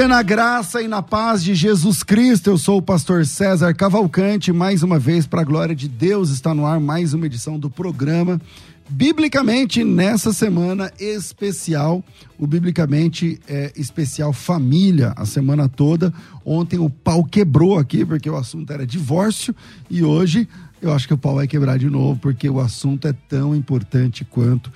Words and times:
Dia 0.00 0.08
na 0.08 0.22
graça 0.22 0.80
e 0.80 0.88
na 0.88 1.02
paz 1.02 1.44
de 1.44 1.54
Jesus 1.54 2.02
Cristo. 2.02 2.48
Eu 2.48 2.56
sou 2.56 2.78
o 2.78 2.82
pastor 2.82 3.26
César 3.26 3.74
Cavalcante. 3.74 4.50
Mais 4.50 4.82
uma 4.82 4.98
vez, 4.98 5.26
para 5.26 5.42
a 5.42 5.44
glória 5.44 5.76
de 5.76 5.86
Deus, 5.88 6.30
está 6.30 6.54
no 6.54 6.64
ar 6.64 6.80
mais 6.80 7.12
uma 7.12 7.26
edição 7.26 7.58
do 7.58 7.68
programa. 7.68 8.40
Biblicamente, 8.88 9.84
nessa 9.84 10.32
semana 10.32 10.90
especial, 10.98 12.02
o 12.38 12.46
Biblicamente 12.46 13.38
é 13.46 13.74
especial 13.76 14.32
família, 14.32 15.12
a 15.16 15.26
semana 15.26 15.68
toda. 15.68 16.14
Ontem 16.46 16.78
o 16.78 16.88
pau 16.88 17.22
quebrou 17.22 17.78
aqui, 17.78 18.02
porque 18.02 18.30
o 18.30 18.36
assunto 18.36 18.72
era 18.72 18.86
divórcio, 18.86 19.54
e 19.90 20.02
hoje 20.02 20.48
eu 20.80 20.94
acho 20.94 21.06
que 21.06 21.12
o 21.12 21.18
pau 21.18 21.34
vai 21.34 21.46
quebrar 21.46 21.78
de 21.78 21.90
novo, 21.90 22.18
porque 22.18 22.48
o 22.48 22.58
assunto 22.58 23.06
é 23.06 23.12
tão 23.28 23.54
importante 23.54 24.24
quanto 24.24 24.72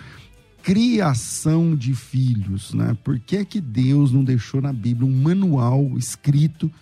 criação 0.64 1.76
de 1.76 1.94
filhos, 1.94 2.72
né? 2.72 2.96
Por 3.04 3.18
que 3.18 3.36
é 3.36 3.44
que 3.44 3.60
Deus 3.60 4.10
não 4.10 4.24
deixou 4.24 4.62
na 4.62 4.72
Bíblia 4.72 5.06
um 5.06 5.14
manual 5.14 5.92
escrito? 5.98 6.72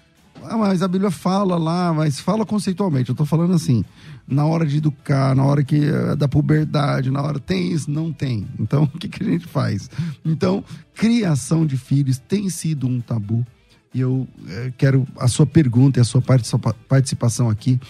Ah, 0.45 0.57
mas 0.57 0.83
a 0.83 0.89
Bíblia 0.89 1.11
fala 1.11 1.59
lá, 1.59 1.93
mas 1.93 2.21
fala 2.21 2.47
conceitualmente. 2.47 3.11
Eu 3.11 3.17
tô 3.17 3.25
falando 3.25 3.55
assim, 3.55 3.85
na 4.27 4.47
hora 4.47 4.65
de 4.65 4.77
educar, 4.77 5.35
na 5.35 5.45
hora 5.45 5.65
que 5.65 5.85
é 5.85 6.15
da 6.15 6.29
puberdade, 6.29 7.11
na 7.11 7.21
hora 7.21 7.41
tem 7.41 7.73
isso, 7.73 7.91
não 7.91 8.13
tem. 8.13 8.47
Então, 8.59 8.85
o 8.95 8.99
que, 8.99 9.09
que 9.09 9.25
a 9.25 9.27
gente 9.27 9.47
faz? 9.49 9.91
Então, 10.25 10.63
criação 10.95 11.67
de 11.67 11.77
filhos 11.77 12.19
tem 12.19 12.49
sido 12.49 12.87
um 12.87 13.01
tabu. 13.01 13.45
E 13.93 14.01
eu 14.01 14.29
é, 14.47 14.73
quero 14.79 15.07
a 15.19 15.27
sua 15.27 15.45
pergunta 15.45 15.99
e 15.99 16.03
a 16.03 16.05
sua 16.05 16.23
participação 16.89 17.51
aqui 17.51 17.81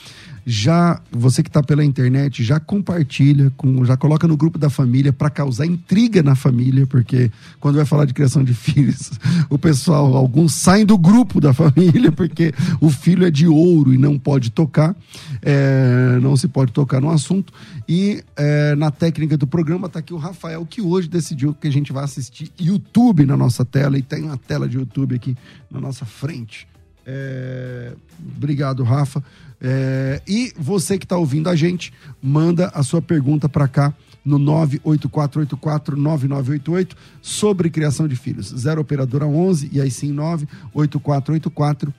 já 0.45 1.01
você 1.11 1.43
que 1.43 1.49
está 1.49 1.63
pela 1.63 1.85
internet 1.85 2.43
já 2.43 2.59
compartilha, 2.59 3.53
com, 3.57 3.85
já 3.85 3.97
coloca 3.97 4.27
no 4.27 4.37
grupo 4.37 4.59
da 4.59 4.69
família 4.69 5.13
para 5.13 5.31
causar 5.31 5.67
intriga 5.67 6.23
na 6.23 6.35
família, 6.35 6.87
porque 6.87 7.31
quando 7.61 7.77
vai 7.77 7.85
falar 7.85 8.05
de 8.05 8.15
criação 8.15 8.43
de 8.43 8.55
filhos, 8.55 9.13
o 9.49 9.59
pessoal, 9.59 10.17
alguns 10.17 10.55
saem 10.55 10.85
do 10.85 10.99
grupo 10.99 11.41
da 11.41 11.53
família 11.55 12.11
porque 12.13 12.53
o 12.81 12.91
filho 12.91 13.27
é 13.27 13.31
de 13.31 13.47
ouro 13.47 13.95
e 13.95 13.99
não 13.99 14.19
pode 14.19 14.51
tocar, 14.51 14.97
é, 15.41 16.19
não 16.21 16.37
se 16.37 16.49
pode 16.49 16.73
tocar 16.73 17.01
no 17.01 17.11
assunto. 17.11 17.53
E 17.89 18.23
é, 18.37 18.75
na 18.75 18.91
técnica 18.91 19.37
do 19.37 19.47
programa 19.47 19.87
está 19.87 19.99
aqui 19.99 20.15
o 20.15 20.19
Rafael, 20.19 20.67
que 20.67 20.81
hoje 20.81 21.09
decidiu 21.09 21.55
que 21.55 21.69
a 21.69 21.73
gente 21.73 21.93
vai 21.93 22.05
assistir 22.05 22.51
YouTube 22.59 23.27
na 23.27 23.37
nossa 23.37 23.65
tela 23.65 23.99
e 23.99 24.03
tem 24.03 24.23
uma 24.23 24.37
tela 24.37 24.69
de 24.69 24.77
YouTube 24.77 25.15
aqui 25.15 25.37
na 25.71 25.81
nossa 25.81 26.05
frente. 26.05 26.72
É, 27.07 27.93
obrigado, 28.37 28.83
Rafa. 28.83 29.23
É, 29.61 30.21
e 30.27 30.53
você 30.59 30.99
que 30.99 31.05
está 31.05 31.17
ouvindo 31.17 31.49
a 31.49 31.55
gente, 31.55 31.93
manda 32.21 32.73
a 32.75 32.83
sua 32.83 33.01
pergunta 33.01 33.49
para 33.49 33.69
cá 33.69 33.95
no 34.25 34.37
984849988 34.39 36.95
sobre 37.21 37.69
criação 37.71 38.07
de 38.09 38.17
filhos. 38.17 38.49
0 38.49 38.81
operadora 38.81 39.27
11 39.27 39.69
e 39.73 39.81
aí 39.81 39.91
sim 39.91 40.13
98484 40.13 41.93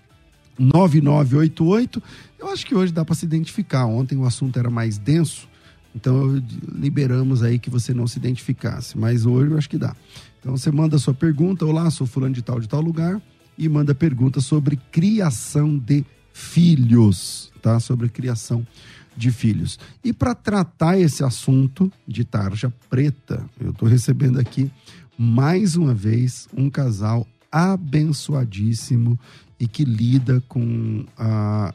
9988. 0.57 2.01
Eu 2.39 2.49
acho 2.49 2.65
que 2.65 2.73
hoje 2.75 2.91
dá 2.91 3.05
para 3.05 3.15
se 3.15 3.25
identificar. 3.25 3.85
Ontem 3.85 4.17
o 4.17 4.25
assunto 4.25 4.59
era 4.59 4.69
mais 4.69 4.97
denso, 4.97 5.47
então 5.95 6.43
liberamos 6.73 7.43
aí 7.43 7.59
que 7.59 7.69
você 7.69 7.93
não 7.93 8.07
se 8.07 8.17
identificasse, 8.19 8.97
mas 8.97 9.25
hoje 9.25 9.51
eu 9.51 9.57
acho 9.57 9.69
que 9.69 9.77
dá. 9.77 9.95
Então 10.39 10.57
você 10.57 10.71
manda 10.71 10.97
a 10.97 10.99
sua 10.99 11.13
pergunta, 11.13 11.65
olá, 11.65 11.89
sou 11.89 12.05
fulano 12.05 12.33
de 12.33 12.41
tal 12.41 12.59
de 12.59 12.67
tal 12.67 12.81
lugar 12.81 13.21
e 13.57 13.67
manda 13.69 13.95
pergunta 13.95 14.41
sobre 14.41 14.77
criação 14.91 15.77
de 15.77 16.05
filhos 16.33 17.53
tá? 17.63 17.79
Sobre 17.79 18.09
criação 18.09 18.67
de 19.15 19.31
filhos. 19.31 19.79
E 20.03 20.11
para 20.11 20.35
tratar 20.35 20.99
esse 20.99 21.23
assunto 21.23 21.91
de 22.05 22.25
tarja 22.25 22.71
preta, 22.89 23.43
eu 23.59 23.71
estou 23.71 23.87
recebendo 23.87 24.39
aqui 24.39 24.69
mais 25.17 25.75
uma 25.75 25.93
vez 25.93 26.47
um 26.55 26.69
casal 26.69 27.25
abençoadíssimo 27.51 29.17
e 29.59 29.67
que 29.67 29.85
lida 29.85 30.43
com 30.47 31.05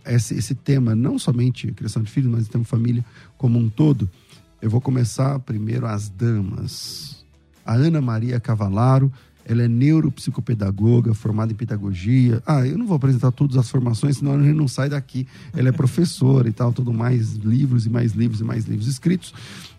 esse, 0.04 0.34
esse 0.34 0.54
tema, 0.54 0.94
não 0.94 1.18
somente 1.18 1.72
criação 1.72 2.02
de 2.02 2.10
filhos, 2.10 2.30
mas 2.30 2.46
o 2.46 2.50
tema 2.50 2.64
família 2.64 3.04
como 3.38 3.58
um 3.58 3.68
todo. 3.68 4.10
Eu 4.60 4.68
vou 4.68 4.80
começar 4.80 5.38
primeiro 5.38 5.86
as 5.86 6.08
damas. 6.08 7.24
A 7.64 7.74
Ana 7.74 8.00
Maria 8.00 8.40
Cavalaro, 8.40 9.12
ela 9.48 9.62
é 9.62 9.68
neuropsicopedagoga, 9.68 11.14
formada 11.14 11.50
em 11.50 11.56
pedagogia. 11.56 12.42
Ah, 12.46 12.66
eu 12.66 12.76
não 12.76 12.86
vou 12.86 12.96
apresentar 12.96 13.32
todas 13.32 13.56
as 13.56 13.70
formações, 13.70 14.18
senão 14.18 14.34
a 14.34 14.42
gente 14.42 14.54
não 14.54 14.68
sai 14.68 14.90
daqui. 14.90 15.26
Ela 15.56 15.70
é 15.70 15.72
professora 15.72 16.48
e 16.48 16.52
tal, 16.52 16.70
tudo 16.70 16.92
mais, 16.92 17.32
livros 17.32 17.86
e 17.86 17.90
mais 17.90 18.12
livros 18.12 18.42
e 18.42 18.44
mais 18.44 18.66
livros 18.66 18.86
escritos. 18.86 19.32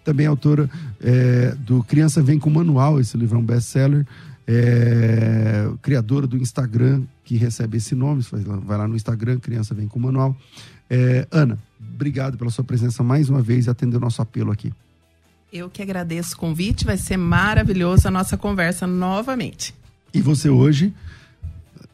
Também 0.03 0.25
é 0.25 0.29
autora 0.29 0.68
é, 1.00 1.56
do 1.59 1.84
Criança 1.84 2.22
Vem 2.22 2.40
com 2.40 2.50
Manual, 2.50 3.00
esse 3.00 3.16
livro 3.16 3.38
é 3.38 3.40
um 3.40 3.46
best-seller. 3.46 4.08
É, 4.47 5.69
criadora 5.84 6.25
do 6.25 6.35
Instagram, 6.35 7.03
que 7.24 7.38
recebe 7.38 7.78
esse 7.78 7.94
nome, 7.94 8.24
vai 8.66 8.78
lá 8.79 8.88
no 8.88 8.96
Instagram, 8.96 9.38
Criança 9.38 9.75
Vem 9.75 9.88
com 9.88 10.00
Manual. 10.00 10.35
É, 10.90 11.28
Ana, 11.29 11.59
obrigado 11.79 12.35
pela 12.40 12.50
sua 12.50 12.63
presença 12.63 13.03
mais 13.03 13.29
uma 13.29 13.44
vez 13.44 13.68
e 13.68 13.69
atender 13.69 13.97
o 13.97 14.00
nosso 14.00 14.19
apelo 14.19 14.52
aqui. 14.52 14.73
Eu 15.51 15.69
que 15.69 15.81
agradeço 15.81 16.35
o 16.35 16.37
convite, 16.37 16.85
vai 16.85 16.97
ser 16.97 17.17
maravilhoso 17.17 18.07
a 18.07 18.11
nossa 18.11 18.37
conversa 18.37 18.85
novamente. 18.85 19.73
E 20.13 20.22
você 20.22 20.49
hoje 20.49 20.93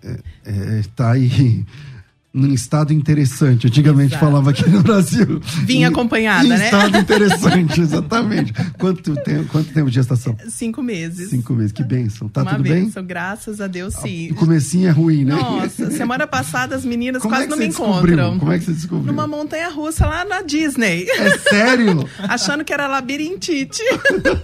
está 0.01 0.19
é, 0.45 0.79
é, 0.79 0.83
tá 0.95 1.11
aí 1.11 1.65
num 2.35 2.53
estado 2.53 2.93
interessante. 2.93 3.67
Antigamente 3.67 4.13
Exato. 4.13 4.25
falava 4.25 4.49
aqui 4.49 4.69
no 4.69 4.83
Brasil. 4.83 5.39
Vinha 5.63 5.87
acompanhada, 5.87 6.45
em 6.45 6.49
né? 6.49 6.65
Estado 6.65 6.97
interessante, 6.97 7.79
exatamente. 7.81 8.53
Quanto 8.77 9.15
tempo, 9.15 9.45
quanto 9.49 9.71
tempo 9.71 9.89
de 9.89 9.95
gestação? 9.95 10.35
Cinco 10.49 10.83
meses. 10.83 11.29
Cinco 11.29 11.53
meses, 11.53 11.71
que 11.71 11.83
bênção. 11.83 12.27
Tá 12.27 12.41
Uma 12.41 12.51
tudo 12.51 12.63
bênção, 12.63 13.01
bem? 13.01 13.07
graças 13.07 13.61
a 13.61 13.67
Deus, 13.67 13.93
sim. 13.95 14.31
O 14.31 14.35
comecinho 14.35 14.89
é 14.89 14.91
ruim, 14.91 15.23
né? 15.23 15.33
Nossa, 15.33 15.89
semana 15.91 16.27
passada 16.27 16.75
as 16.75 16.83
meninas 16.83 17.21
Como 17.21 17.33
quase 17.33 17.45
é 17.45 17.49
não 17.49 17.57
me 17.57 17.67
encontram. 17.67 18.03
Descobriu? 18.03 18.39
Como 18.39 18.51
é 18.51 18.59
que 18.59 18.65
você 18.65 18.73
descobriu? 18.73 19.05
Numa 19.05 19.27
montanha 19.27 19.69
russa 19.69 20.05
lá 20.05 20.25
na 20.25 20.41
Disney. 20.41 21.07
É 21.09 21.37
sério? 21.37 22.07
Achando 22.19 22.65
que 22.65 22.73
era 22.73 22.85
labirintite. 22.87 23.81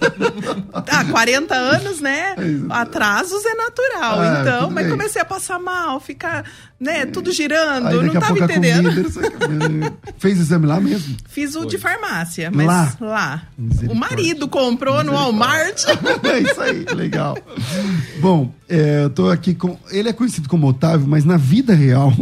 ah, 0.72 1.04
40 1.04 1.54
anos, 1.54 2.00
né? 2.00 2.34
Atrasos 2.70 3.44
é 3.44 3.54
natural. 3.54 4.20
Ah, 4.20 4.38
então, 4.40 4.70
mas 4.70 4.84
bem. 4.86 4.92
comecei 4.92 5.20
a 5.20 5.24
passar 5.26 5.58
mal, 5.58 6.00
ficar 6.00 6.44
né? 6.82 7.06
Tudo 7.06 7.30
girando, 7.30 7.86
Aí, 7.86 8.06
não 8.06 8.20
tava 8.20 8.36
entendendo. 8.40 8.90
Comida, 8.90 9.94
fez 10.18 10.40
exame 10.40 10.66
lá 10.66 10.80
mesmo? 10.80 11.16
Fiz 11.28 11.54
o 11.54 11.60
Foi. 11.60 11.68
de 11.68 11.78
farmácia, 11.78 12.50
mas 12.52 12.66
lá. 12.66 12.96
lá. 13.00 13.42
O 13.88 13.94
marido 13.94 14.48
comprou 14.48 15.04
no 15.04 15.12
Walmart. 15.12 15.84
é 16.24 16.40
isso 16.40 16.60
aí, 16.60 16.84
legal. 16.92 17.38
Bom, 18.20 18.52
é, 18.68 19.04
eu 19.04 19.10
tô 19.10 19.28
aqui 19.30 19.54
com. 19.54 19.78
Ele 19.90 20.08
é 20.08 20.12
conhecido 20.12 20.48
como 20.48 20.66
Otávio, 20.66 21.06
mas 21.06 21.24
na 21.24 21.36
vida 21.36 21.72
real 21.72 22.12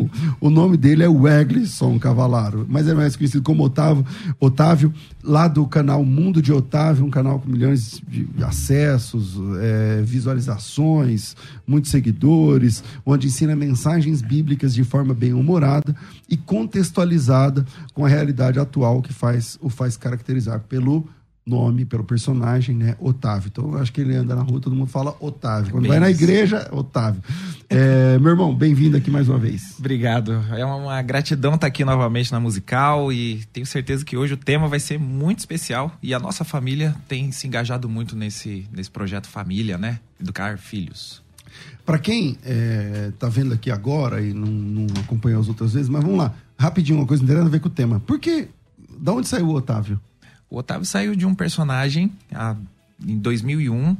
o 0.41 0.51
nome 0.51 0.77
dele 0.77 1.03
é 1.03 1.09
Weglisson 1.09 1.99
Cavalaro. 1.99 2.67
Mas 2.69 2.87
é 2.87 2.93
mais 2.93 3.17
conhecido 3.17 3.43
como 3.43 3.65
Otávio, 3.65 4.05
Otávio, 4.39 4.93
lá 5.23 5.49
do 5.49 5.67
canal 5.67 6.05
Mundo 6.05 6.43
de 6.43 6.53
Otávio, 6.53 7.07
um 7.07 7.11
canal 7.11 7.39
com 7.39 7.49
milhões 7.49 8.03
de 8.07 8.27
acessos, 8.43 9.39
é, 9.61 10.03
visualizações, 10.03 11.35
muitos 11.67 11.91
seguidores, 11.91 12.85
onde 13.07 13.29
ensina 13.29 13.57
mensagens 13.57 14.21
bíblicas 14.21 14.50
de 14.57 14.85
forma 14.85 15.15
bem 15.15 15.33
humorada 15.33 15.95
e 16.29 16.37
contextualizada 16.37 17.65
com 17.95 18.05
a 18.05 18.09
realidade 18.09 18.59
atual 18.59 19.03
que 19.03 19.13
faz 19.13 19.59
o 19.61 19.69
faz 19.69 19.97
caracterizar 19.97 20.61
pelo 20.61 21.09
nome, 21.51 21.85
pelo 21.85 22.05
personagem, 22.05 22.77
né? 22.77 22.97
Otávio. 23.01 23.49
Então, 23.49 23.75
acho 23.77 23.93
que 23.93 24.01
ele 24.01 24.15
anda 24.15 24.35
na 24.37 24.43
rua, 24.43 24.61
todo 24.61 24.77
mundo 24.77 24.89
fala 24.89 25.17
Otávio. 25.19 25.73
Quando 25.73 25.83
Bem 25.83 25.91
vai 25.91 26.01
na 26.01 26.11
igreja, 26.11 26.69
Otávio. 26.71 27.23
É, 27.69 28.19
meu 28.19 28.31
irmão, 28.31 28.55
bem-vindo 28.55 28.97
aqui 28.97 29.11
mais 29.11 29.29
uma 29.29 29.39
vez. 29.39 29.75
Obrigado. 29.79 30.33
É 30.53 30.65
uma 30.65 31.01
gratidão 31.03 31.55
estar 31.55 31.67
aqui 31.67 31.85
novamente 31.85 32.31
na 32.31 32.39
Musical 32.39 33.13
e 33.13 33.45
tenho 33.53 33.67
certeza 33.67 34.05
que 34.05 34.17
hoje 34.17 34.35
o 34.35 34.37
tema 34.37 34.69
vai 34.69 34.79
ser 34.79 34.99
muito 34.99 35.41
especial 35.41 35.93
e 36.03 36.15
a 36.15 36.21
nossa 36.21 36.45
família 36.45 36.95
tem 37.09 37.33
se 37.33 37.47
engajado 37.47 37.89
muito 37.89 38.15
nesse, 38.15 38.67
nesse 38.73 38.91
projeto 38.91 39.29
Família, 39.29 39.77
né? 39.77 39.99
Educar 40.21 40.59
filhos. 40.59 41.23
Para 41.91 41.99
quem 41.99 42.39
é, 42.45 43.11
tá 43.19 43.29
vendo 43.29 43.53
aqui 43.53 43.69
agora 43.69 44.23
e 44.23 44.33
não, 44.33 44.47
não 44.47 44.87
acompanhou 45.03 45.41
as 45.41 45.49
outras 45.49 45.73
vezes, 45.73 45.89
mas 45.89 46.01
vamos 46.01 46.19
lá, 46.19 46.33
rapidinho, 46.57 47.01
uma 47.01 47.05
coisa 47.05 47.21
nada 47.25 47.45
a 47.45 47.49
ver 47.49 47.59
com 47.59 47.67
o 47.67 47.71
tema. 47.71 47.99
Por 47.99 48.21
que, 48.21 48.47
da 48.97 49.13
onde 49.13 49.27
saiu 49.27 49.49
o 49.49 49.55
Otávio? 49.55 50.01
O 50.49 50.57
Otávio 50.57 50.87
saiu 50.87 51.17
de 51.17 51.27
um 51.27 51.35
personagem 51.35 52.13
a, 52.33 52.55
em 53.05 53.19
2001 53.19 53.97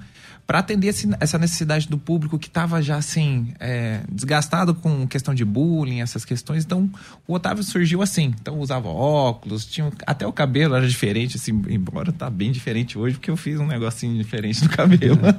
para 0.47 0.61
atender 0.61 0.95
essa 1.19 1.37
necessidade 1.37 1.89
do 1.89 1.99
público 1.99 2.39
que 2.39 2.47
estava 2.47 2.81
já 2.81 2.95
assim 2.95 3.53
é, 3.59 4.03
desgastado 4.09 4.73
com 4.73 5.05
questão 5.09 5.35
de 5.35 5.45
bullying, 5.45 6.01
essas 6.01 6.25
questões. 6.25 6.65
Então 6.65 6.89
o 7.27 7.35
Otávio 7.35 7.65
surgiu 7.65 8.03
assim. 8.03 8.33
Então 8.41 8.61
usava 8.61 8.87
óculos, 8.87 9.67
tinha 9.67 9.91
até 10.07 10.25
o 10.25 10.33
cabelo 10.33 10.77
era 10.77 10.87
diferente, 10.87 11.39
assim, 11.39 11.61
embora 11.69 12.13
tá 12.13 12.31
bem 12.31 12.53
diferente 12.53 12.97
hoje 12.97 13.17
porque 13.17 13.33
eu 13.33 13.37
fiz 13.37 13.59
um 13.59 13.67
negocinho 13.67 14.17
diferente 14.17 14.63
no 14.63 14.71
cabelo. 14.71 15.19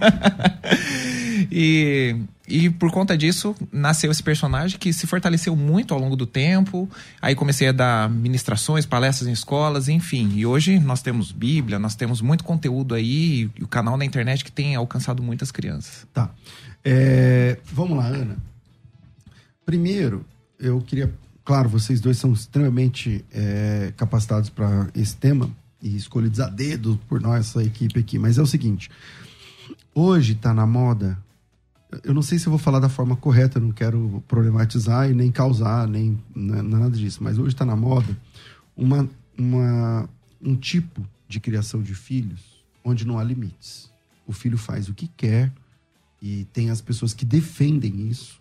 e 1.52 2.16
e 2.52 2.70
por 2.70 2.92
conta 2.92 3.18
disso, 3.18 3.56
nasceu 3.72 4.12
esse 4.12 4.22
personagem 4.22 4.78
que 4.78 4.92
se 4.92 5.08
fortaleceu 5.08 5.56
muito 5.56 5.94
ao 5.94 6.00
longo 6.00 6.18
do 6.18 6.26
tempo. 6.26 6.90
Aí 7.22 7.34
comecei 7.34 7.70
a 7.70 7.72
dar 7.72 8.10
ministrações, 8.10 8.86
palestras 8.86 9.30
em 9.30 9.32
escolas, 9.32 9.88
enfim. 9.88 10.34
E 10.36 10.46
hoje 10.46 10.78
nós 10.78 11.02
temos 11.02 11.32
Bíblia, 11.32 11.80
nós 11.80 11.96
temos 11.96 12.20
muito 12.20 12.44
conteúdo 12.44 12.94
aí, 12.94 13.50
o 13.62 13.68
canal 13.68 13.96
na 13.96 14.04
internet 14.04 14.44
que 14.44 14.52
tem 14.52 14.76
alcançado 14.76 15.24
muitas 15.24 15.50
crianças. 15.50 16.06
Tá. 16.14 16.30
É, 16.84 17.58
vamos 17.72 17.98
lá, 17.98 18.08
Ana. 18.08 18.38
Primeiro, 19.66 20.26
eu 20.60 20.82
queria. 20.82 21.14
Claro, 21.46 21.70
vocês 21.70 22.02
dois 22.02 22.18
são 22.18 22.34
extremamente 22.34 23.24
é, 23.34 23.94
capacitados 23.96 24.50
para 24.50 24.90
esse 24.94 25.16
tema 25.16 25.50
e 25.82 25.96
escolhidos 25.96 26.40
a 26.42 26.50
dedo 26.50 27.00
por 27.08 27.22
nossa 27.22 27.64
equipe 27.64 28.00
aqui, 28.00 28.20
mas 28.20 28.38
é 28.38 28.42
o 28.42 28.46
seguinte: 28.46 28.92
hoje 29.96 30.34
está 30.34 30.54
na 30.54 30.68
moda 30.68 31.18
eu 32.04 32.14
não 32.14 32.22
sei 32.22 32.40
se 32.40 32.48
eu 32.48 32.52
vou 32.52 32.60
falar 32.60 32.80
da 32.80 32.90
forma 32.90 33.16
correta, 33.16 33.60
não 33.60 33.72
quero 33.72 34.24
problematizar 34.28 35.10
e 35.10 35.14
nem 35.14 35.32
causar, 35.32 35.88
nem 35.88 36.18
né, 36.36 36.62
nada 36.62 36.92
disso, 36.92 37.24
mas 37.24 37.38
hoje 37.38 37.50
está 37.50 37.66
na 37.66 37.76
moda 37.76 38.18
uma, 38.76 39.10
uma, 39.38 40.10
um 40.42 40.56
tipo 40.56 41.06
de 41.28 41.40
criação 41.40 41.82
de 41.82 41.94
filhos 41.94 42.64
onde 42.84 43.06
não 43.06 43.20
há 43.20 43.24
limites. 43.24 43.92
O 44.26 44.34
filho 44.34 44.58
faz 44.58 44.90
o 44.90 44.94
que 44.94 45.08
quer 45.08 45.52
e 46.22 46.46
tem 46.46 46.70
as 46.70 46.82
pessoas 46.82 47.14
que 47.14 47.26
defendem 47.26 48.08
isso 48.08 48.41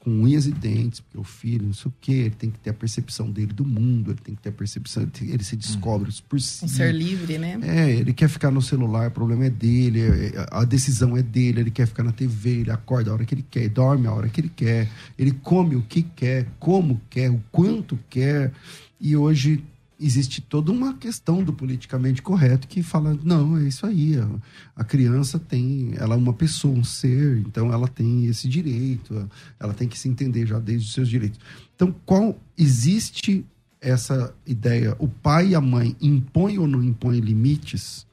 com 0.00 0.10
unhas 0.10 0.46
e 0.46 0.52
dentes, 0.52 1.00
porque 1.00 1.18
o 1.18 1.24
filho, 1.24 1.66
não 1.66 1.72
sei 1.72 1.90
o 1.90 1.94
quê, 2.00 2.12
ele 2.12 2.30
tem 2.30 2.50
que 2.50 2.58
ter 2.58 2.70
a 2.70 2.74
percepção 2.74 3.30
dele 3.30 3.52
do 3.52 3.64
mundo, 3.64 4.12
ele 4.12 4.20
tem 4.22 4.34
que 4.34 4.40
ter 4.40 4.50
a 4.50 4.52
percepção, 4.52 5.02
ele, 5.02 5.32
ele 5.32 5.44
se 5.44 5.56
descobre 5.56 6.10
por 6.28 6.40
si. 6.40 6.64
Um 6.64 6.68
ser 6.68 6.94
livre, 6.94 7.36
né? 7.36 7.58
É, 7.62 7.90
ele 7.90 8.12
quer 8.12 8.28
ficar 8.28 8.50
no 8.50 8.62
celular, 8.62 9.08
o 9.08 9.10
problema 9.10 9.46
é 9.46 9.50
dele, 9.50 10.00
é, 10.00 10.26
é, 10.26 10.46
a 10.50 10.64
decisão 10.64 11.16
é 11.16 11.22
dele, 11.22 11.60
ele 11.60 11.70
quer 11.70 11.86
ficar 11.86 12.04
na 12.04 12.12
TV, 12.12 12.60
ele 12.60 12.70
acorda 12.70 13.10
a 13.10 13.14
hora 13.14 13.24
que 13.24 13.34
ele 13.34 13.44
quer, 13.50 13.68
dorme 13.68 14.06
a 14.06 14.12
hora 14.12 14.28
que 14.28 14.40
ele 14.40 14.52
quer, 14.54 14.88
ele 15.18 15.32
come 15.32 15.74
o 15.74 15.82
que 15.82 16.02
quer, 16.02 16.46
como 16.60 17.00
quer, 17.10 17.30
o 17.30 17.42
quanto 17.50 17.98
quer. 18.08 18.52
E 19.00 19.16
hoje 19.16 19.64
existe 20.00 20.40
toda 20.40 20.70
uma 20.70 20.94
questão 20.94 21.42
do 21.42 21.52
politicamente 21.52 22.22
correto 22.22 22.68
que 22.68 22.82
fala 22.82 23.18
não 23.24 23.56
é 23.56 23.64
isso 23.64 23.84
aí 23.84 24.16
a, 24.16 24.28
a, 24.76 24.84
criança 24.84 25.38
tem 25.38 25.94
ela 25.96 26.14
é 26.14 26.18
uma 26.18 26.32
pessoa 26.32 26.76
um 26.76 26.84
ser 26.84 27.38
então 27.38 27.72
ela 27.72 27.88
tem 27.88 28.26
esse 28.26 28.48
direito 28.48 29.28
ela 29.58 29.74
tem 29.74 29.88
que 29.88 29.98
se 29.98 30.08
entender 30.08 30.46
já 30.46 30.58
desde 30.58 30.86
os 30.86 30.94
seus 30.94 31.08
direitos. 31.08 31.40
Então 31.74 31.94
qual 32.06 32.38
existe 32.56 33.44
essa 33.80 34.34
ideia 34.46 34.96
o 34.98 35.08
pai 35.08 35.48
e 35.48 35.54
a 35.54 35.60
mãe 35.60 35.96
impõem 36.00 36.58
ou 36.58 36.66
não 36.66 36.82
impõem 36.82 37.20
limites? 37.20 38.06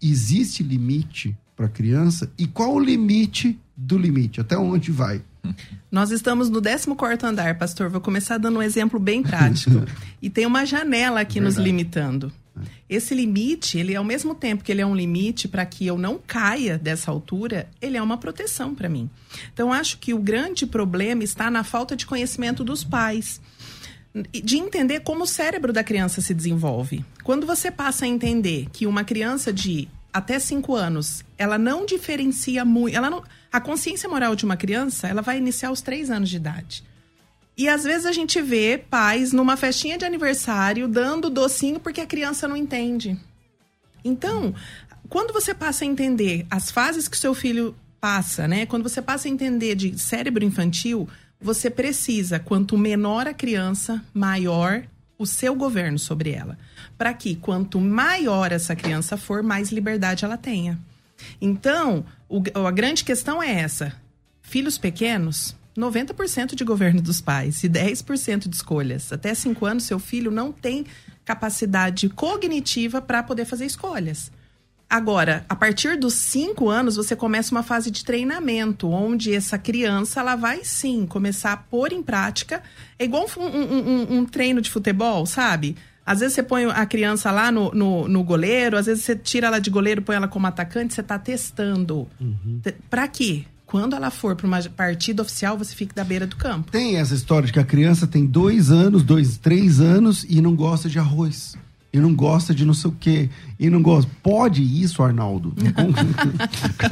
Existe 0.00 0.62
limite 0.62 1.36
para 1.54 1.66
a 1.66 1.70
criança? 1.70 2.30
E 2.36 2.46
qual 2.46 2.74
o 2.74 2.80
limite 2.80 3.58
do 3.76 3.96
limite? 3.96 4.40
Até 4.40 4.58
onde 4.58 4.90
vai 4.90 5.22
nós 5.90 6.10
estamos 6.10 6.48
no 6.48 6.60
14 6.62 7.26
andar, 7.26 7.58
pastor. 7.58 7.88
Vou 7.88 8.00
começar 8.00 8.38
dando 8.38 8.58
um 8.58 8.62
exemplo 8.62 8.98
bem 8.98 9.22
prático. 9.22 9.84
e 10.20 10.30
tem 10.30 10.46
uma 10.46 10.64
janela 10.64 11.20
aqui 11.20 11.34
Verdade. 11.34 11.56
nos 11.56 11.64
limitando. 11.64 12.32
Esse 12.88 13.14
limite, 13.14 13.78
ele 13.78 13.96
ao 13.96 14.04
mesmo 14.04 14.34
tempo 14.34 14.62
que 14.62 14.70
ele 14.70 14.82
é 14.82 14.86
um 14.86 14.94
limite 14.94 15.48
para 15.48 15.64
que 15.64 15.86
eu 15.86 15.96
não 15.96 16.18
caia 16.18 16.76
dessa 16.76 17.10
altura, 17.10 17.66
ele 17.80 17.96
é 17.96 18.02
uma 18.02 18.18
proteção 18.18 18.74
para 18.74 18.88
mim. 18.88 19.08
Então 19.52 19.72
acho 19.72 19.98
que 19.98 20.12
o 20.12 20.18
grande 20.18 20.66
problema 20.66 21.24
está 21.24 21.50
na 21.50 21.64
falta 21.64 21.96
de 21.96 22.04
conhecimento 22.04 22.62
dos 22.62 22.84
pais 22.84 23.40
de 24.44 24.58
entender 24.58 25.00
como 25.00 25.24
o 25.24 25.26
cérebro 25.26 25.72
da 25.72 25.82
criança 25.82 26.20
se 26.20 26.34
desenvolve. 26.34 27.02
Quando 27.24 27.46
você 27.46 27.70
passa 27.70 28.04
a 28.04 28.08
entender 28.08 28.68
que 28.70 28.86
uma 28.86 29.04
criança 29.04 29.50
de 29.50 29.88
até 30.12 30.38
5 30.38 30.74
anos, 30.74 31.24
ela 31.38 31.56
não 31.56 31.86
diferencia 31.86 32.64
muito, 32.64 32.94
ela 32.94 33.08
não 33.08 33.22
a 33.52 33.60
consciência 33.60 34.08
moral 34.08 34.34
de 34.34 34.44
uma 34.44 34.56
criança, 34.56 35.06
ela 35.06 35.20
vai 35.20 35.36
iniciar 35.36 35.68
aos 35.68 35.82
três 35.82 36.10
anos 36.10 36.30
de 36.30 36.36
idade. 36.36 36.82
E 37.56 37.68
às 37.68 37.84
vezes 37.84 38.06
a 38.06 38.12
gente 38.12 38.40
vê 38.40 38.78
pais 38.78 39.32
numa 39.32 39.56
festinha 39.56 39.98
de 39.98 40.04
aniversário 40.04 40.88
dando 40.88 41.28
docinho 41.28 41.78
porque 41.78 42.00
a 42.00 42.06
criança 42.06 42.48
não 42.48 42.56
entende. 42.56 43.18
Então, 44.02 44.54
quando 45.08 45.32
você 45.32 45.52
passa 45.52 45.84
a 45.84 45.86
entender 45.86 46.46
as 46.50 46.70
fases 46.70 47.06
que 47.06 47.16
o 47.16 47.20
seu 47.20 47.34
filho 47.34 47.76
passa, 48.00 48.48
né? 48.48 48.64
Quando 48.64 48.82
você 48.82 49.02
passa 49.02 49.28
a 49.28 49.30
entender 49.30 49.74
de 49.74 49.98
cérebro 49.98 50.42
infantil, 50.42 51.08
você 51.40 51.68
precisa, 51.68 52.38
quanto 52.38 52.78
menor 52.78 53.28
a 53.28 53.34
criança, 53.34 54.02
maior 54.14 54.82
o 55.18 55.26
seu 55.26 55.54
governo 55.54 55.98
sobre 55.98 56.30
ela. 56.30 56.58
Para 56.96 57.12
que, 57.12 57.36
quanto 57.36 57.80
maior 57.80 58.50
essa 58.50 58.74
criança 58.74 59.16
for, 59.16 59.42
mais 59.42 59.70
liberdade 59.70 60.24
ela 60.24 60.36
tenha. 60.36 60.78
Então, 61.40 62.04
o, 62.28 62.42
a 62.66 62.70
grande 62.70 63.04
questão 63.04 63.42
é 63.42 63.60
essa: 63.60 63.92
filhos 64.40 64.78
pequenos, 64.78 65.56
90% 65.76 66.54
de 66.54 66.64
governo 66.64 67.00
dos 67.00 67.20
pais 67.20 67.64
e 67.64 67.68
10% 67.68 68.48
de 68.48 68.56
escolhas. 68.56 69.12
Até 69.12 69.34
5 69.34 69.64
anos, 69.64 69.84
seu 69.84 69.98
filho 69.98 70.30
não 70.30 70.52
tem 70.52 70.84
capacidade 71.24 72.08
cognitiva 72.08 73.00
para 73.00 73.22
poder 73.22 73.44
fazer 73.44 73.66
escolhas. 73.66 74.30
Agora, 74.92 75.46
a 75.48 75.56
partir 75.56 75.96
dos 75.96 76.12
5 76.12 76.68
anos, 76.68 76.96
você 76.96 77.16
começa 77.16 77.50
uma 77.50 77.62
fase 77.62 77.90
de 77.90 78.04
treinamento, 78.04 78.90
onde 78.90 79.34
essa 79.34 79.56
criança 79.56 80.20
ela 80.20 80.36
vai 80.36 80.64
sim 80.64 81.06
começar 81.06 81.52
a 81.52 81.56
pôr 81.56 81.94
em 81.94 82.02
prática. 82.02 82.62
É 82.98 83.04
igual 83.04 83.26
um, 83.38 83.42
um, 83.42 83.78
um, 83.78 84.18
um 84.18 84.24
treino 84.26 84.60
de 84.60 84.70
futebol, 84.70 85.24
sabe? 85.24 85.78
Às 86.04 86.20
vezes 86.20 86.34
você 86.34 86.42
põe 86.42 86.64
a 86.64 86.84
criança 86.84 87.30
lá 87.30 87.52
no, 87.52 87.70
no, 87.72 88.08
no, 88.08 88.24
goleiro, 88.24 88.76
às 88.76 88.86
vezes 88.86 89.04
você 89.04 89.14
tira 89.14 89.46
ela 89.46 89.60
de 89.60 89.70
goleiro, 89.70 90.02
põe 90.02 90.16
ela 90.16 90.28
como 90.28 90.46
atacante, 90.46 90.94
você 90.94 91.00
está 91.00 91.18
testando. 91.18 92.08
Uhum. 92.20 92.60
Para 92.90 93.06
quê? 93.06 93.44
Quando 93.64 93.96
ela 93.96 94.10
for 94.10 94.36
para 94.36 94.46
uma 94.46 94.60
partida 94.62 95.22
oficial, 95.22 95.56
você 95.56 95.74
fica 95.74 95.94
da 95.94 96.04
beira 96.04 96.26
do 96.26 96.36
campo. 96.36 96.70
Tem 96.70 96.96
essa 96.96 97.14
história 97.14 97.46
de 97.46 97.52
que 97.52 97.58
a 97.58 97.64
criança 97.64 98.06
tem 98.06 98.26
dois 98.26 98.70
anos, 98.70 99.02
dois, 99.02 99.38
três 99.38 99.80
anos 99.80 100.26
e 100.28 100.42
não 100.42 100.54
gosta 100.54 100.90
de 100.90 100.98
arroz. 100.98 101.56
E 101.92 102.00
não 102.00 102.14
gosta 102.14 102.54
de 102.54 102.64
não 102.64 102.72
sei 102.72 102.90
o 102.90 102.96
quê, 102.98 103.28
e 103.60 103.68
não 103.68 103.82
gosta. 103.82 104.10
Pode 104.22 104.62
isso, 104.62 105.02
Arnaldo? 105.02 105.54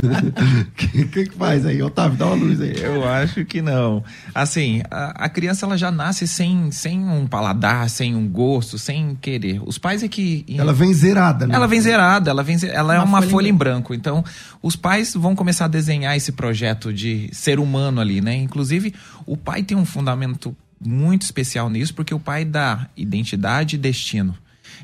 O 0.00 0.70
que, 0.72 1.04
que, 1.06 1.26
que 1.26 1.36
faz 1.36 1.64
aí? 1.64 1.82
Otávio, 1.82 2.18
dá 2.18 2.26
uma 2.26 2.34
luz 2.34 2.60
aí. 2.60 2.74
Eu 2.80 3.06
acho 3.06 3.44
que 3.44 3.62
não. 3.62 4.02
Assim, 4.34 4.82
a, 4.90 5.24
a, 5.24 5.28
criança 5.28 5.66
ela 5.66 5.76
já 5.76 5.90
nasce 5.90 6.26
sem, 6.26 6.70
sem 6.70 6.98
um 7.00 7.26
paladar, 7.26 7.88
sem 7.88 8.14
um 8.14 8.28
gosto, 8.28 8.78
sem 8.78 9.14
querer. 9.20 9.60
Os 9.64 9.78
pais 9.78 10.02
é 10.02 10.08
que. 10.08 10.44
Ela 10.48 10.72
vem 10.72 10.92
zerada, 10.92 11.46
né? 11.46 11.54
Ela 11.54 11.66
vem 11.66 11.80
zerada, 11.80 12.30
ela, 12.30 12.42
vem, 12.42 12.56
ela 12.64 12.94
é 12.94 12.98
uma, 12.98 13.04
uma 13.04 13.18
folha, 13.20 13.30
folha 13.30 13.48
em 13.48 13.54
branco. 13.54 13.94
Então, 13.94 14.24
os 14.62 14.76
pais 14.76 15.14
vão 15.14 15.34
começar 15.34 15.66
a 15.66 15.68
desenhar 15.68 16.16
esse 16.16 16.32
projeto 16.32 16.92
de 16.92 17.28
ser 17.32 17.58
humano 17.58 18.00
ali, 18.00 18.20
né? 18.20 18.34
Inclusive, 18.36 18.94
o 19.26 19.36
pai 19.36 19.62
tem 19.62 19.76
um 19.76 19.84
fundamento 19.84 20.54
muito 20.80 21.22
especial 21.22 21.68
nisso, 21.70 21.94
porque 21.94 22.14
o 22.14 22.20
pai 22.20 22.44
dá 22.44 22.88
identidade 22.96 23.76
e 23.76 23.78
destino. 23.78 24.34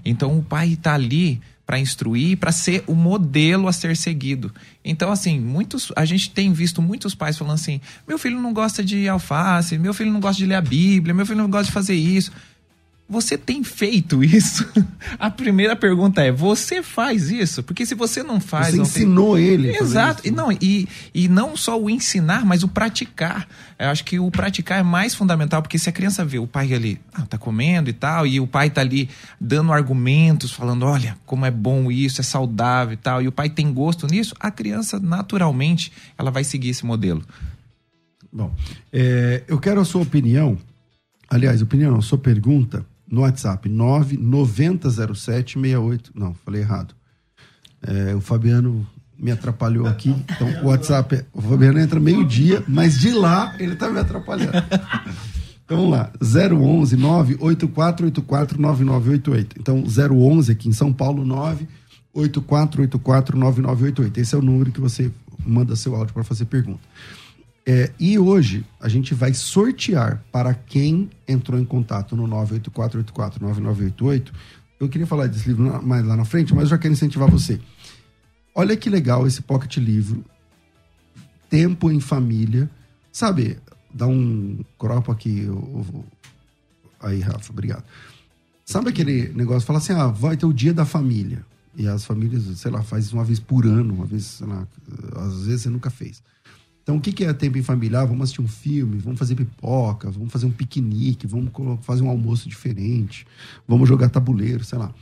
Então 0.07 0.39
o 0.39 0.43
pai 0.43 0.73
está 0.73 0.95
ali 0.95 1.41
para 1.67 1.81
instruir, 1.81 2.39
para 2.39 2.53
ser 2.53 2.85
o 2.87 2.95
modelo 2.95 3.67
a 3.67 3.73
ser 3.73 3.97
seguido. 3.97 4.55
Então, 4.85 5.11
assim, 5.11 5.41
muitos, 5.41 5.91
a 5.97 6.05
gente 6.05 6.31
tem 6.31 6.53
visto 6.53 6.81
muitos 6.81 7.13
pais 7.13 7.37
falando 7.37 7.55
assim: 7.55 7.81
meu 8.07 8.19
filho 8.19 8.41
não 8.41 8.53
gosta 8.53 8.85
de 8.85 9.09
alface, 9.09 9.77
meu 9.77 9.93
filho 9.93 10.13
não 10.13 10.21
gosta 10.21 10.39
de 10.39 10.47
ler 10.47 10.55
a 10.55 10.61
Bíblia, 10.61 11.13
meu 11.13 11.27
filho 11.27 11.39
não 11.39 11.51
gosta 11.51 11.67
de 11.67 11.73
fazer 11.73 11.95
isso. 11.95 12.31
Você 13.09 13.39
tem 13.39 13.63
feito 13.63 14.25
isso? 14.25 14.67
A 15.17 15.31
primeira 15.31 15.77
pergunta 15.77 16.23
é: 16.23 16.33
você 16.33 16.83
faz 16.83 17.31
isso? 17.31 17.63
Porque 17.63 17.87
se 17.87 17.95
você 17.95 18.21
não 18.21 18.41
faz. 18.41 18.69
Você 18.69 18.77
não 18.77 18.83
ensinou 18.85 19.37
tem... 19.37 19.45
ele. 19.45 19.77
Exato. 19.77 20.27
E 20.27 20.31
não, 20.33 20.51
e, 20.51 20.89
e 21.15 21.29
não 21.29 21.57
só 21.57 21.81
o 21.81 21.89
ensinar, 21.89 22.45
mas 22.45 22.65
o 22.65 22.69
praticar. 22.69 23.47
Eu 23.79 23.91
acho 23.91 24.05
que 24.05 24.19
o 24.19 24.29
praticar 24.29 24.81
é 24.81 24.83
mais 24.83 25.15
fundamental, 25.15 25.63
porque 25.63 25.79
se 25.79 25.89
a 25.89 25.93
criança 25.93 26.25
vê 26.25 26.41
o 26.41 26.49
pai 26.49 26.75
ali, 26.75 27.01
ah, 27.15 27.23
tá 27.23 27.39
comendo 27.39 27.89
e 27.89 27.93
tal, 27.93 28.27
e 28.27 28.41
o 28.41 28.47
pai 28.47 28.71
tá 28.71 28.81
ali 28.81 29.09
dando 29.41 29.73
argumentos, 29.73 30.51
falando: 30.51 30.85
olha, 30.85 31.17
como 31.25 31.47
é 31.47 31.51
bom 31.51 31.93
isso, 31.93 32.21
é 32.21 32.25
saudável 32.25 32.95
e 32.95 32.97
tal, 32.97 33.23
e 33.23 33.29
o 33.29 33.33
pai 33.33 33.49
tem 33.49 33.73
gosto 33.73 34.09
nisso, 34.09 34.35
a 34.41 34.51
criança, 34.51 34.99
naturalmente, 34.99 35.93
ela 36.19 36.33
vai 36.33 36.43
seguir 36.43 36.71
esse 36.71 36.85
modelo. 36.85 37.23
Bom, 38.33 38.53
é, 38.93 39.45
eu 39.47 39.61
quero 39.61 39.81
a 39.81 39.85
sua 39.85 40.03
opinião. 40.03 40.59
Aliás, 41.31 41.63
opinião, 41.63 41.97
a 41.97 42.03
sua 42.03 42.19
pergunta 42.19 42.85
no 43.09 43.23
WhatsApp 43.23 43.69
9900768. 43.69 46.11
Não, 46.15 46.33
falei 46.35 46.63
errado. 46.63 46.95
É, 47.83 48.15
o 48.15 48.21
Fabiano 48.21 48.87
me 49.19 49.31
atrapalhou 49.31 49.87
aqui. 49.87 50.11
Então, 50.11 50.47
o 50.63 50.67
WhatsApp, 50.67 51.25
o 51.33 51.41
Fabiano 51.41 51.79
entra 51.79 51.99
meio-dia, 51.99 52.63
mas 52.69 52.99
de 52.99 53.13
lá 53.13 53.55
ele 53.59 53.73
está 53.75 53.89
me 53.91 53.99
atrapalhando. 53.99 54.53
Então, 55.65 55.79
vamos 55.79 55.93
lá. 55.93 56.13
011 56.23 56.97
98484 56.97 58.61
9988. 58.61 59.57
Então, 59.59 59.83
011 59.85 60.53
aqui 60.53 60.69
em 60.69 60.73
São 60.73 60.93
Paulo, 60.93 61.25
98484 61.25 63.37
9988. 63.37 64.21
Esse 64.21 64.37
é 64.37 64.39
o 64.39 64.43
número 64.43 64.71
que 64.71 64.81
você 64.81 65.11
manda 65.45 65.75
seu 65.75 65.97
áudio 65.97 66.15
para 66.15 66.23
fazer 66.25 66.45
pergunta. 66.45 66.83
É, 67.69 67.93
e 67.99 68.17
hoje 68.17 68.65
a 68.81 68.89
gente 68.89 69.13
vai 69.13 69.35
sortear 69.35 70.23
para 70.31 70.55
quem 70.55 71.11
entrou 71.27 71.59
em 71.59 71.65
contato 71.65 72.15
no 72.15 72.29
984849988. 72.29 74.31
Eu 74.79 74.89
queria 74.89 75.07
falar 75.07 75.27
desse 75.27 75.49
livro 75.49 75.85
mais 75.85 76.07
lá 76.07 76.17
na 76.17 76.25
frente, 76.25 76.55
mas 76.55 76.63
eu 76.65 76.71
já 76.71 76.79
quero 76.79 76.95
incentivar 76.95 77.29
você. 77.29 77.61
Olha 78.55 78.77
que 78.77 78.89
legal 78.89 79.27
esse 79.27 79.43
pocket 79.43 79.79
livro. 79.79 80.25
Tempo 81.51 81.91
em 81.91 81.99
família. 81.99 82.71
Sabe, 83.11 83.59
dá 83.93 84.07
um 84.07 84.65
cropo 84.79 85.11
aqui. 85.11 85.49
Aí, 87.01 87.21
Rafa, 87.21 87.53
obrigado. 87.53 87.83
Sabe 88.65 88.91
aquele 88.91 89.33
negócio? 89.33 89.67
Fala 89.67 89.81
assim: 89.81 89.93
ah, 89.93 90.07
vai 90.07 90.37
ter 90.37 90.47
o 90.47 90.53
dia 90.53 90.73
da 90.73 90.85
família. 90.85 91.45
E 91.75 91.89
as 91.89 92.05
famílias, 92.05 92.45
sei 92.59 92.71
lá, 92.71 92.83
faz 92.83 93.13
uma 93.13 93.25
vez 93.25 93.41
por 93.41 93.67
ano, 93.67 93.93
uma 93.93 94.07
vez, 94.07 94.41
lá, 94.41 94.69
às 95.17 95.47
vezes 95.47 95.63
você 95.63 95.69
nunca 95.69 95.91
fez. 95.91 96.23
Então, 96.87 96.99
o 96.99 97.00
que 97.00 97.25
é 97.25 97.33
tempo 97.33 97.59
em 97.59 97.64
família? 97.64 97.99
Ah, 97.99 98.05
vamos 98.05 98.23
assistir 98.23 98.40
um 98.40 98.47
filme, 98.47 98.99
vamos 98.99 99.19
fazer 99.19 99.35
pipoca, 99.35 100.09
vamos 100.09 100.33
fazer 100.33 100.47
um 100.47 100.52
piquenique, 100.52 101.26
vamos 101.26 101.50
fazer 101.83 102.05
um 102.05 102.09
almoço 102.09 102.49
diferente, 102.49 103.26
vamos 103.66 103.88
jogar 103.88 104.09
tabuleiro, 104.09 104.62
sei 104.62 104.78
lá. 104.78 104.95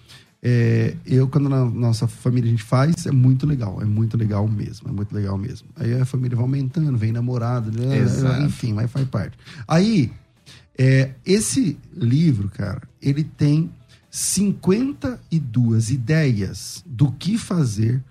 É, 0.42 0.96
eu, 1.04 1.28
quando 1.28 1.46
na 1.46 1.62
nossa 1.66 2.08
família 2.08 2.48
a 2.48 2.50
gente 2.50 2.62
faz, 2.62 3.04
é 3.04 3.10
muito 3.10 3.46
legal, 3.46 3.82
é 3.82 3.84
muito 3.84 4.16
legal 4.16 4.48
mesmo, 4.48 4.88
é 4.88 4.92
muito 4.92 5.14
legal 5.14 5.36
mesmo. 5.36 5.68
Aí 5.76 5.92
a 5.92 6.06
família 6.06 6.34
vai 6.34 6.44
aumentando, 6.46 6.96
vem 6.96 7.12
namorado, 7.12 7.70
né? 7.70 7.98
enfim, 8.46 8.72
mas 8.72 8.90
faz 8.90 9.06
parte. 9.06 9.36
Aí, 9.68 10.10
é, 10.78 11.10
esse 11.22 11.78
livro, 11.94 12.48
cara, 12.48 12.80
ele 13.02 13.24
tem 13.24 13.70
52 14.10 15.90
ideias 15.90 16.82
do 16.86 17.12
que 17.12 17.36
fazer 17.36 18.02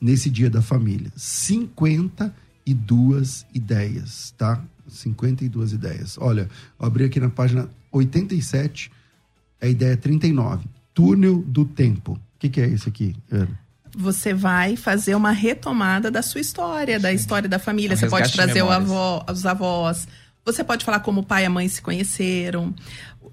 nesse 0.00 0.30
dia 0.30 0.48
da 0.48 0.62
família. 0.62 1.12
52 1.14 2.32
52 2.66 3.46
ideias, 3.54 4.34
tá? 4.36 4.62
52 4.88 5.72
ideias. 5.72 6.18
Olha, 6.18 6.48
eu 6.78 6.86
abri 6.86 7.04
aqui 7.04 7.20
na 7.20 7.30
página 7.30 7.68
87, 7.92 8.90
a 9.60 9.66
ideia 9.66 9.96
39. 9.96 10.64
Túnel 10.92 11.42
do 11.46 11.64
tempo. 11.64 12.12
O 12.12 12.38
que, 12.38 12.48
que 12.48 12.60
é 12.60 12.66
isso 12.66 12.88
aqui, 12.88 13.14
Ana? 13.30 13.58
Você 13.96 14.32
vai 14.32 14.76
fazer 14.76 15.14
uma 15.14 15.32
retomada 15.32 16.10
da 16.10 16.22
sua 16.22 16.40
história, 16.40 16.98
da 16.98 17.12
história 17.12 17.48
da 17.48 17.58
família. 17.58 17.96
Você 17.96 18.08
pode 18.08 18.32
trazer 18.32 18.62
o 18.62 18.70
avó, 18.70 19.24
os 19.28 19.44
avós. 19.44 20.06
Você 20.44 20.62
pode 20.64 20.84
falar 20.84 21.00
como 21.00 21.20
o 21.20 21.24
pai 21.24 21.42
e 21.42 21.46
a 21.46 21.50
mãe 21.50 21.68
se 21.68 21.82
conheceram. 21.82 22.74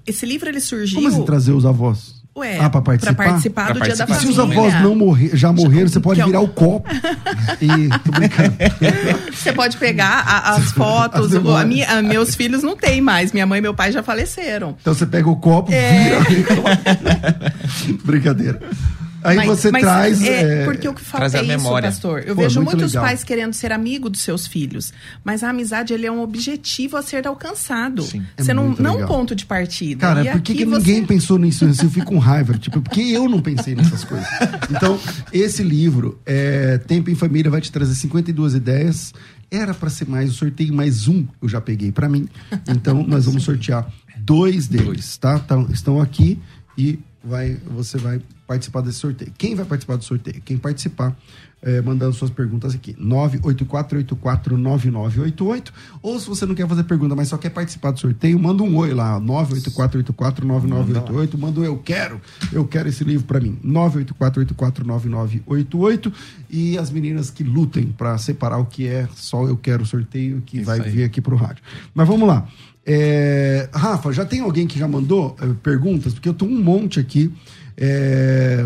Esse 0.05 0.25
livro 0.25 0.49
ele 0.49 0.59
surgiu. 0.59 0.97
Como 0.97 1.07
assim 1.07 1.23
trazer 1.23 1.51
os 1.51 1.65
avós? 1.65 2.23
Ué, 2.37 2.59
ah, 2.59 2.69
pra 2.69 2.81
participar? 2.81 3.15
Pra 3.15 3.25
participar 3.25 3.65
pra 3.65 3.73
do 3.73 3.79
participar. 3.79 4.05
dia 4.05 4.15
da 4.15 4.21
família. 4.21 4.35
Se 4.35 4.41
os 4.41 4.57
avós 4.57 4.83
não 4.83 4.95
morrer, 4.95 5.31
já 5.33 5.51
morreram, 5.51 5.87
você 5.87 5.99
pode 5.99 6.21
virar 6.21 6.39
o 6.39 6.47
copo. 6.47 6.87
e, 7.59 7.89
você 9.33 9.51
pode 9.51 9.75
pegar 9.77 10.23
a, 10.23 10.55
as 10.55 10.71
fotos. 10.71 11.33
As 11.33 11.45
a 11.45 11.65
minha, 11.65 11.89
a, 11.89 12.01
meus 12.03 12.35
filhos 12.35 12.61
não 12.61 12.77
têm 12.77 13.01
mais. 13.01 13.31
Minha 13.31 13.47
mãe 13.47 13.57
e 13.57 13.61
meu 13.61 13.73
pai 13.73 13.91
já 13.91 14.03
faleceram. 14.03 14.75
Então 14.79 14.93
você 14.93 15.07
pega 15.07 15.27
o 15.27 15.35
copo, 15.37 15.73
é... 15.73 16.19
vira. 16.21 16.83
Brincadeira. 18.05 18.61
Aí 19.23 19.37
mas, 19.37 19.47
você 19.47 19.71
mas 19.71 19.81
traz. 19.81 20.21
É, 20.21 20.61
é, 20.61 20.65
porque 20.65 20.87
o 20.87 20.93
que 20.93 21.01
falta 21.01 21.37
é 21.37 21.41
isso, 21.41 21.47
memória. 21.47 21.89
pastor. 21.89 22.23
Eu 22.25 22.35
Pô, 22.35 22.41
vejo 22.41 22.61
muitos 22.61 22.93
legal. 22.93 23.05
pais 23.05 23.23
querendo 23.23 23.53
ser 23.53 23.71
amigo 23.71 24.09
dos 24.09 24.21
seus 24.21 24.47
filhos. 24.47 24.93
Mas 25.23 25.43
a 25.43 25.49
amizade 25.49 25.93
ele 25.93 26.05
é 26.05 26.11
um 26.11 26.21
objetivo 26.21 26.97
a 26.97 27.01
ser 27.01 27.27
alcançado. 27.27 28.03
Sim. 28.03 28.23
Você 28.37 28.51
é 28.51 28.53
não, 28.53 28.69
não 28.71 29.01
um 29.01 29.07
ponto 29.07 29.35
de 29.35 29.45
partida. 29.45 30.01
Cara, 30.01 30.23
e 30.23 30.31
por 30.31 30.41
que, 30.41 30.55
que 30.55 30.65
você... 30.65 30.77
ninguém 30.77 31.05
pensou 31.05 31.37
nisso? 31.37 31.65
Eu 31.65 31.89
fico 31.89 32.07
com 32.07 32.17
raiva. 32.17 32.57
Tipo, 32.57 32.81
porque 32.81 33.01
eu 33.01 33.27
não 33.27 33.41
pensei 33.41 33.75
nessas 33.75 34.03
coisas. 34.03 34.27
Então, 34.69 34.99
esse 35.31 35.63
livro, 35.63 36.19
é, 36.25 36.77
Tempo 36.77 37.09
em 37.09 37.15
Família, 37.15 37.49
vai 37.49 37.61
te 37.61 37.71
trazer 37.71 37.95
52 37.95 38.55
ideias. 38.55 39.13
Era 39.49 39.73
para 39.73 39.89
ser 39.89 40.07
mais 40.07 40.29
o 40.29 40.33
sorteio, 40.33 40.73
mais 40.73 41.07
um 41.07 41.25
eu 41.41 41.47
já 41.47 41.61
peguei 41.61 41.91
para 41.91 42.09
mim. 42.09 42.27
Então, 42.67 43.03
nós 43.07 43.25
vamos 43.25 43.43
sortear 43.43 43.87
dois 44.17 44.67
deles, 44.67 45.15
tá? 45.17 45.41
Então, 45.43 45.67
estão 45.71 46.01
aqui 46.01 46.37
e 46.77 46.99
vai, 47.23 47.57
você 47.65 47.97
vai 47.97 48.21
participar 48.45 48.81
desse 48.81 48.99
sorteio. 48.99 49.31
Quem 49.37 49.55
vai 49.55 49.65
participar 49.65 49.95
do 49.97 50.03
sorteio? 50.03 50.41
Quem 50.43 50.57
participar, 50.57 51.15
é, 51.61 51.79
mandando 51.81 52.13
suas 52.13 52.31
perguntas 52.31 52.73
aqui. 52.73 52.93
984849988. 52.93 55.67
Ou 56.01 56.17
se 56.19 56.27
você 56.27 56.45
não 56.45 56.55
quer 56.55 56.65
fazer 56.67 56.83
pergunta, 56.83 57.13
mas 57.15 57.27
só 57.27 57.37
quer 57.37 57.49
participar 57.49 57.91
do 57.91 57.99
sorteio, 57.99 58.39
manda 58.39 58.63
um 58.63 58.73
oi 58.77 58.93
lá. 58.93 59.19
984849988. 59.19 61.37
Manda 61.37 61.59
um 61.59 61.65
eu 61.65 61.77
quero, 61.77 62.21
eu 62.53 62.65
quero 62.65 62.87
esse 62.87 63.03
livro 63.03 63.27
para 63.27 63.41
mim. 63.41 63.59
984849988. 63.65 66.13
E 66.49 66.77
as 66.77 66.89
meninas 66.89 67.29
que 67.29 67.43
lutem 67.43 67.93
para 67.97 68.17
separar 68.17 68.59
o 68.59 68.65
que 68.65 68.87
é 68.87 69.09
só 69.15 69.45
eu 69.45 69.57
quero 69.57 69.85
sorteio, 69.85 70.41
que 70.45 70.57
Isso 70.57 70.65
vai 70.65 70.79
aí. 70.79 70.89
vir 70.89 71.03
aqui 71.03 71.19
pro 71.19 71.35
rádio. 71.35 71.61
Mas 71.93 72.07
vamos 72.07 72.25
lá. 72.27 72.47
É, 72.89 73.67
Rafa, 73.73 74.13
já 74.13 74.25
tem 74.25 74.39
alguém 74.39 74.65
que 74.65 74.79
já 74.79 74.87
mandou 74.87 75.35
é, 75.41 75.53
perguntas? 75.61 76.13
Porque 76.13 76.29
eu 76.29 76.33
tô 76.33 76.45
um 76.45 76.63
monte 76.63 77.01
aqui. 77.01 77.33
É, 77.75 78.65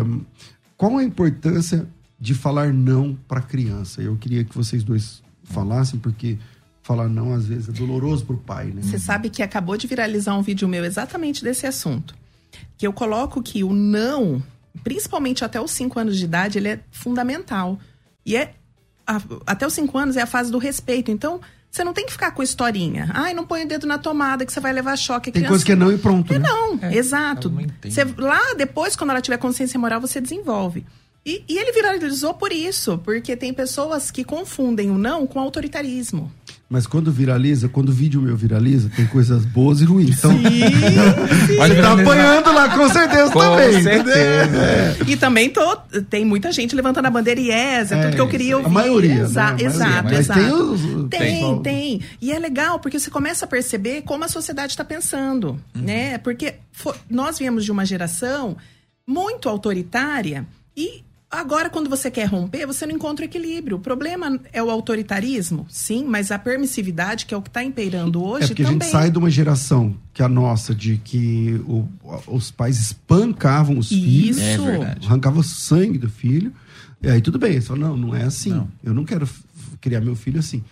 qual 0.76 0.96
a 0.96 1.02
importância 1.02 1.88
de 2.20 2.32
falar 2.32 2.72
não 2.72 3.18
para 3.26 3.40
criança? 3.42 4.00
Eu 4.00 4.16
queria 4.16 4.44
que 4.44 4.54
vocês 4.54 4.84
dois 4.84 5.20
falassem, 5.42 5.98
porque 5.98 6.38
falar 6.82 7.08
não 7.08 7.34
às 7.34 7.46
vezes 7.46 7.68
é 7.68 7.72
doloroso 7.72 8.24
para 8.24 8.36
o 8.36 8.38
pai, 8.38 8.66
né? 8.66 8.80
Você 8.82 8.98
sabe 8.98 9.28
que 9.28 9.42
acabou 9.42 9.76
de 9.76 9.88
viralizar 9.88 10.38
um 10.38 10.42
vídeo 10.42 10.68
meu 10.68 10.84
exatamente 10.84 11.42
desse 11.42 11.66
assunto. 11.66 12.14
Que 12.78 12.86
eu 12.86 12.92
coloco 12.92 13.42
que 13.42 13.64
o 13.64 13.72
não, 13.72 14.40
principalmente 14.84 15.44
até 15.44 15.60
os 15.60 15.72
5 15.72 15.98
anos 15.98 16.16
de 16.16 16.24
idade, 16.24 16.58
ele 16.58 16.68
é 16.68 16.80
fundamental. 16.92 17.76
E 18.24 18.36
é 18.36 18.54
a, 19.04 19.20
até 19.46 19.66
os 19.66 19.72
5 19.72 19.98
anos 19.98 20.16
é 20.16 20.22
a 20.22 20.26
fase 20.26 20.50
do 20.50 20.58
respeito. 20.58 21.10
Então, 21.10 21.40
você 21.72 21.82
não 21.82 21.94
tem 21.94 22.04
que 22.04 22.12
ficar 22.12 22.32
com 22.32 22.42
historinha. 22.42 23.08
Ai, 23.14 23.32
não 23.32 23.46
põe 23.46 23.64
o 23.64 23.66
dedo 23.66 23.86
na 23.86 23.96
tomada 23.96 24.44
que 24.44 24.52
você 24.52 24.60
vai 24.60 24.74
levar 24.74 24.94
choque. 24.94 25.32
tem 25.32 25.44
coisa 25.44 25.64
que 25.64 25.72
é 25.72 25.76
não 25.76 25.90
e 25.90 25.96
pronto. 25.96 26.30
É 26.30 26.38
né? 26.38 26.46
não, 26.46 26.78
é, 26.82 26.94
exato. 26.94 27.50
Você, 27.82 28.04
lá 28.18 28.52
depois, 28.58 28.94
quando 28.94 29.10
ela 29.10 29.22
tiver 29.22 29.38
consciência 29.38 29.80
moral, 29.80 29.98
você 29.98 30.20
desenvolve. 30.20 30.84
E, 31.24 31.42
e, 31.48 31.56
ele 31.56 31.72
viralizou 31.72 32.34
por 32.34 32.52
isso, 32.52 32.98
porque 32.98 33.34
tem 33.36 33.54
pessoas 33.54 34.10
que 34.10 34.22
confundem 34.22 34.90
o 34.90 34.98
não 34.98 35.26
com 35.26 35.40
autoritarismo. 35.40 36.30
Mas 36.72 36.86
quando 36.86 37.12
viraliza, 37.12 37.68
quando 37.68 37.90
o 37.90 37.92
vídeo 37.92 38.18
meu 38.22 38.34
viraliza, 38.34 38.90
tem 38.96 39.06
coisas 39.06 39.44
boas 39.44 39.82
e 39.82 39.84
ruins. 39.84 40.16
Então, 40.18 40.32
Pode 41.58 41.74
tá 41.76 41.94
viralizar. 41.94 42.00
apanhando 42.00 42.52
lá, 42.54 42.68
com 42.78 42.88
certeza 42.88 43.30
Com 43.30 43.40
também. 43.40 43.82
certeza. 43.82 44.56
É. 44.56 44.96
E 45.06 45.16
também 45.16 45.50
tô, 45.50 45.76
tem 46.08 46.24
muita 46.24 46.50
gente 46.50 46.74
levantando 46.74 47.06
a 47.06 47.10
bandeira 47.10 47.38
e 47.38 47.48
yes, 47.50 47.92
é, 47.92 47.94
É, 47.98 48.02
tudo 48.04 48.14
que 48.14 48.20
eu 48.22 48.28
queria 48.28 48.54
a 48.54 48.58
ouvir. 48.58 48.70
maioria, 48.70 49.12
Exa- 49.20 49.40
né? 49.40 49.48
A 49.48 49.52
maioria. 49.52 49.66
Exato, 49.66 50.04
Mas 50.04 50.18
exato. 50.20 50.40
tem 50.40 50.52
os- 50.52 50.80
tem, 51.10 51.10
tem. 51.10 51.62
tem. 51.62 52.00
E 52.22 52.32
é 52.32 52.38
legal, 52.38 52.78
porque 52.78 52.98
você 52.98 53.10
começa 53.10 53.44
a 53.44 53.48
perceber 53.48 54.00
como 54.02 54.24
a 54.24 54.28
sociedade 54.28 54.72
está 54.72 54.84
pensando, 54.84 55.50
Uhum. 55.76 55.82
né? 55.82 56.16
Porque 56.16 56.54
nós 57.10 57.38
viemos 57.38 57.66
de 57.66 57.70
uma 57.70 57.84
geração 57.84 58.56
muito 59.06 59.46
autoritária 59.46 60.46
e 60.74 61.02
agora 61.32 61.70
quando 61.70 61.88
você 61.90 62.10
quer 62.10 62.26
romper, 62.26 62.66
você 62.66 62.86
não 62.86 62.94
encontra 62.94 63.24
o 63.24 63.28
equilíbrio. 63.28 63.78
O 63.78 63.80
problema 63.80 64.38
é 64.52 64.62
o 64.62 64.70
autoritarismo, 64.70 65.66
sim, 65.68 66.04
mas 66.04 66.30
a 66.30 66.38
permissividade, 66.38 67.26
que 67.26 67.32
é 67.34 67.36
o 67.36 67.42
que 67.42 67.48
está 67.48 67.64
imperando 67.64 68.22
hoje, 68.22 68.44
É 68.44 68.48
porque 68.48 68.62
também. 68.62 68.78
a 68.78 68.82
gente 68.82 68.90
sai 68.92 69.10
de 69.10 69.18
uma 69.18 69.30
geração 69.30 69.96
que 70.12 70.20
é 70.22 70.24
a 70.24 70.28
nossa, 70.28 70.74
de 70.74 70.98
que 70.98 71.60
o- 71.66 71.88
os 72.28 72.50
pais 72.50 72.78
espancavam 72.78 73.78
os 73.78 73.88
filhos, 73.88 74.36
Isso. 74.36 74.42
É 74.46 74.56
verdade. 74.58 75.06
arrancavam 75.06 75.40
o 75.40 75.44
sangue 75.44 75.98
do 75.98 76.10
filho. 76.10 76.52
E 77.02 77.08
aí 77.08 77.20
tudo 77.20 77.38
bem, 77.38 77.60
você 77.60 77.66
fala, 77.68 77.80
não, 77.80 77.96
não 77.96 78.14
é 78.14 78.24
assim. 78.24 78.50
Não. 78.50 78.68
Eu 78.84 78.94
não 78.94 79.04
quero 79.04 79.28
criar 79.80 80.00
meu 80.00 80.14
filho 80.14 80.38
assim. 80.38 80.62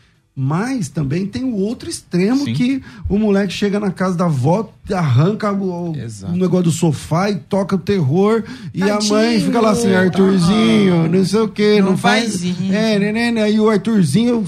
Mas 0.42 0.88
também 0.88 1.26
tem 1.26 1.44
o 1.44 1.54
outro 1.54 1.90
extremo 1.90 2.47
Sim. 2.47 2.54
que 2.54 2.82
o 3.11 3.18
moleque 3.18 3.52
chega 3.52 3.78
na 3.78 3.90
casa 3.90 4.16
da 4.16 4.25
avó, 4.25 4.73
arranca 4.90 5.52
o, 5.52 5.92
o 5.92 6.32
negócio 6.32 6.64
do 6.64 6.70
sofá 6.70 7.28
e 7.28 7.35
toca 7.35 7.76
o 7.76 7.78
terror. 7.78 8.42
E 8.73 8.82
a 8.82 8.99
mãe 9.02 9.38
fica 9.38 9.61
lá 9.61 9.73
assim, 9.73 9.92
Arthurzinho, 9.92 11.12
não 11.12 11.26
sei 11.26 11.40
o 11.40 11.49
que, 11.49 11.82
não, 11.82 11.90
Não 11.90 11.99
faz. 11.99 12.23
faz 12.23 12.42
isso. 12.42 12.73
É, 12.73 12.99
né, 12.99 13.12
né, 13.12 13.30
né. 13.30 13.42
Aí 13.42 13.61
o 13.61 13.68
Arthurzinho 13.68 14.42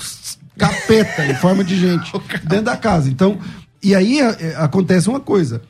capeta 0.56 1.26
em 1.26 1.34
forma 1.34 1.62
de 1.62 1.78
gente 1.78 2.10
dentro 2.42 2.64
da 2.64 2.76
casa. 2.78 3.10
Então, 3.10 3.38
e 3.82 3.94
aí 3.94 4.18
é, 4.18 4.36
é, 4.40 4.56
acontece 4.56 5.10
uma 5.10 5.20
coisa. 5.20 5.60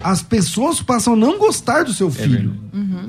As 0.00 0.22
pessoas 0.22 0.82
passam 0.82 1.14
a 1.14 1.16
não 1.16 1.38
gostar 1.38 1.84
do 1.84 1.92
seu 1.92 2.10
filho 2.10 2.54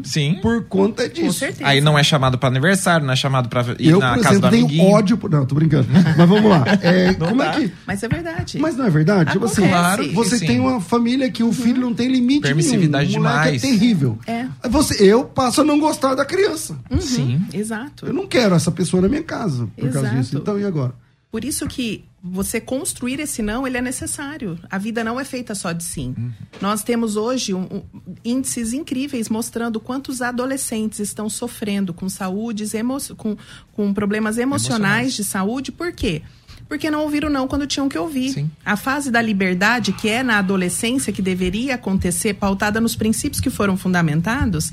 Sim. 0.04 0.38
por 0.42 0.64
conta 0.66 1.10
Com 1.10 1.14
disso. 1.16 1.40
certeza. 1.40 1.68
Aí 1.68 1.82
não 1.82 1.98
é 1.98 2.04
chamado 2.04 2.38
para 2.38 2.48
aniversário, 2.50 3.06
não 3.06 3.14
é 3.14 3.16
chamado 3.16 3.50
para 3.50 3.64
ir 3.80 3.90
Eu, 3.90 4.00
na 4.00 4.14
por 4.14 4.22
casa 4.24 4.36
exemplo, 4.36 4.50
do 4.50 4.52
tenho 4.52 4.66
amiguinho. 4.68 4.92
ódio 4.92 5.18
por. 5.18 5.30
Não, 5.30 5.46
tô 5.46 5.56
brincando. 5.56 5.88
Mas 5.92 6.30
vamos 6.30 6.50
lá. 6.50 6.64
É, 6.82 7.14
como 7.18 7.38
dá. 7.38 7.46
é 7.46 7.52
que. 7.60 7.72
Mas 7.88 8.04
é 8.04 8.08
verdade. 8.08 8.60
Mas 8.60 8.78
não 8.78 8.86
é 8.86 8.90
verdade? 8.90 9.32
Tipo 9.32 9.46
assim. 9.46 9.68
Claro 9.68 10.12
você 10.14 10.38
sim. 10.38 10.46
tem 10.46 10.60
uma 10.60 10.80
família 10.80 11.30
que 11.32 11.44
o 11.44 11.52
filho 11.52 11.82
não 11.82 11.94
tem 11.94 12.08
limite 12.08 12.42
Permissividade 12.42 13.08
nenhum. 13.10 13.20
O 13.20 13.24
moleque 13.24 13.44
demais. 13.58 13.64
é 13.64 13.68
terrível. 13.68 14.20
É. 14.28 14.46
Você, 14.70 15.04
eu 15.04 15.26
passo 15.26 15.62
a 15.62 15.64
não 15.64 15.80
gostar 15.80 16.16
da 16.16 16.24
criança. 16.24 16.78
Uhum, 16.90 17.02
Sim. 17.02 17.42
Exato. 17.54 18.06
Eu 18.06 18.14
não 18.14 18.28
quero 18.28 18.56
essa 18.56 18.72
pessoa 18.72 19.02
na 19.02 19.10
minha 19.10 19.24
casa 19.24 19.68
por 19.76 19.90
causa 19.92 20.08
Exato. 20.08 20.16
disso. 20.22 20.38
Então, 20.38 20.60
e 20.60 20.64
agora? 20.66 20.94
Por 21.36 21.44
isso 21.44 21.68
que 21.68 22.06
você 22.24 22.62
construir 22.62 23.20
esse 23.20 23.42
não, 23.42 23.68
ele 23.68 23.78
é 23.78 23.82
necessário. 23.82 24.58
A 24.72 24.78
vida 24.78 25.04
não 25.04 25.20
é 25.20 25.26
feita 25.26 25.54
só 25.54 25.74
de 25.74 25.84
sim. 25.84 26.16
Nós 26.62 26.82
temos 26.82 27.18
hoje 27.18 27.54
um- 27.54 27.64
um- 27.70 27.84
índices 28.24 28.72
incríveis 28.72 29.28
mostrando 29.28 29.78
quantos 29.78 30.22
adolescentes 30.22 31.00
estão 31.02 31.30
sofrendo 31.30 31.94
com 31.94 32.08
saúdes, 32.08 32.74
emo 32.74 32.96
com, 33.18 33.36
com 33.74 33.94
problemas 33.94 34.38
emocionais, 34.38 34.80
Emocionais. 34.80 35.14
de 35.14 35.24
saúde. 35.26 35.72
Por 35.74 35.92
quê? 35.92 36.22
Porque 36.70 36.90
não 36.90 37.02
ouviram 37.02 37.30
não 37.30 37.50
quando 37.50 37.68
tinham 37.68 37.90
que 37.90 37.98
ouvir. 37.98 38.30
Sim. 38.32 38.50
A 38.66 38.78
fase 38.78 39.12
da 39.12 39.22
liberdade, 39.22 39.92
que 39.92 40.08
é 40.08 40.24
na 40.24 40.38
adolescência, 40.40 41.12
que 41.12 41.22
deveria 41.22 41.76
acontecer, 41.76 42.36
pautada 42.36 42.80
nos 42.80 42.96
princípios 42.96 43.42
que 43.42 43.50
foram 43.50 43.76
fundamentados, 43.76 44.72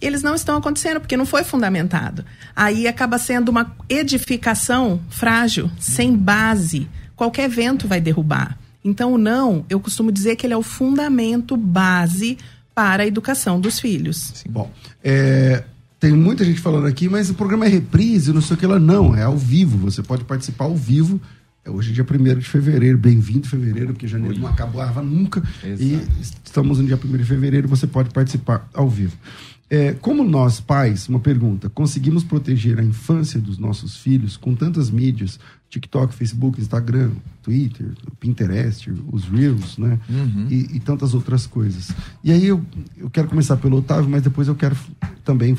eles 0.00 0.22
não 0.22 0.34
estão 0.34 0.56
acontecendo 0.56 1.00
porque 1.00 1.16
não 1.16 1.26
foi 1.26 1.44
fundamentado. 1.44 2.24
Aí 2.54 2.86
acaba 2.86 3.18
sendo 3.18 3.48
uma 3.48 3.74
edificação 3.88 5.00
frágil, 5.10 5.70
sem 5.78 6.16
base. 6.16 6.88
Qualquer 7.16 7.48
vento 7.48 7.88
vai 7.88 8.00
derrubar. 8.00 8.58
Então, 8.84 9.12
o 9.12 9.18
não, 9.18 9.64
eu 9.68 9.80
costumo 9.80 10.12
dizer 10.12 10.36
que 10.36 10.46
ele 10.46 10.54
é 10.54 10.56
o 10.56 10.62
fundamento 10.62 11.56
base 11.56 12.38
para 12.74 13.02
a 13.02 13.06
educação 13.06 13.60
dos 13.60 13.80
filhos. 13.80 14.44
Bom, 14.48 14.70
é, 15.02 15.64
tem 15.98 16.12
muita 16.12 16.44
gente 16.44 16.60
falando 16.60 16.86
aqui, 16.86 17.08
mas 17.08 17.28
o 17.28 17.34
programa 17.34 17.66
é 17.66 17.68
reprise, 17.68 18.32
não 18.32 18.40
sei 18.40 18.56
o 18.56 18.58
que 18.58 18.66
lá. 18.66 18.78
Não, 18.78 19.16
é 19.16 19.24
ao 19.24 19.36
vivo. 19.36 19.78
Você 19.78 20.00
pode 20.00 20.24
participar 20.24 20.66
ao 20.66 20.76
vivo. 20.76 21.20
É 21.64 21.70
hoje, 21.70 21.92
dia 21.92 22.06
1 22.08 22.38
de 22.38 22.46
fevereiro. 22.46 22.96
Bem-vindo, 22.96 23.48
fevereiro, 23.48 23.88
porque 23.88 24.06
janeiro 24.06 24.38
não 24.38 24.46
acabava 24.46 25.02
nunca. 25.02 25.42
E 25.64 25.94
Exato. 25.94 26.08
estamos 26.44 26.78
no 26.78 26.86
dia 26.86 26.96
1 26.96 27.16
de 27.16 27.24
fevereiro, 27.24 27.66
você 27.66 27.86
pode 27.86 28.10
participar 28.10 28.68
ao 28.72 28.88
vivo. 28.88 29.16
É, 29.70 29.92
como 29.92 30.24
nós, 30.24 30.60
pais, 30.60 31.08
uma 31.08 31.20
pergunta, 31.20 31.68
conseguimos 31.68 32.24
proteger 32.24 32.78
a 32.78 32.82
infância 32.82 33.38
dos 33.38 33.58
nossos 33.58 33.98
filhos 33.98 34.36
com 34.36 34.54
tantas 34.54 34.90
mídias, 34.90 35.38
TikTok, 35.68 36.14
Facebook, 36.14 36.58
Instagram, 36.58 37.10
Twitter, 37.42 37.92
Pinterest, 38.18 38.90
os 39.12 39.24
Reels, 39.24 39.76
né? 39.76 39.98
E, 40.50 40.76
e 40.76 40.80
tantas 40.80 41.12
outras 41.12 41.46
coisas. 41.46 41.90
E 42.24 42.32
aí 42.32 42.46
eu, 42.46 42.64
eu 42.96 43.10
quero 43.10 43.28
começar 43.28 43.58
pelo 43.58 43.76
Otávio, 43.76 44.08
mas 44.08 44.22
depois 44.22 44.48
eu 44.48 44.54
quero 44.54 44.76
também 45.22 45.54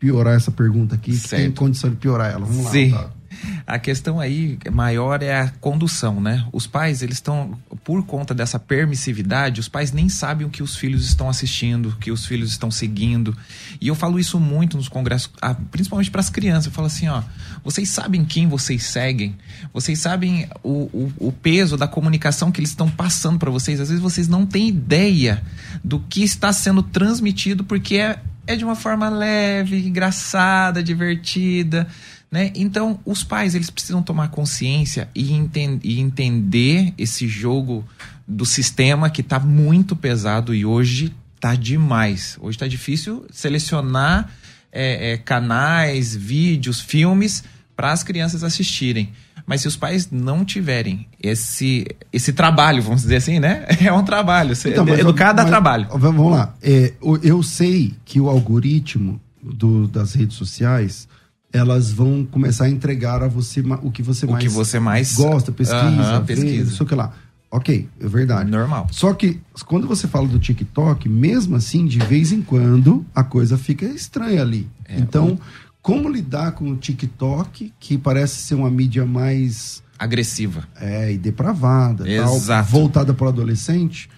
piorar 0.00 0.34
essa 0.34 0.50
pergunta 0.50 0.96
aqui, 0.96 1.16
que 1.16 1.28
tem 1.28 1.52
condição 1.52 1.90
de 1.90 1.96
piorar 1.96 2.32
ela. 2.32 2.46
Vamos 2.46 2.64
lá, 2.64 2.70
Sim. 2.72 2.92
Otávio. 2.92 3.19
A 3.66 3.78
questão 3.78 4.18
aí 4.18 4.58
maior 4.72 5.22
é 5.22 5.40
a 5.40 5.48
condução, 5.48 6.20
né? 6.20 6.46
Os 6.52 6.66
pais, 6.66 7.02
eles 7.02 7.16
estão, 7.16 7.58
por 7.84 8.04
conta 8.04 8.34
dessa 8.34 8.58
permissividade, 8.58 9.60
os 9.60 9.68
pais 9.68 9.92
nem 9.92 10.08
sabem 10.08 10.46
o 10.46 10.50
que 10.50 10.62
os 10.62 10.76
filhos 10.76 11.06
estão 11.06 11.28
assistindo, 11.28 11.96
que 12.00 12.10
os 12.10 12.26
filhos 12.26 12.50
estão 12.50 12.70
seguindo. 12.70 13.36
E 13.80 13.88
eu 13.88 13.94
falo 13.94 14.18
isso 14.18 14.38
muito 14.40 14.76
nos 14.76 14.88
congressos, 14.88 15.30
ah, 15.40 15.54
principalmente 15.70 16.10
para 16.10 16.20
as 16.20 16.30
crianças. 16.30 16.66
Eu 16.66 16.72
falo 16.72 16.86
assim, 16.86 17.08
ó, 17.08 17.22
vocês 17.64 17.88
sabem 17.88 18.24
quem 18.24 18.48
vocês 18.48 18.84
seguem? 18.84 19.36
Vocês 19.72 19.98
sabem 19.98 20.48
o, 20.62 20.90
o, 20.92 21.12
o 21.28 21.32
peso 21.32 21.76
da 21.76 21.86
comunicação 21.86 22.50
que 22.50 22.60
eles 22.60 22.70
estão 22.70 22.90
passando 22.90 23.38
para 23.38 23.50
vocês? 23.50 23.80
Às 23.80 23.88
vezes 23.88 24.02
vocês 24.02 24.28
não 24.28 24.44
têm 24.46 24.68
ideia 24.68 25.42
do 25.82 26.00
que 26.00 26.22
está 26.22 26.52
sendo 26.52 26.82
transmitido, 26.82 27.64
porque 27.64 27.96
é, 27.96 28.20
é 28.46 28.56
de 28.56 28.64
uma 28.64 28.74
forma 28.74 29.08
leve, 29.08 29.86
engraçada, 29.86 30.82
divertida. 30.82 31.86
Né? 32.30 32.52
Então, 32.54 33.00
os 33.04 33.24
pais 33.24 33.54
eles 33.56 33.70
precisam 33.70 34.02
tomar 34.02 34.28
consciência 34.28 35.08
e, 35.14 35.32
enten 35.32 35.80
e 35.82 35.98
entender 35.98 36.94
esse 36.96 37.26
jogo 37.26 37.84
do 38.26 38.46
sistema 38.46 39.10
que 39.10 39.20
está 39.20 39.40
muito 39.40 39.96
pesado 39.96 40.54
e 40.54 40.64
hoje 40.64 41.12
está 41.34 41.56
demais. 41.56 42.38
Hoje 42.40 42.56
está 42.56 42.68
difícil 42.68 43.26
selecionar 43.32 44.30
é, 44.70 45.12
é, 45.12 45.16
canais, 45.16 46.14
vídeos, 46.14 46.80
filmes 46.80 47.42
para 47.74 47.90
as 47.90 48.04
crianças 48.04 48.44
assistirem. 48.44 49.10
Mas 49.44 49.62
se 49.62 49.68
os 49.68 49.74
pais 49.76 50.08
não 50.12 50.44
tiverem 50.44 51.08
esse, 51.20 51.84
esse 52.12 52.32
trabalho, 52.32 52.80
vamos 52.80 53.02
dizer 53.02 53.16
assim, 53.16 53.40
né? 53.40 53.66
É 53.84 53.92
um 53.92 54.04
trabalho. 54.04 54.54
Então, 54.66 54.84
mas- 54.86 55.00
educar 55.00 55.32
dá 55.32 55.42
mas- 55.42 55.50
trabalho. 55.50 55.88
Vamos 55.94 56.30
lá. 56.30 56.54
É, 56.62 56.92
eu 57.24 57.42
sei 57.42 57.92
que 58.04 58.20
o 58.20 58.28
algoritmo 58.28 59.20
do- 59.42 59.88
das 59.88 60.14
redes 60.14 60.36
sociais 60.36 61.08
elas 61.52 61.90
vão 61.90 62.24
começar 62.24 62.64
a 62.64 62.70
entregar 62.70 63.22
a 63.22 63.28
você 63.28 63.60
o 63.82 63.90
que 63.90 64.02
você 64.02 64.26
O 64.26 64.30
mais 64.32 64.44
que 64.44 64.50
você 64.50 64.78
mais 64.78 65.14
gosta, 65.14 65.50
pesquisa, 65.50 66.20
vê, 66.20 66.34
pesquisa. 66.34 66.70
não 66.70 66.76
sei 66.76 66.86
o 66.86 66.88
que 66.88 66.94
lá. 66.94 67.12
Ok, 67.50 67.88
é 68.00 68.06
verdade. 68.06 68.48
Normal. 68.48 68.86
Só 68.92 69.12
que 69.12 69.40
quando 69.66 69.88
você 69.88 70.06
fala 70.06 70.28
do 70.28 70.38
TikTok, 70.38 71.08
mesmo 71.08 71.56
assim, 71.56 71.84
de 71.86 71.98
vez 71.98 72.30
em 72.30 72.40
quando, 72.40 73.04
a 73.12 73.24
coisa 73.24 73.58
fica 73.58 73.84
estranha 73.86 74.40
ali. 74.40 74.68
É, 74.88 75.00
então, 75.00 75.36
como 75.82 76.08
lidar 76.08 76.52
com 76.52 76.70
o 76.70 76.76
TikTok, 76.76 77.72
que 77.80 77.98
parece 77.98 78.36
ser 78.42 78.54
uma 78.54 78.70
mídia 78.70 79.04
mais 79.04 79.82
Agressiva. 79.98 80.62
é, 80.80 81.12
e 81.12 81.18
depravada, 81.18 82.04
tal, 82.04 82.36
Exato. 82.36 82.70
voltada 82.70 83.12
para 83.12 83.26
o 83.26 83.28
adolescente, 83.28 84.08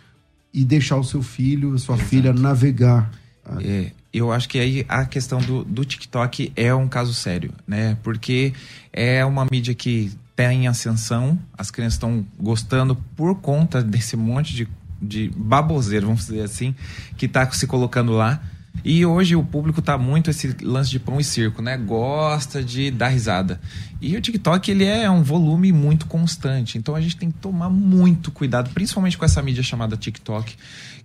e 0.53 0.63
deixar 0.63 0.97
o 0.97 1.05
seu 1.05 1.23
filho, 1.23 1.75
a 1.75 1.79
sua 1.79 1.97
filha 1.97 2.35
navegar. 2.35 3.11
É, 3.63 3.93
eu 4.13 4.31
acho 4.31 4.49
que 4.49 4.59
aí 4.59 4.85
a 4.89 5.05
questão 5.05 5.39
do, 5.41 5.65
do 5.65 5.85
TikTok 5.85 6.53
é 6.55 6.75
um 6.75 6.89
caso 6.89 7.15
sério, 7.15 7.53
né? 7.67 7.97
Porque 8.03 8.53
é 8.93 9.25
uma 9.25 9.47
mídia 9.51 9.75
que 9.75 10.13
está 10.31 10.53
em 10.53 10.67
ascensão, 10.67 11.39
as 11.57 11.71
crianças 11.71 11.95
estão 11.95 12.27
gostando 12.39 12.95
por 13.17 13.37
conta 13.37 13.83
desse 13.83 14.17
monte 14.17 14.55
de, 14.55 14.69
de 15.01 15.31
baboseiro, 15.35 16.07
vamos 16.07 16.27
dizer 16.27 16.43
assim, 16.43 16.75
que 17.17 17.27
está 17.27 17.51
se 17.51 17.67
colocando 17.67 18.13
lá. 18.13 18.43
E 18.85 19.07
hoje 19.07 19.37
o 19.37 19.45
público 19.45 19.81
tá 19.81 19.97
muito 19.97 20.31
esse 20.31 20.57
lance 20.61 20.91
de 20.91 20.99
pão 20.99 21.21
e 21.21 21.25
circo, 21.25 21.63
né? 21.63 21.77
Gosta 21.77 22.63
de 22.65 22.91
dar 22.91 23.09
risada. 23.09 23.61
E 24.01 24.17
o 24.17 24.21
TikTok, 24.21 24.71
ele 24.71 24.85
é 24.85 25.09
um 25.09 25.23
volume 25.23 25.73
muito 25.73 26.07
constante. 26.07 26.79
Então 26.79 26.97
a 26.97 27.01
gente 27.01 27.17
tem 27.17 27.31
que 27.31 27.39
tomar 27.39 27.71
muito 27.71 28.33
cuidado, 28.33 28.71
principalmente 28.71 29.17
com 29.17 29.25
essa 29.25 29.41
mídia 29.41 29.63
chamada 29.63 29.97
TikTok, 29.97 30.57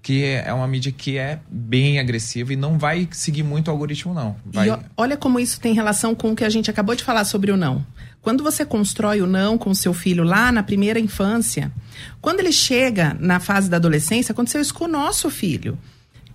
que 0.02 0.24
é 0.24 0.52
uma 0.52 0.68
mídia 0.68 0.92
que 0.92 1.18
é 1.18 1.40
bem 1.50 2.00
agressiva 2.00 2.52
e 2.52 2.56
não 2.56 2.80
vai 2.80 3.08
seguir 3.12 3.44
muito 3.44 3.68
o 3.68 3.72
algoritmo, 3.72 4.14
não. 4.14 4.36
Vai... 4.46 4.70
E 4.70 4.78
olha 4.96 5.16
como 5.16 5.40
isso 5.40 5.60
tem 5.60 5.74
relação 5.74 6.16
com 6.16 6.32
o 6.32 6.36
que 6.36 6.44
a 6.44 6.50
gente 6.50 6.72
acabou 6.72 6.96
de 6.96 7.04
falar 7.04 7.26
sobre 7.26 7.52
o 7.52 7.58
não. 7.58 7.86
Quando 8.22 8.44
você 8.44 8.66
constrói 8.66 9.22
o 9.22 9.28
não 9.28 9.58
com 9.58 9.70
o 9.70 9.76
seu 9.76 9.94
filho 9.94 10.24
lá 10.24 10.52
na 10.52 10.64
primeira 10.64 11.00
infância, 11.00 11.72
quando 12.20 12.40
ele 12.40 12.52
chega 12.52 13.16
na 13.20 13.40
fase 13.40 13.70
da 13.70 13.78
adolescência, 13.78 14.32
aconteceu 14.32 14.60
isso 14.60 14.74
com 14.74 14.86
o 14.86 14.88
nosso 14.88 15.30
filho. 15.30 15.78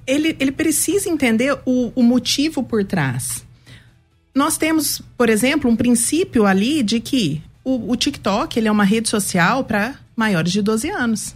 Ele, 0.06 0.36
ele 0.40 0.52
precisa 0.52 1.08
entender 1.08 1.58
o, 1.64 1.92
o 1.94 2.02
motivo 2.02 2.62
por 2.62 2.84
trás. 2.84 3.44
Nós 4.34 4.56
temos, 4.56 5.02
por 5.16 5.28
exemplo, 5.28 5.70
um 5.70 5.76
princípio 5.76 6.46
ali 6.46 6.82
de 6.82 7.00
que 7.00 7.42
o, 7.64 7.92
o 7.92 7.96
TikTok 7.96 8.58
ele 8.58 8.68
é 8.68 8.72
uma 8.72 8.84
rede 8.84 9.08
social 9.08 9.64
para 9.64 9.94
maiores 10.16 10.52
de 10.52 10.62
12 10.62 10.90
anos. 10.90 11.34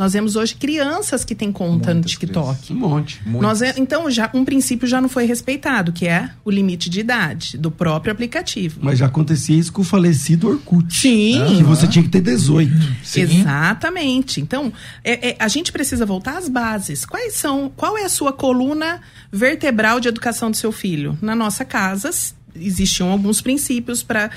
Nós 0.00 0.14
vemos 0.14 0.34
hoje 0.34 0.54
crianças 0.54 1.26
que 1.26 1.34
têm 1.34 1.52
conta 1.52 1.92
Muitas 1.92 1.96
no 1.96 2.02
TikTok. 2.04 2.46
Crianças. 2.46 2.70
Um 2.70 2.74
monte. 2.74 3.20
Nós, 3.26 3.60
então, 3.60 4.10
já 4.10 4.30
um 4.32 4.46
princípio 4.46 4.88
já 4.88 4.98
não 4.98 5.10
foi 5.10 5.26
respeitado, 5.26 5.92
que 5.92 6.08
é 6.08 6.30
o 6.42 6.50
limite 6.50 6.88
de 6.88 7.00
idade 7.00 7.58
do 7.58 7.70
próprio 7.70 8.10
aplicativo. 8.10 8.80
Mas 8.82 8.98
já 8.98 9.04
acontecia 9.04 9.54
isso 9.54 9.70
com 9.70 9.82
o 9.82 9.84
falecido 9.84 10.48
Orkut. 10.48 10.90
Sim. 10.94 11.44
Que 11.48 11.62
você 11.62 11.86
tinha 11.86 12.02
que 12.02 12.08
ter 12.08 12.22
18. 12.22 12.72
Sim. 13.04 13.20
Exatamente. 13.20 14.40
Então, 14.40 14.72
é, 15.04 15.32
é, 15.32 15.36
a 15.38 15.48
gente 15.48 15.70
precisa 15.70 16.06
voltar 16.06 16.38
às 16.38 16.48
bases. 16.48 17.04
Quais 17.04 17.34
são, 17.34 17.70
qual 17.76 17.98
é 17.98 18.04
a 18.04 18.08
sua 18.08 18.32
coluna 18.32 19.02
vertebral 19.30 20.00
de 20.00 20.08
educação 20.08 20.50
do 20.50 20.56
seu 20.56 20.72
filho? 20.72 21.18
Na 21.20 21.36
nossa 21.36 21.62
casa, 21.62 22.10
existiam 22.54 23.10
alguns 23.10 23.40
princípios 23.40 24.02
para 24.02 24.30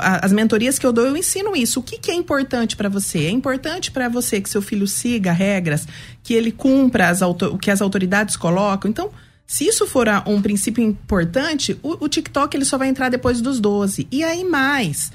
as 0.00 0.32
mentorias 0.32 0.78
que 0.78 0.86
eu 0.86 0.92
dou 0.92 1.06
eu 1.06 1.16
ensino 1.16 1.56
isso. 1.56 1.80
O 1.80 1.82
que, 1.82 1.98
que 1.98 2.10
é 2.10 2.14
importante 2.14 2.76
para 2.76 2.88
você? 2.88 3.26
É 3.26 3.30
importante 3.30 3.90
para 3.90 4.08
você 4.08 4.40
que 4.40 4.48
seu 4.48 4.62
filho 4.62 4.86
siga 4.86 5.32
regras 5.32 5.86
que 6.22 6.34
ele 6.34 6.52
cumpra 6.52 7.08
as 7.08 7.22
o 7.22 7.58
que 7.58 7.70
as 7.70 7.80
autoridades 7.80 8.36
colocam. 8.36 8.90
Então 8.90 9.10
se 9.46 9.66
isso 9.66 9.86
for 9.86 10.06
um 10.26 10.40
princípio 10.40 10.82
importante 10.82 11.78
o, 11.82 12.04
o 12.04 12.08
TikTok 12.08 12.56
ele 12.56 12.64
só 12.64 12.78
vai 12.78 12.88
entrar 12.88 13.10
depois 13.10 13.40
dos 13.40 13.60
12 13.60 14.08
e 14.10 14.24
aí 14.24 14.42
mais 14.42 15.12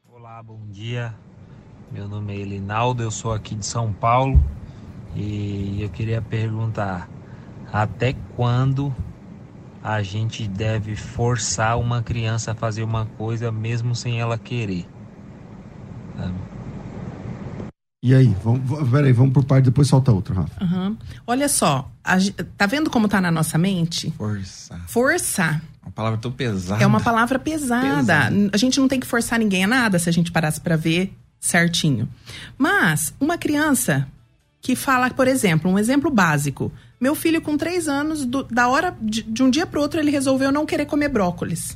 Olá, 0.09 0.41
bom 0.41 0.61
dia. 0.71 1.13
Meu 1.91 2.07
nome 2.07 2.33
é 2.33 2.37
Elinaldo, 2.37 3.03
eu 3.03 3.11
sou 3.11 3.33
aqui 3.33 3.55
de 3.55 3.65
São 3.65 3.91
Paulo 3.91 4.43
e 5.15 5.81
eu 5.81 5.89
queria 5.89 6.21
perguntar 6.21 7.09
até 7.71 8.13
quando 8.35 8.93
a 9.83 10.01
gente 10.01 10.47
deve 10.47 10.95
forçar 10.95 11.77
uma 11.77 12.01
criança 12.01 12.53
a 12.53 12.55
fazer 12.55 12.83
uma 12.83 13.05
coisa 13.05 13.51
mesmo 13.51 13.93
sem 13.93 14.19
ela 14.19 14.37
querer? 14.37 14.87
E 18.05 18.13
aí, 18.13 18.35
vamos, 18.43 18.87
peraí, 18.91 19.11
vamos 19.11 19.33
por 19.33 19.43
parte, 19.43 19.65
depois 19.65 19.87
solta 19.87 20.11
outro, 20.11 20.35
Rafa. 20.35 20.63
Uhum. 20.63 20.95
Olha 21.25 21.49
só, 21.49 21.89
a, 22.03 22.17
tá 22.55 22.67
vendo 22.67 22.87
como 22.87 23.07
tá 23.07 23.19
na 23.19 23.31
nossa 23.31 23.57
mente? 23.57 24.11
Força. 24.11 24.79
Força. 24.85 25.59
Uma 25.81 25.91
palavra 25.91 26.19
tão 26.19 26.31
pesada. 26.31 26.83
É 26.83 26.85
uma 26.85 26.99
palavra 26.99 27.39
pesada. 27.39 27.97
pesada. 27.97 28.49
A 28.53 28.57
gente 28.57 28.79
não 28.79 28.87
tem 28.87 28.99
que 28.99 29.07
forçar 29.07 29.39
ninguém 29.39 29.63
a 29.63 29.67
nada 29.67 29.97
se 29.97 30.07
a 30.07 30.11
gente 30.11 30.31
parasse 30.31 30.61
para 30.61 30.75
ver 30.75 31.17
certinho. 31.39 32.07
Mas, 32.59 33.11
uma 33.19 33.39
criança 33.39 34.07
que 34.61 34.75
fala, 34.75 35.09
por 35.09 35.27
exemplo, 35.27 35.71
um 35.71 35.79
exemplo 35.79 36.11
básico. 36.11 36.71
Meu 37.01 37.15
filho, 37.15 37.41
com 37.41 37.57
três 37.57 37.87
anos, 37.87 38.23
do, 38.23 38.43
da 38.43 38.67
hora 38.67 38.95
de, 39.01 39.23
de 39.23 39.41
um 39.41 39.49
dia 39.49 39.65
para 39.65 39.81
outro, 39.81 39.99
ele 39.99 40.11
resolveu 40.11 40.51
não 40.51 40.67
querer 40.67 40.85
comer 40.85 41.09
brócolis. 41.09 41.75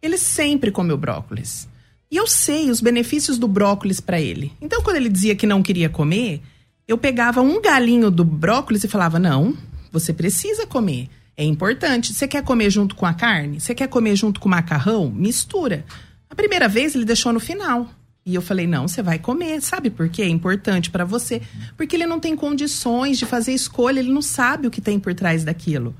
Ele 0.00 0.16
sempre 0.16 0.70
comeu 0.70 0.96
brócolis. 0.96 1.68
E 2.14 2.16
eu 2.16 2.28
sei 2.28 2.70
os 2.70 2.80
benefícios 2.80 3.38
do 3.38 3.48
brócolis 3.48 3.98
para 3.98 4.20
ele. 4.20 4.52
Então, 4.60 4.80
quando 4.84 4.98
ele 4.98 5.08
dizia 5.08 5.34
que 5.34 5.48
não 5.48 5.64
queria 5.64 5.88
comer, 5.88 6.40
eu 6.86 6.96
pegava 6.96 7.42
um 7.42 7.60
galinho 7.60 8.08
do 8.08 8.24
brócolis 8.24 8.84
e 8.84 8.88
falava: 8.88 9.18
não, 9.18 9.58
você 9.90 10.12
precisa 10.12 10.64
comer. 10.64 11.08
É 11.36 11.42
importante. 11.42 12.14
Você 12.14 12.28
quer 12.28 12.44
comer 12.44 12.70
junto 12.70 12.94
com 12.94 13.04
a 13.04 13.12
carne? 13.12 13.60
Você 13.60 13.74
quer 13.74 13.88
comer 13.88 14.14
junto 14.14 14.38
com 14.38 14.46
o 14.46 14.50
macarrão? 14.52 15.10
Mistura. 15.10 15.84
A 16.30 16.36
primeira 16.36 16.68
vez 16.68 16.94
ele 16.94 17.04
deixou 17.04 17.32
no 17.32 17.40
final. 17.40 17.90
E 18.24 18.32
eu 18.32 18.40
falei: 18.40 18.68
não, 18.68 18.86
você 18.86 19.02
vai 19.02 19.18
comer. 19.18 19.60
Sabe 19.60 19.90
por 19.90 20.08
quê? 20.08 20.22
É 20.22 20.28
importante 20.28 20.92
para 20.92 21.04
você. 21.04 21.42
Porque 21.76 21.96
ele 21.96 22.06
não 22.06 22.20
tem 22.20 22.36
condições 22.36 23.18
de 23.18 23.26
fazer 23.26 23.52
escolha, 23.54 23.98
ele 23.98 24.12
não 24.12 24.22
sabe 24.22 24.68
o 24.68 24.70
que 24.70 24.80
tem 24.80 25.00
por 25.00 25.14
trás 25.14 25.42
daquilo. 25.42 25.92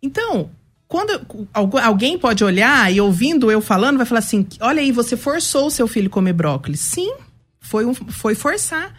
Então, 0.00 0.52
quando 0.86 1.48
alguém 1.52 2.18
pode 2.18 2.44
olhar 2.44 2.92
e 2.92 3.00
ouvindo 3.00 3.50
eu 3.50 3.60
falando, 3.60 3.96
vai 3.96 4.06
falar 4.06 4.20
assim: 4.20 4.46
olha 4.60 4.80
aí, 4.80 4.92
você 4.92 5.16
forçou 5.16 5.66
o 5.66 5.70
seu 5.70 5.88
filho 5.88 6.10
comer 6.10 6.32
brócolis. 6.32 6.80
Sim, 6.80 7.12
foi, 7.60 7.84
um, 7.84 7.94
foi 7.94 8.34
forçar. 8.34 8.94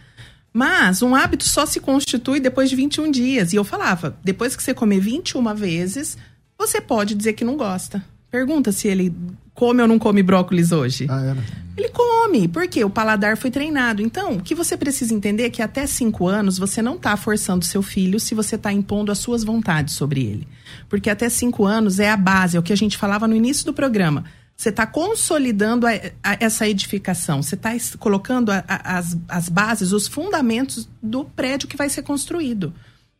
Mas 0.52 1.02
um 1.02 1.14
hábito 1.14 1.44
só 1.44 1.66
se 1.66 1.80
constitui 1.80 2.40
depois 2.40 2.70
de 2.70 2.76
21 2.76 3.10
dias. 3.10 3.52
E 3.52 3.56
eu 3.56 3.64
falava: 3.64 4.18
depois 4.24 4.56
que 4.56 4.62
você 4.62 4.74
comer 4.74 5.00
21 5.00 5.54
vezes, 5.54 6.16
você 6.58 6.80
pode 6.80 7.14
dizer 7.14 7.34
que 7.34 7.44
não 7.44 7.56
gosta. 7.56 8.04
Pergunta 8.30 8.72
se 8.72 8.88
ele 8.88 9.14
come 9.56 9.82
ou 9.82 9.88
não 9.88 9.98
come 9.98 10.22
brócolis 10.22 10.70
hoje. 10.70 11.06
Ah, 11.08 11.22
era. 11.22 11.66
Ele 11.76 11.90
come, 11.90 12.48
porque 12.48 12.82
o 12.84 12.88
paladar 12.88 13.36
foi 13.36 13.50
treinado. 13.50 14.00
Então, 14.00 14.34
o 14.36 14.42
que 14.42 14.54
você 14.54 14.76
precisa 14.76 15.12
entender 15.12 15.44
é 15.44 15.50
que 15.50 15.60
até 15.60 15.86
5 15.86 16.26
anos 16.26 16.58
você 16.58 16.80
não 16.80 16.94
está 16.94 17.16
forçando 17.16 17.64
seu 17.64 17.82
filho 17.82 18.18
se 18.18 18.34
você 18.34 18.54
está 18.54 18.72
impondo 18.72 19.12
as 19.12 19.18
suas 19.18 19.44
vontades 19.44 19.94
sobre 19.94 20.24
ele. 20.24 20.48
Porque 20.88 21.10
até 21.10 21.28
5 21.28 21.64
anos 21.66 21.98
é 21.98 22.08
a 22.08 22.16
base, 22.16 22.56
é 22.56 22.60
o 22.60 22.62
que 22.62 22.72
a 22.72 22.76
gente 22.76 22.96
falava 22.96 23.28
no 23.28 23.36
início 23.36 23.66
do 23.66 23.74
programa. 23.74 24.24
Você 24.56 24.70
está 24.70 24.86
consolidando 24.86 25.86
a, 25.86 25.90
a, 26.22 26.38
essa 26.40 26.66
edificação, 26.66 27.42
você 27.42 27.56
está 27.56 27.72
colocando 27.98 28.50
a, 28.50 28.64
as, 28.66 29.14
as 29.28 29.48
bases, 29.50 29.92
os 29.92 30.08
fundamentos 30.08 30.88
do 31.02 31.26
prédio 31.26 31.68
que 31.68 31.76
vai 31.76 31.90
ser 31.90 32.02
construído. 32.02 32.72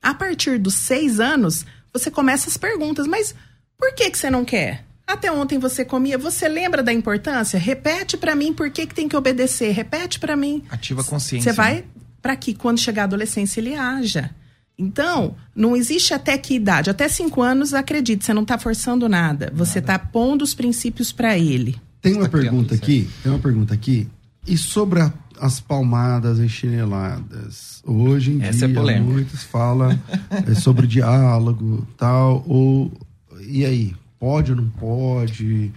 A 0.03 0.15
partir 0.15 0.59
dos 0.59 0.75
seis 0.75 1.21
anos, 1.21 1.67
você 1.93 2.11
começa 2.11 2.49
as 2.49 2.57
perguntas, 2.57 3.07
mas 3.07 3.35
por 3.77 3.95
que, 3.95 4.11
que 4.11 4.17
você 4.17 4.31
não 4.31 4.47
quer? 4.47 4.87
Até 5.07 5.31
ontem 5.31 5.59
você 5.59 5.85
comia, 5.85 6.19
você 6.19 6.49
lembra 6.49 6.83
da 6.83 6.93
importância? 6.93 7.59
Repete 7.59 8.17
para 8.17 8.35
mim 8.35 8.53
por 8.53 8.71
que, 8.71 8.87
que 8.87 8.95
tem 8.95 9.09
que 9.09 9.17
obedecer. 9.17 9.73
Repete 9.73 10.19
para 10.19 10.37
mim. 10.37 10.65
Ativa 10.69 11.01
a 11.03 11.05
consciência. 11.05 11.53
Você 11.53 11.57
vai 11.57 11.85
para 12.21 12.35
que 12.35 12.53
quando 12.55 12.81
chegar 12.81 13.03
a 13.03 13.05
adolescência 13.05 13.61
ele 13.61 13.75
haja. 13.75 14.31
Então, 14.79 15.37
não 15.55 15.77
existe 15.77 16.13
até 16.13 16.37
que 16.37 16.55
idade. 16.55 16.91
Até 16.91 17.09
cinco 17.09 17.41
anos, 17.41 17.73
acredite, 17.73 18.25
você 18.25 18.35
não 18.35 18.43
está 18.43 18.59
forçando 18.59 19.09
nada. 19.09 19.51
Você 19.55 19.79
está 19.79 19.99
pondo 19.99 20.43
os 20.43 20.55
princípios 20.55 21.13
para 21.13 21.39
ele. 21.39 21.77
Tem 22.03 22.15
uma 22.15 22.29
pergunta 22.29 22.75
aqui, 22.75 23.09
tem 23.23 23.33
uma 23.33 23.39
pergunta 23.39 23.73
aqui. 23.73 24.09
E 24.47 24.57
sobre 24.59 25.01
a, 25.01 25.13
as 25.41 25.61
palmadas 25.61 26.39
e 26.39 26.49
chineladas? 26.49 27.81
Hoje 27.85 28.33
em 28.33 28.43
Essa 28.43 28.67
é 28.67 28.69
dia, 28.69 28.93
é 28.93 29.01
muitos 29.01 29.45
falam 29.45 29.99
é, 30.31 30.55
sobre 30.55 30.87
diálogo 30.87 31.87
tal, 31.97 32.45
ou... 32.47 32.93
E 33.41 33.65
aí? 33.65 33.95
Pode 34.19 34.53
ou 34.53 34.57
não 34.57 34.71
pode? 34.71 35.73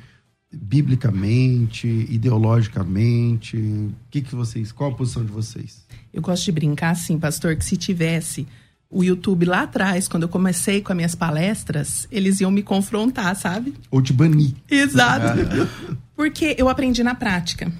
biblicamente, 0.51 1.87
ideologicamente? 2.09 3.57
O 3.57 3.93
que, 4.09 4.21
que 4.21 4.35
vocês. 4.35 4.71
Qual 4.71 4.91
a 4.91 4.95
posição 4.95 5.23
de 5.23 5.31
vocês? 5.31 5.85
Eu 6.13 6.21
gosto 6.21 6.45
de 6.45 6.51
brincar 6.51 6.91
assim, 6.91 7.19
pastor, 7.19 7.55
que 7.55 7.63
se 7.63 7.77
tivesse 7.77 8.47
o 8.89 9.03
YouTube 9.03 9.45
lá 9.45 9.61
atrás, 9.61 10.07
quando 10.07 10.23
eu 10.23 10.29
comecei 10.29 10.81
com 10.81 10.91
as 10.91 10.95
minhas 10.95 11.15
palestras, 11.15 12.07
eles 12.11 12.41
iam 12.41 12.49
me 12.49 12.63
confrontar, 12.63 13.35
sabe? 13.35 13.75
Ou 13.91 14.01
te 14.01 14.11
banir. 14.11 14.55
Exato. 14.69 15.39
Porque 16.15 16.55
eu 16.57 16.67
aprendi 16.67 17.03
na 17.03 17.13
prática, 17.13 17.71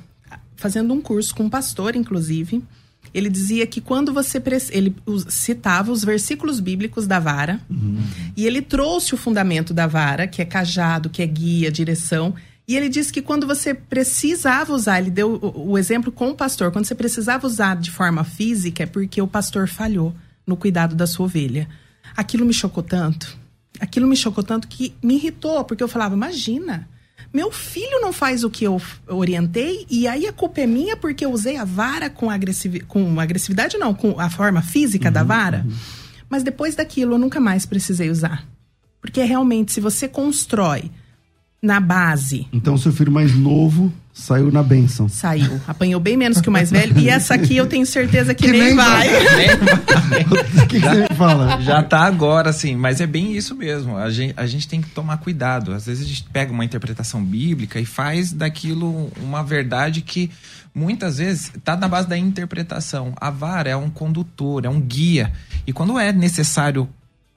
fazendo 0.56 0.94
um 0.94 1.02
curso 1.02 1.34
com 1.34 1.44
um 1.44 1.50
pastor, 1.50 1.96
inclusive. 1.96 2.64
Ele 3.14 3.30
dizia 3.30 3.66
que 3.66 3.82
quando 3.82 4.14
você. 4.14 4.42
Ele 4.72 4.96
citava 5.28 5.92
os 5.92 6.04
versículos 6.04 6.60
bíblicos 6.60 7.08
da 7.08 7.20
vara, 7.20 7.60
uhum. 7.70 8.02
e 8.36 8.46
ele 8.46 8.62
trouxe 8.62 9.14
o 9.14 9.18
fundamento 9.18 9.74
da 9.74 9.88
vara, 9.88 10.28
que 10.28 10.42
é 10.42 10.46
cajado, 10.46 11.10
que 11.10 11.22
é 11.22 11.28
guia, 11.28 11.72
direção. 11.72 12.34
E 12.68 12.78
ele 12.78 12.88
disse 12.88 13.12
que 13.12 13.22
quando 13.22 13.48
você 13.48 13.74
precisava 13.74 14.72
usar, 14.74 15.00
ele 15.00 15.10
deu 15.10 15.40
o, 15.42 15.72
o 15.72 15.78
exemplo 15.78 16.12
com 16.12 16.30
o 16.30 16.36
pastor, 16.36 16.72
quando 16.72 16.86
você 16.86 16.94
precisava 16.94 17.48
usar 17.48 17.76
de 17.76 17.90
forma 17.90 18.24
física, 18.24 18.84
é 18.84 18.86
porque 18.86 19.22
o 19.22 19.28
pastor 19.28 19.68
falhou 19.68 20.14
no 20.46 20.56
cuidado 20.56 20.96
da 20.96 21.08
sua 21.08 21.26
ovelha. 21.26 21.68
Aquilo 22.16 22.46
me 22.46 22.54
chocou 22.54 22.84
tanto, 22.84 23.38
aquilo 23.80 24.08
me 24.08 24.16
chocou 24.16 24.44
tanto 24.44 24.68
que 24.68 24.94
me 25.02 25.16
irritou, 25.16 25.64
porque 25.64 25.84
eu 25.84 25.88
falava, 25.88 26.14
imagina, 26.16 26.88
meu 27.34 27.52
filho 27.52 28.02
não 28.02 28.12
faz 28.12 28.44
o 28.44 28.50
que 28.50 28.66
eu 28.66 28.82
orientei 29.08 29.86
e 29.90 30.08
aí 30.08 30.26
a 30.26 30.34
culpa 30.34 30.62
é 30.62 30.68
minha 30.68 30.98
porque 30.98 31.24
eu 31.24 31.32
usei 31.32 31.58
a 31.58 31.64
vara 31.64 32.10
com, 32.10 32.30
agressivi 32.30 32.80
com 32.82 33.20
agressividade, 33.20 33.78
não, 33.78 33.94
com 33.94 34.20
a 34.20 34.30
forma 34.30 34.62
física 34.62 35.10
uhum, 35.10 35.14
da 35.14 35.24
vara. 35.24 35.64
Uhum. 35.66 35.76
Mas 36.30 36.44
depois 36.44 36.76
daquilo 36.76 37.14
eu 37.14 37.20
nunca 37.20 37.40
mais 37.40 37.66
precisei 37.66 38.10
usar. 38.10 38.48
Porque 39.02 39.24
realmente, 39.24 39.72
se 39.72 39.80
você 39.80 40.08
constrói 40.08 40.92
na 41.62 41.80
base. 41.80 42.48
Então, 42.54 42.78
seu 42.78 42.94
filho 42.94 43.12
mais 43.12 43.36
novo 43.36 43.92
saiu 44.14 44.52
na 44.52 44.62
benção. 44.62 45.08
Saiu. 45.08 45.60
Apanhou 45.68 46.00
bem 46.00 46.18
menos 46.18 46.42
que 46.42 46.50
o 46.50 46.52
mais 46.52 46.70
velho. 46.70 46.98
E 47.00 47.10
essa 47.10 47.34
aqui 47.34 47.56
eu 47.56 47.68
tenho 47.68 47.86
certeza 47.86 48.34
que, 48.34 48.46
que 48.46 48.52
nem, 48.52 48.62
nem, 48.62 48.76
vai. 48.76 49.08
O 49.08 50.68
que, 50.68 50.80
você 50.80 51.08
fala? 51.16 51.62
Já 51.62 51.82
tá 51.84 52.02
agora, 52.02 52.50
assim. 52.50 52.76
Mas 52.76 53.02
é 53.02 53.08
bem 53.08 53.36
isso 53.36 53.56
mesmo. 53.56 53.98
A 53.98 54.10
gente, 54.10 54.34
a 54.38 54.46
gente 54.46 54.68
tem 54.68 54.82
que 54.82 54.90
tomar 54.90 55.18
cuidado. 55.18 55.74
Às 55.74 55.86
vezes 55.86 56.06
a 56.06 56.08
gente 56.08 56.24
pega 56.24 56.52
uma 56.52 56.66
interpretação 56.66 57.24
bíblica 57.24 57.80
e 57.80 57.86
faz 57.86 58.32
daquilo 58.32 59.12
uma 59.22 59.44
verdade 59.44 60.02
que 60.02 60.30
muitas 60.74 61.18
vezes 61.18 61.52
está 61.56 61.76
na 61.76 61.88
base 61.88 62.08
da 62.08 62.18
interpretação. 62.18 63.14
A 63.20 63.30
vara 63.30 63.70
é 63.70 63.76
um 63.76 63.90
condutor, 63.90 64.66
é 64.66 64.70
um 64.70 64.80
guia. 64.80 65.32
E 65.66 65.74
quando 65.74 65.98
é 66.00 66.12
necessário 66.12 66.90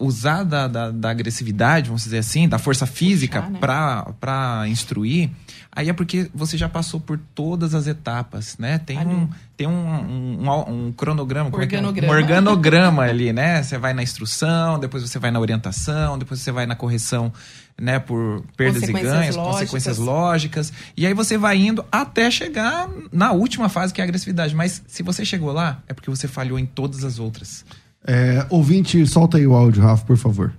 usar 0.03 0.43
da, 0.43 0.67
da, 0.67 0.91
da, 0.91 1.11
agressividade, 1.11 1.87
vamos 1.87 2.03
dizer 2.03 2.19
assim, 2.19 2.49
da 2.49 2.59
força 2.59 2.87
física 2.87 3.43
né? 3.43 3.59
para 3.61 4.65
instruir, 4.67 5.31
aí 5.71 5.89
é 5.89 5.93
porque 5.93 6.29
você 6.35 6.59
já 6.59 6.69
passou 6.69 7.01
por 7.01 7.19
todas 7.35 7.75
as 7.75 7.87
etapas, 7.87 8.59
né? 8.59 8.79
Tem 8.79 8.99
um, 8.99 9.29
tem 9.57 9.67
um, 9.67 9.71
um, 9.71 10.43
um, 10.43 10.87
um 10.87 10.93
cronograma, 10.93 11.51
organograma. 11.53 12.13
É? 12.13 12.17
um 12.17 12.21
organograma 12.21 13.03
ali, 13.05 13.33
né? 13.33 13.63
Você 13.63 13.79
vai 13.79 13.95
na 13.95 14.03
instrução, 14.03 14.79
depois 14.79 15.09
você 15.09 15.19
vai 15.19 15.31
na 15.31 15.39
orientação, 15.39 16.19
depois 16.19 16.41
você 16.41 16.51
vai 16.51 16.67
na 16.67 16.75
correção, 16.75 17.33
né? 17.81 18.01
Por 18.01 18.45
perdas 18.57 18.83
e 18.83 18.93
ganhos, 18.93 19.37
lógicas. 19.37 19.61
consequências 19.61 19.99
lógicas. 19.99 20.73
E 20.97 21.07
aí 21.07 21.15
você 21.15 21.39
vai 21.39 21.57
indo 21.57 21.85
até 21.93 22.29
chegar 22.31 22.89
na 23.13 23.31
última 23.31 23.69
fase, 23.69 23.95
que 23.95 24.01
é 24.01 24.05
a 24.05 24.07
agressividade. 24.07 24.55
Mas 24.55 24.83
se 24.89 25.03
você 25.03 25.25
chegou 25.25 25.53
lá, 25.53 25.81
é 25.87 25.95
porque 25.95 26.11
você 26.11 26.27
falhou 26.27 26.59
em 26.59 26.67
todas 26.67 27.05
as 27.05 27.21
outras. 27.21 27.65
É, 28.07 28.45
ouvinte, 28.51 29.07
solta 29.07 29.37
aí 29.37 29.47
o 29.47 29.55
áudio, 29.55 29.83
Rafa, 29.83 30.05
por 30.05 30.17
favor. 30.17 30.53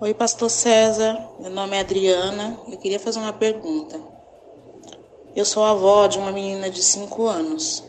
Oi, 0.00 0.14
pastor 0.14 0.50
César. 0.50 1.18
Meu 1.40 1.50
nome 1.50 1.76
é 1.76 1.80
Adriana. 1.80 2.56
Eu 2.68 2.78
queria 2.78 3.00
fazer 3.00 3.18
uma 3.18 3.32
pergunta. 3.32 3.98
Eu 5.34 5.44
sou 5.44 5.64
avó 5.64 6.06
de 6.06 6.18
uma 6.18 6.30
menina 6.30 6.70
de 6.70 6.82
5 6.82 7.26
anos. 7.26 7.84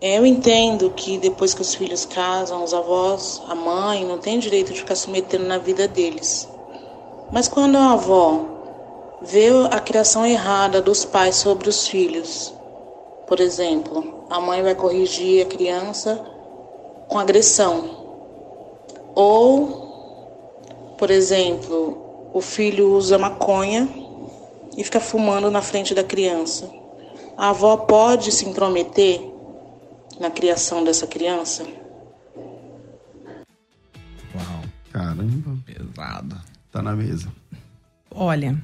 Eu 0.00 0.24
entendo 0.24 0.90
que 0.90 1.18
depois 1.18 1.54
que 1.54 1.62
os 1.62 1.74
filhos 1.74 2.04
casam, 2.04 2.62
os 2.62 2.72
avós, 2.72 3.42
a 3.48 3.54
mãe, 3.54 4.04
não 4.04 4.18
tem 4.18 4.38
direito 4.38 4.72
de 4.72 4.78
ficar 4.78 4.94
se 4.94 5.10
metendo 5.10 5.46
na 5.46 5.58
vida 5.58 5.88
deles. 5.88 6.48
Mas 7.32 7.48
quando 7.48 7.76
a 7.76 7.92
avó 7.92 8.44
vê 9.22 9.48
a 9.70 9.80
criação 9.80 10.24
errada 10.24 10.80
dos 10.80 11.04
pais 11.04 11.36
sobre 11.36 11.68
os 11.68 11.88
filhos, 11.88 12.54
por 13.26 13.40
exemplo, 13.40 14.17
a 14.30 14.40
mãe 14.40 14.62
vai 14.62 14.74
corrigir 14.74 15.46
a 15.46 15.48
criança 15.48 16.16
com 17.08 17.18
agressão. 17.18 17.96
Ou, 19.14 20.94
por 20.98 21.10
exemplo, 21.10 22.30
o 22.32 22.40
filho 22.40 22.92
usa 22.92 23.18
maconha 23.18 23.88
e 24.76 24.84
fica 24.84 25.00
fumando 25.00 25.50
na 25.50 25.62
frente 25.62 25.94
da 25.94 26.04
criança. 26.04 26.70
A 27.36 27.50
avó 27.50 27.76
pode 27.76 28.30
se 28.30 28.44
intrometer 28.44 29.20
na 30.20 30.30
criação 30.30 30.84
dessa 30.84 31.06
criança? 31.06 31.64
Uau. 34.34 34.62
Caramba. 34.92 35.56
Pesado. 35.64 36.40
Tá 36.70 36.82
na 36.82 36.94
mesa. 36.94 37.32
Olha, 38.10 38.60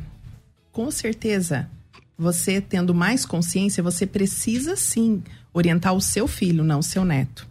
com 0.73 0.91
certeza 0.91 1.71
você 2.17 2.61
tendo 2.61 2.95
mais 2.95 3.25
consciência, 3.25 3.83
você 3.83 4.07
precisa 4.07 4.77
sim 4.77 5.23
orientar 5.55 5.95
o 5.95 6.01
seu 6.01 6.27
filho, 6.27 6.65
não 6.65 6.81
o 6.81 6.83
seu 6.83 7.05
neto. 7.05 7.47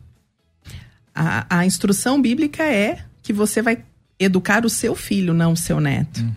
A, 1.16 1.46
a 1.60 1.66
instrução 1.66 2.22
bíblica 2.22 2.64
é 2.64 3.00
que 3.24 3.32
você 3.32 3.62
vai 3.62 3.80
educar 4.20 4.66
o 4.66 4.70
seu 4.70 4.94
filho, 4.94 5.34
não 5.34 5.54
o 5.54 5.58
seu 5.58 5.80
neto. 5.80 6.20
Uhum. 6.20 6.34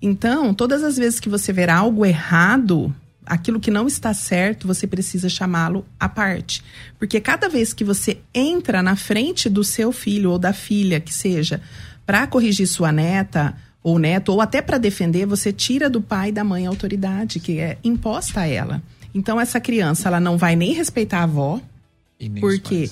Então, 0.00 0.54
todas 0.54 0.84
as 0.84 0.96
vezes 0.96 1.18
que 1.18 1.28
você 1.28 1.52
ver 1.52 1.70
algo 1.70 2.04
errado, 2.04 2.94
aquilo 3.26 3.58
que 3.58 3.70
não 3.70 3.86
está 3.86 4.14
certo, 4.14 4.66
você 4.66 4.86
precisa 4.86 5.28
chamá-lo 5.28 5.84
à 5.98 6.08
parte. 6.08 6.62
Porque 6.98 7.20
cada 7.20 7.48
vez 7.48 7.72
que 7.72 7.84
você 7.84 8.18
entra 8.32 8.82
na 8.82 8.94
frente 8.94 9.48
do 9.48 9.64
seu 9.64 9.90
filho 9.90 10.30
ou 10.30 10.38
da 10.38 10.52
filha, 10.52 11.00
que 11.00 11.12
seja, 11.12 11.60
para 12.06 12.26
corrigir 12.26 12.66
sua 12.66 12.92
neta 12.92 13.56
ou 13.82 13.98
neto, 13.98 14.32
ou 14.32 14.40
até 14.40 14.60
para 14.60 14.78
defender, 14.78 15.26
você 15.26 15.52
tira 15.52 15.88
do 15.88 16.00
pai 16.00 16.28
e 16.28 16.32
da 16.32 16.44
mãe 16.44 16.66
a 16.66 16.70
autoridade 16.70 17.40
que 17.40 17.58
é 17.58 17.78
imposta 17.82 18.40
a 18.40 18.46
ela. 18.46 18.82
Então 19.18 19.40
essa 19.40 19.60
criança 19.60 20.08
ela 20.08 20.20
não 20.20 20.38
vai 20.38 20.54
nem 20.54 20.72
respeitar 20.72 21.18
a 21.18 21.22
avó, 21.24 21.60
porque 22.38 22.88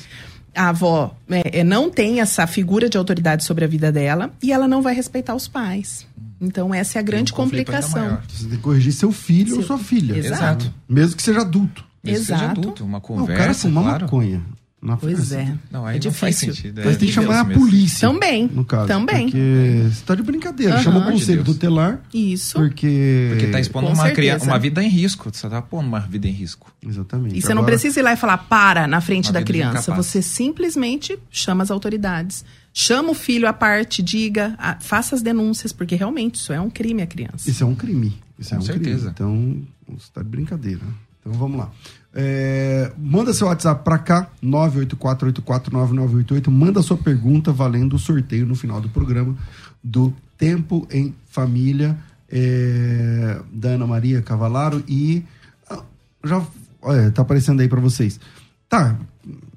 a 0.53 0.71
avó 0.71 1.17
é, 1.31 1.61
é, 1.61 1.65
não 1.65 1.89
tem 1.89 2.21
essa 2.21 2.49
figura 2.49 2.89
de 2.89 2.99
autoridade 2.99 3.45
sobre 3.45 3.65
a 3.65 3.69
vida 3.69 3.93
dela 3.93 4.33
e 4.43 4.51
ela 4.53 4.67
não 4.67 4.83
vai 4.83 4.93
respeitar 4.93 5.37
os 5.37 5.47
pais. 5.47 6.05
Então 6.41 6.75
essa 6.75 6.99
é 6.99 7.01
a 7.01 7.03
grande 7.03 7.33
um 7.33 7.37
complicação. 7.37 8.19
Você 8.29 8.49
tem 8.49 8.57
que 8.57 8.63
corrigir 8.63 8.93
seu 8.93 9.13
filho 9.13 9.51
seu... 9.51 9.59
ou 9.59 9.63
sua 9.63 9.79
filha. 9.79 10.17
Exato. 10.17 10.75
Mesmo 10.89 11.15
que 11.15 11.23
seja 11.23 11.43
adulto. 11.43 11.85
Mesmo 12.03 12.25
Exato. 12.25 12.41
Que 12.41 12.47
seja 12.49 12.61
adulto, 12.61 12.85
uma 12.85 13.01
conversa. 13.01 13.29
Não, 13.29 13.37
o 13.37 13.39
cara 13.39 13.55
fuma 13.55 13.83
claro. 13.83 14.05
maconha. 14.05 14.43
Na 14.81 14.97
pois 14.97 15.33
é. 15.33 15.57
Não, 15.71 15.87
aí 15.87 15.97
é 15.97 16.01
não 16.05 16.13
faz 16.13 16.37
sentido. 16.37 16.83
Mas 16.85 16.95
é 16.95 16.99
tem 16.99 17.09
que 17.09 17.15
chamar 17.15 17.41
a 17.41 17.45
polícia. 17.45 18.07
Também. 18.07 18.47
No 18.47 18.65
caso. 18.65 18.87
Também. 18.87 19.27
Porque 19.27 19.89
você 19.91 20.05
tá 20.05 20.15
de 20.15 20.23
brincadeira. 20.23 20.77
Uhum. 20.77 20.83
Chama 20.83 21.01
o 21.01 21.13
conselho 21.13 21.43
de 21.43 21.53
tutelar. 21.53 22.01
Isso. 22.13 22.59
Porque. 22.59 23.29
Porque 23.31 23.47
tá 23.49 23.59
expondo 23.59 23.89
uma, 23.89 24.11
criança, 24.11 24.45
uma 24.45 24.59
vida 24.59 24.83
em 24.83 24.89
risco. 24.89 25.31
Você 25.33 25.49
tá 25.49 25.63
pondo 25.63 25.89
uma 25.89 26.01
vida 26.01 26.29
em 26.29 26.33
risco. 26.33 26.71
Exatamente. 26.87 27.37
E 27.37 27.41
você 27.41 27.47
Agora, 27.47 27.61
não 27.61 27.65
precisa 27.65 27.99
ir 27.99 28.03
lá 28.03 28.13
e 28.13 28.17
falar 28.17 28.39
para 28.39 28.87
na 28.87 29.01
frente 29.01 29.33
da 29.33 29.43
criança. 29.43 29.95
Você 29.95 30.21
simplesmente 30.21 31.19
chama 31.31 31.63
as 31.63 31.71
autoridades. 31.71 32.45
Chama 32.79 33.13
o 33.13 33.15
filho 33.15 33.49
à 33.49 33.55
parte, 33.55 34.03
diga, 34.03 34.55
a, 34.59 34.79
faça 34.79 35.15
as 35.15 35.23
denúncias, 35.23 35.73
porque 35.73 35.95
realmente 35.95 36.35
isso 36.35 36.53
é 36.53 36.61
um 36.61 36.69
crime 36.69 37.01
a 37.01 37.07
criança. 37.07 37.49
Isso 37.49 37.65
é 37.65 37.67
um 37.67 37.75
crime. 37.75 38.21
Isso 38.39 38.51
Com 38.51 38.57
é 38.57 38.59
um 38.59 38.63
certeza. 38.63 39.11
crime. 39.11 39.67
Então, 39.87 39.97
você 39.97 40.09
tá 40.13 40.23
de 40.23 40.29
brincadeira. 40.29 40.83
Então 41.21 41.33
vamos 41.33 41.59
lá. 41.59 41.73
É, 42.19 42.91
manda 42.97 43.35
seu 43.35 43.47
WhatsApp 43.47 43.85
para 43.85 43.99
cá, 43.99 44.31
984849988. 44.43 46.51
Manda 46.51 46.81
sua 46.81 46.97
pergunta 46.97 47.53
valendo 47.53 47.97
o 47.97 47.99
sorteio 47.99 48.47
no 48.47 48.55
final 48.55 48.81
do 48.81 48.89
programa 48.89 49.37
do 49.85 50.15
Tempo 50.39 50.89
em 50.91 51.15
Família 51.27 51.95
é, 52.31 53.39
da 53.53 53.69
Ana 53.71 53.87
Maria 53.87 54.23
Cavalaro. 54.23 54.83
E 54.89 55.23
ah, 55.69 55.83
já 56.25 56.43
olha, 56.81 57.11
tá 57.11 57.21
aparecendo 57.21 57.61
aí 57.61 57.69
para 57.69 57.83
vocês. 57.83 58.19
Tá, 58.67 58.97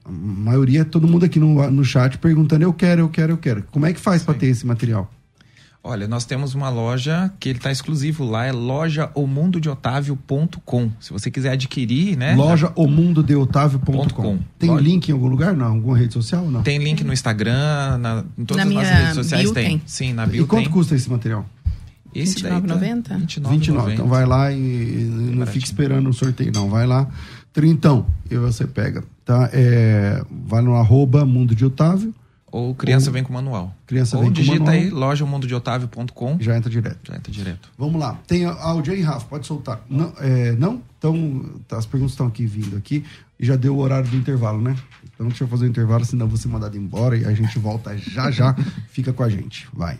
a 0.03 0.11
maioria, 0.11 0.83
todo 0.83 1.07
mundo 1.07 1.23
aqui 1.23 1.39
no, 1.39 1.71
no 1.71 1.85
chat 1.85 2.17
perguntando: 2.17 2.63
eu 2.63 2.73
quero, 2.73 2.99
eu 3.01 3.09
quero, 3.09 3.33
eu 3.33 3.37
quero. 3.37 3.63
Como 3.71 3.85
é 3.85 3.93
que 3.93 4.01
faz 4.01 4.23
para 4.23 4.33
ter 4.33 4.47
esse 4.47 4.67
material? 4.67 5.09
Olha, 5.81 6.09
nós 6.09 6.25
temos 6.25 6.53
uma 6.53 6.69
loja 6.69 7.31
que 7.39 7.47
ele 7.47 7.57
está 7.57 7.71
exclusivo 7.71 8.25
lá, 8.25 8.45
é 8.45 8.51
lojaomundodeotávio.com. 8.51 10.91
Se 10.99 11.13
você 11.13 11.31
quiser 11.31 11.53
adquirir, 11.53 12.17
né? 12.17 12.35
Loja 12.35 12.73
omundodeotávio.com. 12.75 14.39
Tem 14.57 14.69
loja... 14.69 14.83
link 14.83 15.07
em 15.07 15.13
algum 15.13 15.27
lugar? 15.27 15.55
Não? 15.55 15.67
Alguma 15.67 15.97
rede 15.97 16.11
social? 16.13 16.51
Não? 16.51 16.63
Tem 16.63 16.79
link 16.79 17.01
no 17.03 17.13
Instagram, 17.13 17.97
na, 17.97 18.25
em 18.37 18.43
todas 18.43 18.65
na 18.65 18.69
as 18.69 18.75
nossas 18.75 18.99
redes 18.99 19.15
sociais 19.15 19.51
tem. 19.51 19.69
tem. 19.69 19.81
Sim, 19.85 20.11
na 20.13 20.25
bio 20.25 20.43
E 20.43 20.47
quanto 20.47 20.65
tem. 20.65 20.73
custa 20.73 20.95
esse 20.95 21.09
material? 21.09 21.45
Esse 22.13 22.35
29,90? 22.35 23.03
Tá 23.03 23.15
29,90. 23.15 23.49
29. 23.49 23.93
Então 23.93 24.07
vai 24.07 24.25
lá 24.25 24.51
e 24.51 25.09
não 25.33 25.47
fique 25.47 25.65
esperando 25.65 26.09
o 26.09 26.13
sorteio, 26.13 26.51
não. 26.53 26.69
Vai 26.69 26.85
lá, 26.85 27.07
trintão, 27.53 28.05
e 28.29 28.35
você 28.35 28.67
pega. 28.67 29.01
Tá? 29.23 29.49
É, 29.53 30.21
vai 30.45 30.61
no 30.61 30.75
arroba 30.75 31.25
Mundo 31.25 31.55
de 31.55 31.63
Otávio 31.63 32.13
Ou 32.51 32.73
criança 32.75 33.09
ou... 33.09 33.13
vem 33.13 33.23
com 33.23 33.33
manual. 33.33 33.73
Criança 33.85 34.17
ou 34.17 34.23
vem 34.23 34.31
digita 34.31 34.57
com 34.57 34.65
manual. 34.65 34.83
aí 34.83 34.89
lojamundodeotávio.com. 34.89 36.37
Já 36.39 36.57
entra 36.57 36.69
direto. 36.69 36.99
Já 37.03 37.15
entra 37.15 37.31
direto. 37.31 37.69
Vamos 37.77 37.99
lá. 37.99 38.19
Tem 38.27 38.45
áudio 38.45 38.93
aí, 38.93 39.01
Rafa? 39.01 39.25
Pode 39.25 39.45
soltar. 39.45 39.81
Não? 39.89 40.13
É, 40.19 40.53
não? 40.53 40.81
Então, 40.97 41.45
tá, 41.67 41.77
as 41.77 41.85
perguntas 41.85 42.13
estão 42.13 42.27
aqui 42.27 42.45
vindo 42.45 42.75
aqui. 42.75 43.03
E 43.39 43.45
já 43.45 43.55
deu 43.55 43.75
o 43.75 43.79
horário 43.79 44.09
do 44.09 44.17
intervalo, 44.17 44.61
né? 44.61 44.75
Então 45.03 45.27
deixa 45.27 45.43
eu 45.43 45.47
fazer 45.47 45.65
o 45.65 45.69
intervalo, 45.69 46.03
senão 46.03 46.25
eu 46.25 46.29
vou 46.29 46.37
ser 46.37 46.47
mandado 46.49 46.77
embora 46.77 47.17
e 47.17 47.25
a 47.25 47.33
gente 47.33 47.57
volta 47.57 47.97
já 47.97 48.29
já. 48.31 48.53
Fica 48.91 49.13
com 49.13 49.23
a 49.23 49.29
gente. 49.29 49.67
Vai. 49.73 49.99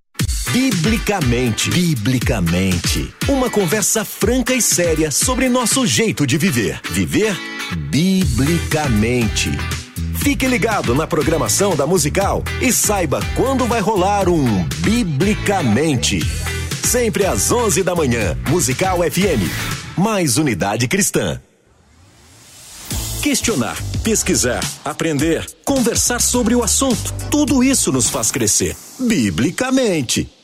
Biblicamente. 0.51 1.69
Biblicamente. 1.69 3.13
Uma 3.29 3.49
conversa 3.49 4.03
franca 4.03 4.53
e 4.53 4.61
séria 4.61 5.09
sobre 5.09 5.47
nosso 5.47 5.87
jeito 5.87 6.27
de 6.27 6.37
viver. 6.37 6.81
Viver 6.91 7.33
biblicamente. 7.89 9.49
Fique 10.21 10.45
ligado 10.45 10.93
na 10.93 11.07
programação 11.07 11.73
da 11.73 11.87
Musical 11.87 12.43
e 12.61 12.73
saiba 12.73 13.21
quando 13.33 13.65
vai 13.65 13.79
rolar 13.79 14.27
um 14.27 14.67
Biblicamente. 14.79 16.19
Sempre 16.83 17.25
às 17.25 17.49
11 17.49 17.81
da 17.81 17.95
manhã, 17.95 18.37
Musical 18.49 18.99
FM. 19.09 19.47
Mais 19.97 20.37
unidade 20.37 20.85
cristã. 20.89 21.39
Questionar, 23.23 23.77
pesquisar, 24.03 24.61
aprender, 24.83 25.47
conversar 25.63 26.19
sobre 26.19 26.55
o 26.55 26.61
assunto. 26.61 27.13
Tudo 27.29 27.63
isso 27.63 27.89
nos 27.89 28.09
faz 28.09 28.31
crescer. 28.31 28.75
Biblicamente. 28.99 30.40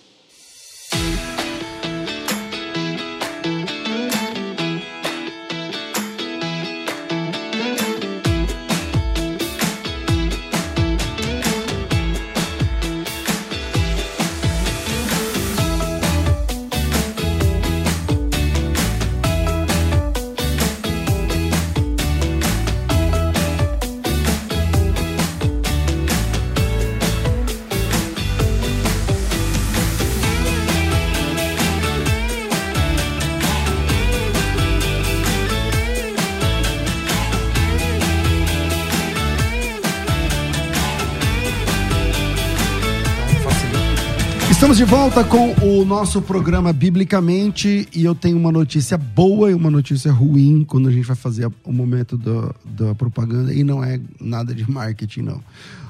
Estamos 44.78 44.92
de 44.92 44.96
volta 44.96 45.24
com 45.24 45.56
o 45.66 45.84
nosso 45.84 46.22
programa 46.22 46.72
Biblicamente 46.72 47.90
e 47.96 48.06
eu 48.06 48.13
tenho 48.13 48.38
uma 48.38 48.52
notícia 48.52 48.96
boa 48.96 49.50
e 49.50 49.54
uma 49.56 49.72
notícia 49.72 50.12
ruim 50.12 50.63
quando 50.63 50.88
a 50.88 50.92
gente 50.92 51.08
vai 51.08 51.16
fazer 51.16 51.52
o 51.63 51.74
momento 51.74 52.16
do, 52.16 52.56
da 52.63 52.94
propaganda 52.94 53.52
e 53.52 53.63
não 53.63 53.84
é 53.84 54.00
nada 54.22 54.54
de 54.54 54.70
marketing, 54.70 55.22
não. 55.22 55.44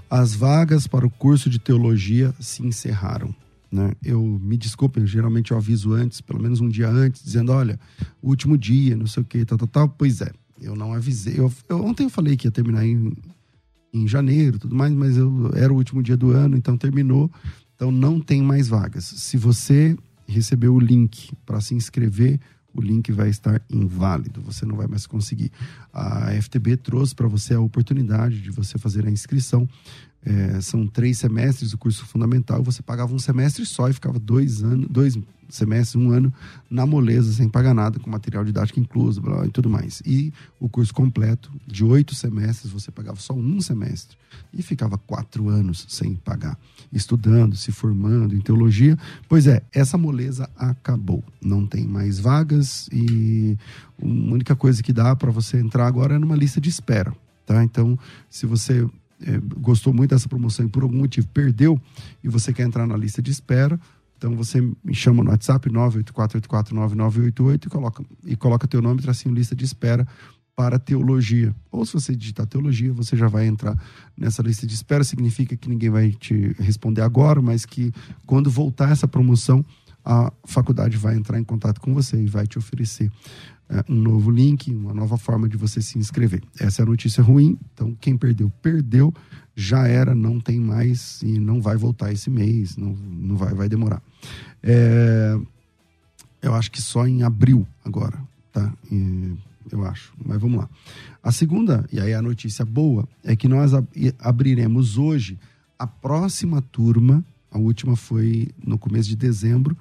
As 0.09 0.33
vagas 0.33 0.87
para 0.87 1.05
o 1.05 1.09
curso 1.09 1.49
de 1.49 1.59
teologia 1.59 2.33
se 2.39 2.65
encerraram. 2.65 3.35
Né? 3.69 3.91
Eu 4.01 4.21
me 4.21 4.55
desculpem, 4.55 5.05
geralmente 5.05 5.51
eu 5.51 5.57
aviso 5.57 5.91
antes, 5.91 6.21
pelo 6.21 6.41
menos 6.41 6.61
um 6.61 6.69
dia 6.69 6.87
antes, 6.87 7.21
dizendo: 7.21 7.51
olha, 7.51 7.77
último 8.23 8.57
dia, 8.57 8.95
não 8.95 9.05
sei 9.05 9.21
o 9.21 9.25
que, 9.25 9.43
tal, 9.43 9.57
tal, 9.57 9.67
tal. 9.67 9.89
Pois 9.89 10.21
é, 10.21 10.31
eu 10.61 10.77
não 10.77 10.93
avisei. 10.93 11.37
Eu, 11.37 11.51
eu, 11.67 11.83
ontem 11.83 12.05
eu 12.05 12.09
falei 12.09 12.37
que 12.37 12.47
ia 12.47 12.51
terminar 12.51 12.85
em, 12.85 13.11
em 13.93 14.07
janeiro 14.07 14.57
tudo 14.57 14.73
mais, 14.73 14.93
mas 14.93 15.17
eu, 15.17 15.51
era 15.55 15.73
o 15.73 15.75
último 15.75 16.01
dia 16.01 16.15
do 16.15 16.31
ano, 16.31 16.55
então 16.55 16.77
terminou. 16.77 17.29
Então 17.77 17.91
não 17.91 18.19
tem 18.19 18.41
mais 18.41 18.67
vagas. 18.67 19.05
Se 19.05 19.37
você 19.37 19.95
recebeu 20.27 20.73
o 20.73 20.79
link 20.79 21.31
para 21.45 21.61
se 21.61 21.75
inscrever, 21.75 22.39
o 22.73 22.81
link 22.81 23.11
vai 23.11 23.29
estar 23.29 23.61
inválido, 23.69 24.41
você 24.41 24.65
não 24.65 24.75
vai 24.75 24.87
mais 24.87 25.05
conseguir. 25.05 25.51
A 25.93 26.31
FTB 26.41 26.77
trouxe 26.77 27.13
para 27.13 27.27
você 27.27 27.53
a 27.53 27.59
oportunidade 27.59 28.41
de 28.41 28.49
você 28.49 28.79
fazer 28.79 29.05
a 29.05 29.11
inscrição. 29.11 29.69
É, 30.29 30.59
são 30.59 30.85
três 30.85 31.17
semestres 31.17 31.71
do 31.71 31.77
curso 31.77 32.05
fundamental, 32.05 32.61
você 32.61 32.81
pagava 32.81 33.15
um 33.15 33.19
semestre 33.19 33.65
só 33.65 33.87
e 33.87 33.93
ficava 33.93 34.19
dois 34.19 34.61
anos, 34.61 34.85
dois 34.89 35.17
semestres, 35.47 35.95
um 35.95 36.11
ano 36.11 36.33
na 36.69 36.85
moleza, 36.85 37.31
sem 37.31 37.47
pagar 37.47 37.73
nada, 37.73 37.97
com 37.97 38.09
material 38.09 38.43
didático 38.43 38.77
incluso 38.77 39.21
blá, 39.21 39.45
e 39.45 39.49
tudo 39.49 39.69
mais. 39.69 40.01
E 40.05 40.33
o 40.59 40.67
curso 40.67 40.93
completo, 40.93 41.49
de 41.65 41.81
oito 41.81 42.13
semestres, 42.13 42.69
você 42.69 42.91
pagava 42.91 43.17
só 43.21 43.33
um 43.33 43.61
semestre 43.61 44.17
e 44.53 44.61
ficava 44.61 44.97
quatro 44.97 45.47
anos 45.47 45.85
sem 45.87 46.15
pagar, 46.15 46.59
estudando, 46.91 47.55
se 47.55 47.71
formando 47.71 48.35
em 48.35 48.41
teologia. 48.41 48.97
Pois 49.29 49.47
é, 49.47 49.63
essa 49.71 49.97
moleza 49.97 50.49
acabou. 50.57 51.23
Não 51.41 51.65
tem 51.65 51.87
mais 51.87 52.19
vagas 52.19 52.89
e 52.91 53.57
a 54.01 54.05
única 54.05 54.57
coisa 54.57 54.83
que 54.83 54.91
dá 54.91 55.15
para 55.15 55.31
você 55.31 55.57
entrar 55.57 55.87
agora 55.87 56.15
é 56.15 56.19
numa 56.19 56.35
lista 56.35 56.59
de 56.59 56.67
espera. 56.67 57.15
Tá? 57.45 57.63
Então, 57.63 57.97
se 58.29 58.45
você 58.45 58.85
é, 59.21 59.39
gostou 59.59 59.93
muito 59.93 60.11
dessa 60.11 60.29
promoção 60.29 60.65
e 60.65 60.69
por 60.69 60.83
algum 60.83 60.97
motivo 60.97 61.27
perdeu 61.29 61.79
e 62.23 62.29
você 62.29 62.53
quer 62.53 62.63
entrar 62.63 62.85
na 62.85 62.95
lista 62.95 63.21
de 63.21 63.31
espera, 63.31 63.79
então 64.17 64.35
você 64.35 64.61
me 64.83 64.93
chama 64.93 65.23
no 65.23 65.29
WhatsApp 65.29 65.69
984849988 65.69 67.65
e 67.65 67.69
coloca 67.69 68.03
e 68.25 68.35
coloca 68.35 68.67
teu 68.67 68.81
nome, 68.81 69.01
tracinho 69.01 69.33
lista 69.33 69.55
de 69.55 69.63
espera 69.63 70.07
para 70.55 70.79
teologia. 70.79 71.55
Ou 71.71 71.85
se 71.85 71.93
você 71.93 72.15
digitar 72.15 72.47
teologia, 72.47 72.91
você 72.91 73.15
já 73.15 73.27
vai 73.27 73.45
entrar 73.45 73.79
nessa 74.17 74.41
lista 74.41 74.65
de 74.65 74.73
espera. 74.73 75.03
Significa 75.03 75.55
que 75.55 75.69
ninguém 75.69 75.91
vai 75.91 76.09
te 76.11 76.55
responder 76.57 77.01
agora, 77.01 77.39
mas 77.43 77.63
que 77.63 77.93
quando 78.25 78.49
voltar 78.49 78.91
essa 78.91 79.07
promoção, 79.07 79.63
a 80.03 80.33
faculdade 80.45 80.97
vai 80.97 81.15
entrar 81.15 81.39
em 81.39 81.43
contato 81.43 81.79
com 81.79 81.93
você 81.93 82.19
e 82.19 82.25
vai 82.25 82.47
te 82.47 82.57
oferecer 82.57 83.11
um 83.89 83.95
novo 83.95 84.31
link, 84.31 84.71
uma 84.71 84.93
nova 84.93 85.17
forma 85.17 85.47
de 85.47 85.57
você 85.57 85.81
se 85.81 85.97
inscrever. 85.97 86.41
Essa 86.59 86.81
é 86.81 86.83
a 86.83 86.85
notícia 86.85 87.21
ruim. 87.21 87.57
Então, 87.73 87.95
quem 87.99 88.17
perdeu, 88.17 88.51
perdeu. 88.61 89.13
Já 89.55 89.87
era, 89.87 90.13
não 90.13 90.39
tem 90.39 90.59
mais 90.59 91.21
e 91.21 91.39
não 91.39 91.61
vai 91.61 91.75
voltar 91.75 92.11
esse 92.11 92.29
mês, 92.29 92.77
não, 92.77 92.93
não 92.93 93.35
vai, 93.35 93.53
vai 93.53 93.67
demorar. 93.67 94.01
É, 94.61 95.37
eu 96.41 96.53
acho 96.53 96.71
que 96.71 96.81
só 96.81 97.07
em 97.07 97.23
abril 97.23 97.67
agora, 97.83 98.19
tá? 98.51 98.71
E, 98.91 99.33
eu 99.71 99.83
acho, 99.83 100.13
mas 100.23 100.39
vamos 100.39 100.59
lá. 100.59 100.69
A 101.21 101.31
segunda, 101.31 101.85
e 101.91 101.99
aí 101.99 102.13
a 102.13 102.21
notícia 102.21 102.63
boa, 102.63 103.07
é 103.23 103.35
que 103.35 103.47
nós 103.47 103.71
abriremos 104.19 104.97
hoje 104.97 105.37
a 105.77 105.85
próxima 105.85 106.61
turma, 106.61 107.23
a 107.51 107.57
última 107.57 107.95
foi 107.95 108.49
no 108.63 108.77
começo 108.77 109.09
de 109.09 109.15
dezembro, 109.15 109.77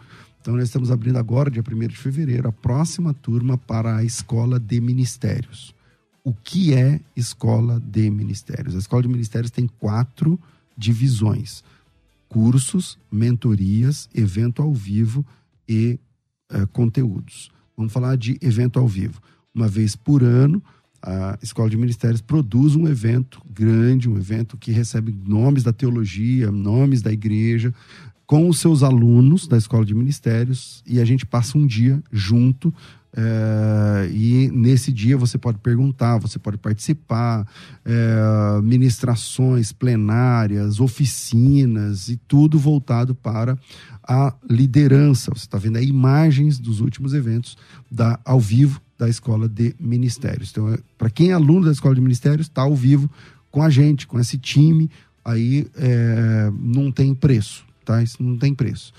então, 0.46 0.54
nós 0.54 0.68
estamos 0.68 0.92
abrindo 0.92 1.18
agora, 1.18 1.50
dia 1.50 1.60
1 1.60 1.88
de 1.88 1.96
fevereiro, 1.96 2.48
a 2.48 2.52
próxima 2.52 3.12
turma 3.12 3.58
para 3.58 3.96
a 3.96 4.04
Escola 4.04 4.60
de 4.60 4.80
Ministérios. 4.80 5.74
O 6.22 6.32
que 6.32 6.72
é 6.72 7.00
Escola 7.16 7.80
de 7.80 8.08
Ministérios? 8.08 8.76
A 8.76 8.78
Escola 8.78 9.02
de 9.02 9.08
Ministérios 9.08 9.50
tem 9.50 9.66
quatro 9.66 10.38
divisões: 10.78 11.64
cursos, 12.28 12.96
mentorias, 13.10 14.08
evento 14.14 14.62
ao 14.62 14.72
vivo 14.72 15.26
e 15.68 15.98
uh, 16.52 16.64
conteúdos. 16.68 17.50
Vamos 17.76 17.92
falar 17.92 18.16
de 18.16 18.38
evento 18.40 18.78
ao 18.78 18.86
vivo. 18.86 19.20
Uma 19.52 19.66
vez 19.66 19.96
por 19.96 20.22
ano, 20.22 20.62
a 21.06 21.38
Escola 21.40 21.70
de 21.70 21.76
Ministérios 21.76 22.20
produz 22.20 22.74
um 22.74 22.88
evento 22.88 23.40
grande, 23.48 24.08
um 24.08 24.16
evento 24.16 24.56
que 24.56 24.72
recebe 24.72 25.16
nomes 25.24 25.62
da 25.62 25.72
teologia, 25.72 26.50
nomes 26.50 27.00
da 27.00 27.12
igreja, 27.12 27.72
com 28.26 28.48
os 28.48 28.58
seus 28.58 28.82
alunos 28.82 29.46
da 29.46 29.56
Escola 29.56 29.84
de 29.84 29.94
Ministérios 29.94 30.82
e 30.84 31.00
a 31.00 31.04
gente 31.04 31.24
passa 31.24 31.56
um 31.56 31.64
dia 31.64 32.02
junto. 32.10 32.74
É, 33.16 34.10
e 34.12 34.50
nesse 34.52 34.92
dia 34.92 35.16
você 35.16 35.38
pode 35.38 35.58
perguntar, 35.58 36.18
você 36.18 36.38
pode 36.38 36.58
participar, 36.58 37.46
é, 37.84 38.60
ministrações 38.62 39.72
plenárias, 39.72 40.80
oficinas 40.80 42.08
e 42.08 42.16
tudo 42.28 42.58
voltado 42.58 43.14
para 43.14 43.58
a 44.02 44.34
liderança. 44.48 45.30
Você 45.30 45.46
está 45.46 45.58
vendo 45.58 45.78
aí 45.78 45.86
imagens 45.86 46.58
dos 46.58 46.80
últimos 46.80 47.14
eventos 47.14 47.56
da, 47.90 48.20
ao 48.24 48.38
vivo 48.38 48.80
da 48.98 49.08
Escola 49.08 49.48
de 49.48 49.74
Ministérios. 49.80 50.50
Então, 50.50 50.72
é, 50.72 50.78
para 50.98 51.10
quem 51.10 51.30
é 51.30 51.32
aluno 51.32 51.66
da 51.66 51.72
Escola 51.72 51.94
de 51.94 52.00
Ministérios, 52.00 52.46
está 52.46 52.62
ao 52.62 52.76
vivo 52.76 53.10
com 53.50 53.62
a 53.62 53.70
gente, 53.70 54.06
com 54.06 54.20
esse 54.20 54.36
time, 54.36 54.90
aí 55.24 55.66
não 56.52 56.92
tem 56.92 57.14
preço 57.14 57.66
tá? 57.86 58.02
Isso 58.02 58.22
não 58.22 58.36
tem 58.36 58.52
preço. 58.52 58.92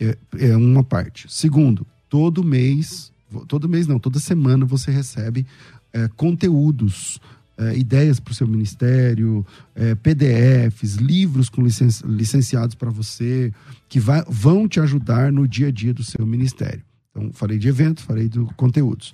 É, 0.00 0.16
é 0.38 0.56
uma 0.56 0.84
parte. 0.84 1.26
Segundo, 1.28 1.84
todo 2.08 2.44
mês, 2.44 3.12
todo 3.46 3.68
mês 3.68 3.86
não, 3.86 3.98
toda 3.98 4.18
semana 4.18 4.64
você 4.64 4.90
recebe 4.90 5.46
é, 5.92 6.08
conteúdos, 6.08 7.20
é, 7.56 7.76
ideias 7.76 8.20
para 8.20 8.32
o 8.32 8.34
seu 8.34 8.46
ministério, 8.46 9.44
é, 9.74 9.94
PDFs, 9.94 10.96
livros 10.96 11.48
com 11.48 11.62
licen 11.62 11.88
licenciados 12.04 12.74
para 12.74 12.90
você, 12.90 13.52
que 13.88 13.98
vai, 13.98 14.22
vão 14.28 14.68
te 14.68 14.80
ajudar 14.80 15.32
no 15.32 15.46
dia 15.48 15.68
a 15.68 15.70
dia 15.70 15.92
do 15.92 16.04
seu 16.04 16.26
ministério. 16.26 16.82
Então, 17.10 17.30
falei 17.32 17.58
de 17.58 17.68
evento, 17.68 18.02
falei 18.02 18.28
de 18.28 18.38
conteúdos. 18.54 19.12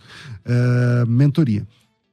Mentoria. 1.08 1.66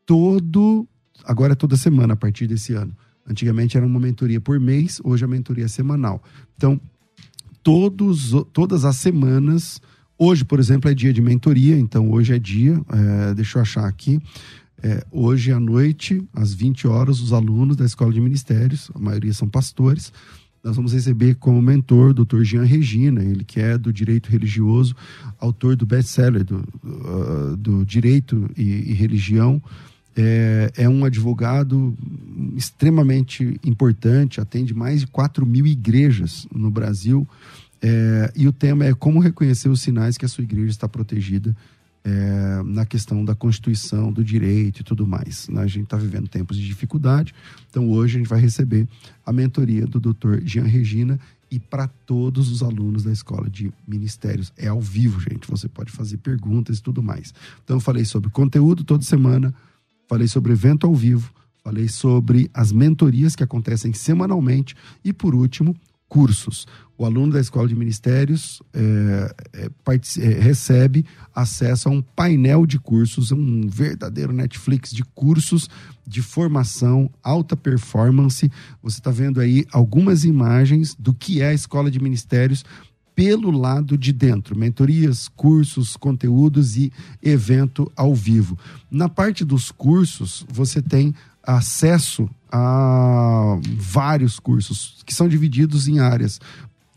Todo, 0.06 0.88
agora 1.26 1.54
é 1.54 1.56
toda 1.56 1.76
semana 1.76 2.14
a 2.14 2.16
partir 2.16 2.48
desse 2.48 2.74
ano. 2.74 2.96
Antigamente 3.28 3.76
era 3.76 3.86
uma 3.86 4.00
mentoria 4.00 4.40
por 4.40 4.60
mês, 4.60 5.02
hoje 5.04 5.26
a 5.26 5.28
mentoria 5.28 5.66
é 5.66 5.68
semanal. 5.68 6.24
Então, 6.56 6.80
todos, 7.62 8.32
todas 8.54 8.86
as 8.86 8.96
semanas, 8.98 9.82
hoje, 10.22 10.46
por 10.46 10.60
exemplo, 10.60 10.90
é 10.90 10.94
dia 10.94 11.12
de 11.12 11.20
mentoria, 11.20 11.80
então 11.80 12.12
hoje 12.12 12.36
é 12.36 12.38
dia, 12.38 12.80
é, 12.94 13.34
deixa 13.34 13.58
eu 13.58 13.64
achar 13.64 13.86
aqui. 13.88 14.22
É, 14.84 15.04
hoje 15.12 15.52
à 15.52 15.60
noite, 15.60 16.24
às 16.32 16.54
20 16.54 16.88
horas, 16.88 17.20
os 17.20 17.34
alunos 17.34 17.76
da 17.76 17.86
Escola 17.86 18.14
de 18.14 18.22
Ministérios, 18.22 18.92
a 18.94 19.00
maioria 19.00 19.34
são 19.34 19.50
pastores, 19.50 20.14
nós 20.64 20.76
vamos 20.76 20.94
receber 20.94 21.36
como 21.36 21.60
mentor 21.60 22.12
o 22.12 22.24
Dr. 22.24 22.44
Jean 22.44 22.64
Regina, 22.64 23.24
ele 23.24 23.44
que 23.44 23.60
é 23.60 23.80
do 23.80 23.92
direito 23.92 24.30
religioso, 24.30 24.96
autor 25.40 25.76
do 25.76 25.88
best-seller 25.88 26.44
do, 26.44 26.64
uh, 26.84 27.58
do 27.58 27.84
Direito 27.84 28.48
e, 28.56 28.92
e 28.92 28.94
Religião. 28.94 29.62
É, 30.16 30.72
é, 30.78 30.90
um 30.90 31.04
advogado 31.04 31.96
extremamente 32.56 33.60
importante, 33.64 34.40
atende 34.40 34.74
mais 34.74 35.00
de 35.00 35.08
4 35.08 35.46
mil 35.48 35.66
igrejas 35.66 36.46
no 36.54 36.70
Brasil. 36.70 37.28
É, 37.82 38.32
e 38.36 38.48
o 38.48 38.54
tema 38.54 38.86
é 38.86 38.94
como 38.94 39.20
reconhecer 39.20 39.70
os 39.70 39.82
sinais 39.82 40.18
que 40.18 40.26
a 40.26 40.28
sua 40.28 40.44
igreja 40.44 40.70
está 40.70 40.88
protegida 40.88 41.56
é, 42.04 42.64
na 42.64 42.86
questão 42.86 43.24
da 43.24 43.36
Constituição, 43.36 44.12
do 44.12 44.24
direito 44.24 44.82
e 44.82 44.84
tudo 44.84 45.08
mais. 45.08 45.48
Né? 45.50 45.62
A 45.62 45.68
gente 45.68 45.84
está 45.86 45.98
vivendo 45.98 46.28
tempos 46.28 46.58
de 46.58 46.66
dificuldade, 46.66 47.34
então 47.70 47.90
hoje 47.90 48.16
a 48.16 48.20
gente 48.20 48.30
vai 48.30 48.40
receber 48.40 48.88
a 49.26 49.32
mentoria 49.32 49.86
do 49.86 50.00
Dr. 50.00 50.42
Jean 50.44 50.64
Regina 50.64 51.20
e 51.50 51.60
para 51.60 51.88
todos 51.88 52.50
os 52.50 52.64
alunos 52.64 53.04
da 53.04 53.12
Escola 53.12 53.50
de 53.50 53.72
Ministérios. 53.86 54.54
É 54.58 54.68
ao 54.68 54.80
vivo, 54.80 55.20
gente, 55.20 55.50
você 55.50 55.68
pode 55.68 55.92
fazer 55.92 56.18
perguntas 56.18 56.78
e 56.78 56.82
tudo 56.82 57.04
mais. 57.04 57.34
Então 57.64 57.78
eu 57.78 57.82
falei 57.82 58.06
sobre 58.06 58.30
conteúdo 58.30 58.84
toda 58.84 59.04
semana, 59.04 59.54
falei 60.08 60.28
sobre 60.28 60.54
evento 60.54 60.88
ao 60.88 60.96
vivo, 60.96 61.32
falei 61.62 61.88
sobre 61.90 62.50
as 62.54 62.72
mentorias 62.72 63.36
que 63.36 63.44
acontecem 63.44 63.92
semanalmente 63.94 64.76
e, 65.04 65.12
por 65.12 65.36
último, 65.36 65.76
cursos. 66.12 66.68
O 66.98 67.06
aluno 67.06 67.32
da 67.32 67.40
Escola 67.40 67.70
de 67.70 67.74
Ministérios 67.74 68.62
é, 68.74 69.34
é, 69.54 69.70
é, 70.20 70.28
recebe 70.42 71.06
acesso 71.34 71.88
a 71.88 71.92
um 71.92 72.02
painel 72.02 72.66
de 72.66 72.78
cursos, 72.78 73.32
um 73.32 73.66
verdadeiro 73.70 74.34
Netflix 74.34 74.92
de 74.92 75.06
cursos 75.06 75.70
de 76.06 76.22
formação, 76.22 77.10
alta 77.24 77.56
performance. 77.56 78.52
Você 78.84 79.00
está 79.00 79.10
vendo 79.10 79.40
aí 79.40 79.66
algumas 79.72 80.26
imagens 80.26 80.94
do 81.00 81.14
que 81.14 81.42
é 81.42 81.48
a 81.48 81.54
Escola 81.54 81.90
de 81.90 81.98
Ministérios 81.98 82.66
pelo 83.16 83.50
lado 83.50 83.98
de 83.98 84.12
dentro, 84.12 84.58
mentorias, 84.58 85.30
cursos, 85.30 85.96
conteúdos 85.96 86.76
e 86.76 86.92
evento 87.24 87.90
ao 87.96 88.14
vivo. 88.14 88.60
Na 88.92 89.08
parte 89.08 89.46
dos 89.46 89.72
cursos, 89.72 90.46
você 90.50 90.82
tem 90.82 91.16
acesso 91.42 92.30
a 92.52 93.58
vários 93.78 94.40
cursos 94.40 95.02
que 95.06 95.14
são 95.14 95.28
divididos 95.28 95.88
em 95.88 96.00
áreas 96.00 96.40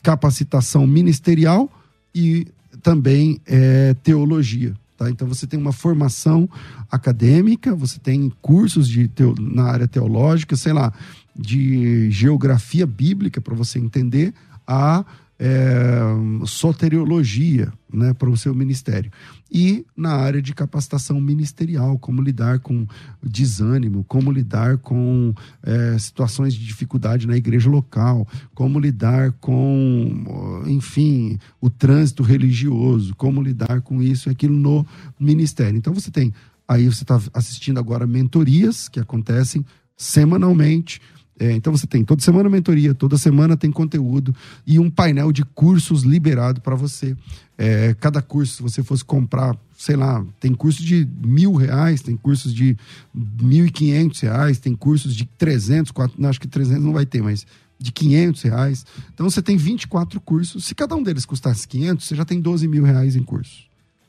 capacitação 0.02 0.86
ministerial 0.86 1.70
e 2.14 2.46
também 2.82 3.40
é, 3.46 3.94
teologia. 3.94 4.74
Tá? 4.96 5.10
Então 5.10 5.26
você 5.26 5.46
tem 5.46 5.58
uma 5.58 5.72
formação 5.72 6.48
acadêmica, 6.90 7.74
você 7.74 7.98
tem 7.98 8.30
cursos 8.42 8.86
de 8.86 9.08
teo, 9.08 9.34
na 9.40 9.64
área 9.64 9.88
teológica, 9.88 10.54
sei 10.56 10.74
lá, 10.74 10.92
de 11.34 12.10
geografia 12.10 12.86
bíblica 12.86 13.40
para 13.40 13.54
você 13.54 13.78
entender 13.78 14.34
a 14.66 15.04
é, 15.38 16.00
soteriologia 16.46 17.72
né, 17.92 18.12
para 18.14 18.30
o 18.30 18.36
seu 18.36 18.54
ministério. 18.54 19.10
E 19.50 19.84
na 19.96 20.12
área 20.12 20.42
de 20.42 20.54
capacitação 20.54 21.20
ministerial, 21.20 21.98
como 21.98 22.22
lidar 22.22 22.58
com 22.60 22.86
desânimo, 23.22 24.04
como 24.04 24.32
lidar 24.32 24.78
com 24.78 25.32
é, 25.62 25.96
situações 25.98 26.54
de 26.54 26.64
dificuldade 26.64 27.26
na 27.26 27.36
igreja 27.36 27.70
local, 27.70 28.26
como 28.54 28.78
lidar 28.78 29.32
com, 29.40 30.62
enfim, 30.66 31.38
o 31.60 31.70
trânsito 31.70 32.22
religioso, 32.22 33.14
como 33.14 33.42
lidar 33.42 33.80
com 33.82 34.02
isso 34.02 34.28
e 34.28 34.32
aquilo 34.32 34.56
no 34.56 34.86
ministério. 35.18 35.76
Então 35.76 35.94
você 35.94 36.10
tem, 36.10 36.32
aí 36.66 36.86
você 36.86 37.02
está 37.02 37.20
assistindo 37.32 37.78
agora 37.78 38.06
mentorias 38.06 38.88
que 38.88 38.98
acontecem 38.98 39.64
semanalmente 39.96 41.00
é, 41.38 41.50
então 41.52 41.76
você 41.76 41.86
tem 41.86 42.04
toda 42.04 42.22
semana 42.22 42.48
mentoria, 42.48 42.94
toda 42.94 43.18
semana 43.18 43.56
tem 43.56 43.70
conteúdo 43.70 44.34
e 44.66 44.78
um 44.78 44.88
painel 44.88 45.32
de 45.32 45.44
cursos 45.44 46.02
liberado 46.02 46.60
para 46.60 46.76
você. 46.76 47.16
É, 47.58 47.94
cada 47.98 48.22
curso, 48.22 48.56
se 48.56 48.62
você 48.62 48.82
fosse 48.82 49.04
comprar, 49.04 49.56
sei 49.76 49.96
lá, 49.96 50.24
tem 50.38 50.54
cursos 50.54 50.84
de 50.84 51.08
mil 51.24 51.54
reais, 51.54 52.00
tem 52.00 52.16
cursos 52.16 52.54
de 52.54 52.76
mil 53.12 53.66
e 53.66 53.70
quinhentos 53.70 54.20
reais, 54.20 54.58
tem 54.58 54.76
cursos 54.76 55.14
de 55.14 55.24
trezentos, 55.24 55.90
quatro, 55.90 56.24
acho 56.26 56.40
que 56.40 56.48
trezentos 56.48 56.84
não 56.84 56.92
vai 56.92 57.06
ter, 57.06 57.20
mas 57.20 57.44
de 57.78 57.90
quinhentos 57.90 58.42
reais. 58.42 58.86
Então 59.12 59.28
você 59.28 59.42
tem 59.42 59.56
24 59.56 60.20
cursos. 60.20 60.64
Se 60.64 60.74
cada 60.74 60.94
um 60.94 61.02
deles 61.02 61.26
custasse 61.26 61.66
500, 61.66 62.06
você 62.06 62.14
já 62.14 62.24
tem 62.24 62.40
12 62.40 62.68
mil 62.68 62.84
reais 62.84 63.16
em 63.16 63.22
curso. 63.22 63.64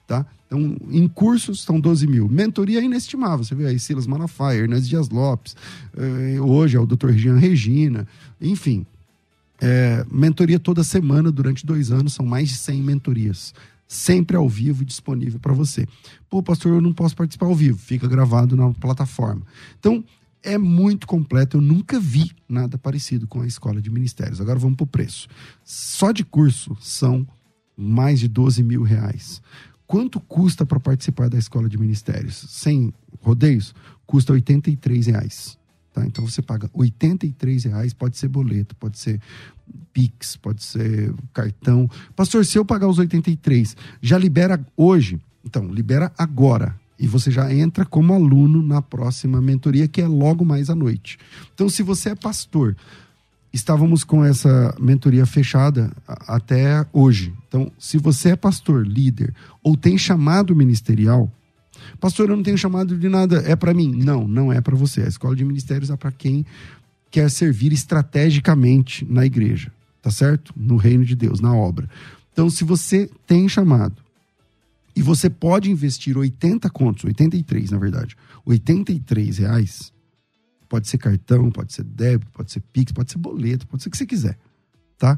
Tá? 0.07 0.23
Então, 0.55 0.77
em 0.89 1.07
cursos 1.07 1.59
estão 1.59 1.79
12 1.79 2.07
mil. 2.07 2.29
Mentoria 2.29 2.79
é 2.79 2.83
inestimável. 2.83 3.43
Você 3.43 3.53
vê 3.53 3.67
aí 3.67 3.77
Silas 3.77 4.07
Malafaia, 4.07 4.59
Hernandes 4.59 4.87
Dias 4.87 5.09
Lopes, 5.09 5.55
eh, 5.97 6.39
hoje 6.39 6.77
é 6.77 6.79
o 6.79 6.85
Dr. 6.85 7.11
Jean 7.11 7.37
Regina, 7.37 8.07
enfim. 8.39 8.85
É, 9.59 10.05
mentoria 10.11 10.59
toda 10.59 10.83
semana 10.83 11.31
durante 11.31 11.65
dois 11.65 11.91
anos, 11.91 12.13
são 12.13 12.25
mais 12.25 12.49
de 12.49 12.55
100 12.55 12.81
mentorias. 12.81 13.53
Sempre 13.87 14.35
ao 14.35 14.47
vivo 14.47 14.81
e 14.81 14.85
disponível 14.85 15.39
para 15.39 15.53
você. 15.53 15.87
Pô, 16.29 16.41
pastor, 16.41 16.73
eu 16.73 16.81
não 16.81 16.93
posso 16.93 17.15
participar 17.15 17.45
ao 17.45 17.55
vivo, 17.55 17.77
fica 17.77 18.07
gravado 18.07 18.55
na 18.55 18.71
plataforma. 18.73 19.43
Então, 19.79 20.03
é 20.41 20.57
muito 20.57 21.05
completo. 21.05 21.57
Eu 21.57 21.61
nunca 21.61 21.99
vi 21.99 22.31
nada 22.47 22.77
parecido 22.77 23.27
com 23.27 23.41
a 23.41 23.47
escola 23.47 23.81
de 23.81 23.89
ministérios. 23.89 24.41
Agora 24.41 24.57
vamos 24.57 24.77
para 24.77 24.85
o 24.85 24.87
preço. 24.87 25.27
Só 25.63 26.11
de 26.11 26.23
curso 26.23 26.75
são 26.79 27.27
mais 27.77 28.19
de 28.19 28.27
12 28.27 28.63
mil 28.63 28.83
reais. 28.83 29.41
Quanto 29.88 30.19
custa 30.19 30.65
para 30.65 30.79
participar 30.79 31.29
da 31.29 31.38
escola 31.38 31.69
de 31.69 31.77
ministérios? 31.77 32.36
Sem 32.49 32.93
rodeios, 33.21 33.73
custa 34.05 34.33
R$ 34.33 34.43
reais. 35.05 35.57
Tá? 35.93 36.05
Então 36.05 36.27
você 36.27 36.41
paga 36.41 36.69
R$ 36.75 36.93
reais, 37.63 37.93
pode 37.93 38.17
ser 38.17 38.27
boleto, 38.27 38.75
pode 38.75 38.97
ser 38.97 39.21
Pix, 39.93 40.36
pode 40.36 40.63
ser 40.63 41.13
cartão. 41.33 41.89
Pastor, 42.15 42.45
se 42.45 42.57
eu 42.57 42.65
pagar 42.65 42.88
os 42.88 42.99
83, 42.99 43.75
já 44.01 44.17
libera 44.17 44.63
hoje? 44.75 45.19
Então, 45.43 45.67
libera 45.67 46.11
agora. 46.17 46.75
E 46.97 47.07
você 47.07 47.29
já 47.29 47.53
entra 47.53 47.86
como 47.86 48.13
aluno 48.13 48.61
na 48.61 48.81
próxima 48.81 49.41
mentoria, 49.41 49.88
que 49.88 50.01
é 50.01 50.07
logo 50.07 50.45
mais 50.45 50.69
à 50.69 50.75
noite. 50.75 51.17
Então, 51.53 51.69
se 51.69 51.83
você 51.83 52.09
é 52.09 52.15
pastor, 52.15 52.75
estávamos 53.55 54.03
com 54.03 54.23
essa 54.23 54.75
mentoria 54.77 55.25
fechada 55.25 55.89
até 56.05 56.85
hoje. 56.91 57.33
Então, 57.47 57.71
se 57.79 57.97
você 57.97 58.31
é 58.31 58.35
pastor, 58.35 58.85
líder 58.85 59.33
ou 59.63 59.77
tem 59.77 59.97
chamado 59.97 60.53
ministerial, 60.53 61.31
pastor, 61.97 62.29
eu 62.29 62.35
não 62.35 62.43
tenho 62.43 62.57
chamado 62.57 62.97
de 62.97 63.07
nada, 63.07 63.41
é 63.47 63.55
para 63.55 63.73
mim? 63.73 63.95
Não, 63.95 64.27
não 64.27 64.51
é 64.51 64.59
para 64.59 64.75
você. 64.75 65.03
A 65.03 65.07
escola 65.07 65.33
de 65.37 65.45
ministérios 65.45 65.89
é 65.89 65.95
para 65.95 66.11
quem 66.11 66.45
quer 67.09 67.31
servir 67.31 67.71
estrategicamente 67.71 69.07
na 69.09 69.25
igreja, 69.25 69.71
tá 70.01 70.11
certo? 70.11 70.53
No 70.53 70.75
reino 70.75 71.05
de 71.05 71.15
Deus, 71.15 71.39
na 71.39 71.55
obra. 71.55 71.89
Então, 72.33 72.49
se 72.49 72.65
você 72.65 73.09
tem 73.25 73.47
chamado 73.47 73.95
e 74.93 75.01
você 75.01 75.29
pode 75.29 75.71
investir 75.71 76.17
80 76.17 76.69
contos, 76.71 77.05
83 77.05 77.71
na 77.71 77.77
verdade, 77.77 78.17
83 78.45 79.37
reais, 79.37 79.93
Pode 80.68 80.88
ser 80.88 80.97
cartão, 80.97 81.51
pode 81.51 81.74
ser 81.74 81.84
débito, 81.84 82.32
pode 82.32 82.51
ser 82.51 82.61
Pix, 82.74 82.91
pode 82.91 83.11
ser 83.11 83.18
boleto, 83.18 83.68
pode 83.68 83.84
ser 83.84 83.89
o 83.89 83.91
que 83.91 83.97
você 83.97 84.05
quiser, 84.05 84.38
tá? 84.97 85.18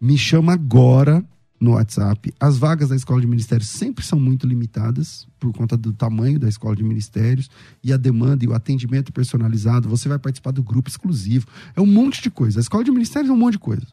Me 0.00 0.18
chama 0.18 0.52
agora 0.52 1.24
no 1.60 1.72
WhatsApp. 1.72 2.32
As 2.38 2.58
vagas 2.58 2.90
da 2.90 2.96
Escola 2.96 3.20
de 3.20 3.26
Ministérios 3.26 3.68
sempre 3.68 4.04
são 4.04 4.20
muito 4.20 4.46
limitadas 4.46 5.26
por 5.40 5.52
conta 5.52 5.76
do 5.76 5.92
tamanho 5.92 6.38
da 6.38 6.48
Escola 6.48 6.76
de 6.76 6.82
Ministérios 6.82 7.48
e 7.82 7.92
a 7.92 7.96
demanda 7.96 8.44
e 8.44 8.48
o 8.48 8.54
atendimento 8.54 9.12
personalizado. 9.12 9.88
Você 9.88 10.08
vai 10.08 10.18
participar 10.18 10.50
do 10.50 10.62
grupo 10.62 10.90
exclusivo. 10.90 11.46
É 11.74 11.80
um 11.80 11.86
monte 11.86 12.22
de 12.22 12.30
coisa. 12.30 12.60
A 12.60 12.62
Escola 12.62 12.84
de 12.84 12.90
Ministérios 12.90 13.30
é 13.30 13.32
um 13.32 13.36
monte 13.36 13.52
de 13.52 13.60
coisa. 13.60 13.86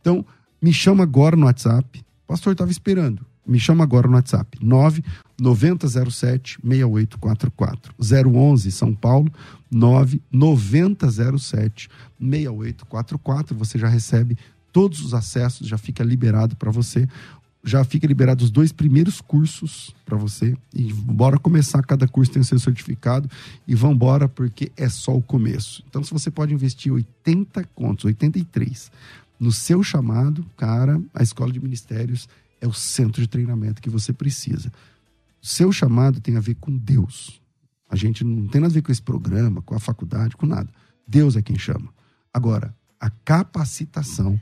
Então, 0.00 0.24
me 0.60 0.72
chama 0.72 1.02
agora 1.02 1.36
no 1.36 1.46
WhatsApp. 1.46 2.02
Pastor 2.26 2.52
estava 2.52 2.70
esperando. 2.70 3.24
Me 3.46 3.58
chama 3.58 3.84
agora 3.84 4.08
no 4.08 4.14
WhatsApp. 4.14 4.58
9 4.62 5.04
9007 5.38 6.58
6844. 6.62 7.94
011 7.98 8.72
São 8.72 8.94
Paulo 8.94 9.32
9 9.70 10.20
9007 10.30 11.88
6844. 12.20 13.56
Você 13.56 13.78
já 13.78 13.88
recebe 13.88 14.36
todos 14.72 15.00
os 15.00 15.14
acessos, 15.14 15.66
já 15.66 15.78
fica 15.78 16.02
liberado 16.02 16.56
para 16.56 16.70
você. 16.70 17.08
Já 17.64 17.82
fica 17.84 18.06
liberado 18.06 18.44
os 18.44 18.50
dois 18.50 18.72
primeiros 18.72 19.20
cursos 19.20 19.94
para 20.06 20.16
você. 20.16 20.56
E 20.72 20.92
bora 20.92 21.38
começar, 21.38 21.82
cada 21.82 22.06
curso 22.06 22.32
tem 22.32 22.40
o 22.40 22.44
seu 22.44 22.58
certificado. 22.58 23.28
E 23.66 23.74
vambora, 23.74 24.28
porque 24.28 24.70
é 24.76 24.88
só 24.88 25.14
o 25.14 25.20
começo. 25.20 25.82
Então, 25.88 26.02
se 26.04 26.12
você 26.12 26.30
pode 26.30 26.54
investir 26.54 26.92
80 26.92 27.64
contos, 27.74 28.04
83, 28.04 28.90
no 29.38 29.52
seu 29.52 29.82
chamado, 29.82 30.46
cara, 30.56 31.00
a 31.12 31.22
escola 31.22 31.52
de 31.52 31.60
ministérios 31.60 32.28
é 32.60 32.66
o 32.66 32.72
centro 32.72 33.20
de 33.20 33.28
treinamento 33.28 33.82
que 33.82 33.90
você 33.90 34.12
precisa. 34.12 34.72
Seu 35.40 35.72
chamado 35.72 36.20
tem 36.20 36.36
a 36.36 36.40
ver 36.40 36.56
com 36.56 36.76
Deus. 36.76 37.40
A 37.88 37.96
gente 37.96 38.22
não 38.24 38.46
tem 38.46 38.60
nada 38.60 38.72
a 38.72 38.74
ver 38.74 38.82
com 38.82 38.92
esse 38.92 39.02
programa, 39.02 39.62
com 39.62 39.74
a 39.74 39.80
faculdade, 39.80 40.36
com 40.36 40.46
nada. 40.46 40.68
Deus 41.06 41.36
é 41.36 41.42
quem 41.42 41.58
chama. 41.58 41.88
Agora, 42.32 42.74
a 43.00 43.10
capacitação, 43.10 44.38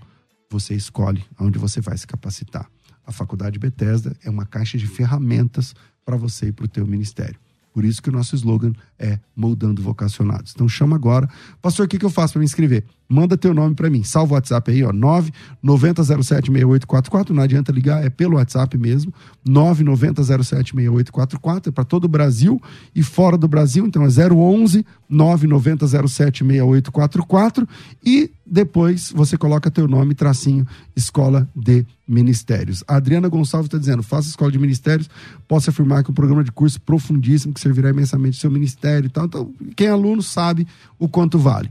você 0.50 0.74
escolhe 0.74 1.24
onde 1.38 1.58
você 1.58 1.80
vai 1.80 1.96
se 1.96 2.06
capacitar. 2.06 2.68
A 3.06 3.12
Faculdade 3.12 3.58
Bethesda 3.58 4.16
é 4.24 4.30
uma 4.30 4.44
caixa 4.44 4.76
de 4.76 4.86
ferramentas 4.86 5.74
para 6.04 6.16
você 6.16 6.48
e 6.48 6.52
para 6.52 6.64
o 6.64 6.68
teu 6.68 6.86
ministério. 6.86 7.38
Por 7.72 7.84
isso 7.84 8.02
que 8.02 8.08
o 8.08 8.12
nosso 8.12 8.34
slogan 8.34 8.72
é 8.98 9.20
Moldando 9.34 9.82
Vocacionados. 9.82 10.52
Então 10.54 10.68
chama 10.68 10.96
agora. 10.96 11.28
Pastor, 11.60 11.84
o 11.84 11.88
que, 11.88 11.98
que 11.98 12.04
eu 12.04 12.10
faço 12.10 12.32
para 12.32 12.40
me 12.40 12.46
inscrever? 12.46 12.84
Manda 13.08 13.36
teu 13.36 13.54
nome 13.54 13.72
para 13.74 13.88
mim. 13.88 14.02
Salva 14.02 14.32
o 14.32 14.34
WhatsApp 14.34 14.68
aí, 14.70 14.82
ó, 14.82 14.90
990076844. 14.92 17.30
Não 17.30 17.42
adianta 17.42 17.70
ligar, 17.70 18.04
é 18.04 18.10
pelo 18.10 18.34
WhatsApp 18.36 18.76
mesmo. 18.76 19.14
990076844. 19.48 21.68
É 21.68 21.70
para 21.70 21.84
todo 21.84 22.06
o 22.06 22.08
Brasil 22.08 22.60
e 22.94 23.02
fora 23.02 23.38
do 23.38 23.46
Brasil. 23.46 23.86
Então 23.86 24.02
é 24.02 24.08
011 24.08 24.84
990076844. 25.10 27.66
E 28.04 28.30
depois 28.44 29.10
você 29.12 29.36
coloca 29.36 29.70
teu 29.70 29.86
nome, 29.88 30.14
tracinho, 30.14 30.66
Escola 30.94 31.48
de 31.54 31.86
Ministérios. 32.08 32.84
A 32.86 32.96
Adriana 32.96 33.28
Gonçalves 33.28 33.66
está 33.66 33.78
dizendo: 33.78 34.02
faça 34.02 34.28
Escola 34.28 34.52
de 34.52 34.58
Ministérios. 34.58 35.08
Posso 35.48 35.70
afirmar 35.70 36.04
que 36.04 36.10
é 36.10 36.12
um 36.12 36.14
programa 36.14 36.44
de 36.44 36.52
curso 36.52 36.80
profundíssimo 36.80 37.52
que 37.52 37.60
servirá 37.60 37.90
imensamente 37.90 38.36
ao 38.36 38.40
seu 38.40 38.50
ministério 38.50 39.06
e 39.06 39.10
tal. 39.10 39.26
Então, 39.26 39.52
quem 39.74 39.88
é 39.88 39.90
aluno 39.90 40.22
sabe 40.22 40.66
o 40.98 41.08
quanto 41.08 41.38
vale. 41.38 41.70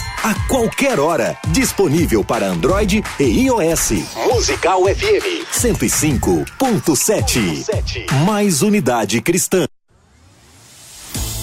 A 0.23 0.35
qualquer 0.47 0.99
hora, 0.99 1.35
disponível 1.47 2.23
para 2.23 2.47
Android 2.47 3.03
e 3.19 3.23
iOS. 3.23 3.93
Musical 4.31 4.83
FM 4.83 5.47
105.7. 5.51 8.05
Mais 8.23 8.61
unidade 8.61 9.19
cristã. 9.19 9.65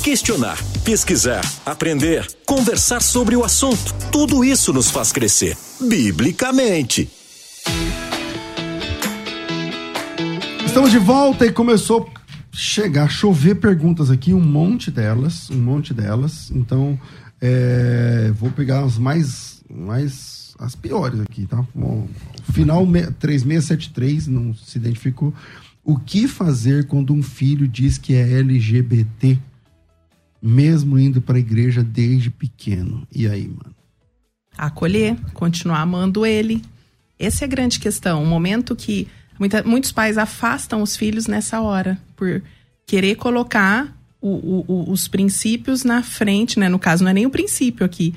Questionar, 0.04 0.56
pesquisar, 0.84 1.40
aprender, 1.66 2.24
conversar 2.46 3.02
sobre 3.02 3.34
o 3.34 3.42
assunto. 3.42 3.92
Tudo 4.12 4.44
isso 4.44 4.72
nos 4.72 4.92
faz 4.92 5.10
crescer, 5.10 5.56
biblicamente. 5.80 7.10
Estamos 10.64 10.92
de 10.92 10.98
volta 10.98 11.44
e 11.44 11.50
começou 11.50 12.02
a 12.02 12.06
chegar, 12.56 13.06
a 13.06 13.08
chover 13.08 13.56
perguntas 13.56 14.08
aqui, 14.08 14.32
um 14.32 14.40
monte 14.40 14.88
delas, 14.88 15.50
um 15.50 15.58
monte 15.58 15.92
delas. 15.92 16.48
Então, 16.52 16.96
é, 17.41 18.30
vou 18.34 18.51
pegar 18.51 18.84
as 18.84 18.99
mais, 18.99 19.62
mais 19.70 20.55
as 20.59 20.74
piores 20.74 21.20
aqui, 21.20 21.47
tá? 21.47 21.64
Bom, 21.74 22.09
final 22.53 22.86
3673 22.86 24.26
não 24.26 24.55
se 24.55 24.78
identificou. 24.78 25.32
O 25.84 25.99
que 25.99 26.28
fazer 26.28 26.86
quando 26.86 27.12
um 27.12 27.22
filho 27.22 27.66
diz 27.66 27.97
que 27.97 28.14
é 28.14 28.39
LGBT? 28.39 29.39
mesmo 30.41 30.99
indo 30.99 31.20
para 31.20 31.36
a 31.36 31.41
igreja 31.41 31.82
desde 31.82 32.30
pequeno. 32.30 33.07
E 33.12 33.28
aí, 33.28 33.49
mano? 33.49 33.74
Acolher, 34.57 35.16
continuar 35.32 35.80
amando 35.80 36.24
ele. 36.24 36.62
Essa 37.18 37.45
é 37.45 37.47
a 37.47 37.49
grande 37.49 37.78
questão. 37.78 38.22
Um 38.22 38.26
momento 38.26 38.74
que 38.74 39.09
muita, 39.39 39.62
muitos 39.62 39.93
pais 39.93 40.16
afastam 40.16 40.82
os 40.82 40.97
filhos 40.97 41.26
nessa 41.26 41.61
hora, 41.61 42.01
por 42.16 42.43
querer 42.86 43.16
colocar 43.16 43.95
o, 44.20 44.64
o, 44.66 44.90
os 44.90 45.08
princípios 45.08 45.84
na 45.84 46.02
frente, 46.02 46.58
né? 46.58 46.68
No 46.68 46.78
caso, 46.78 47.04
não 47.04 47.10
é 47.10 47.14
nem 47.14 47.26
o 47.26 47.30
princípio 47.30 47.84
aqui. 47.84 48.14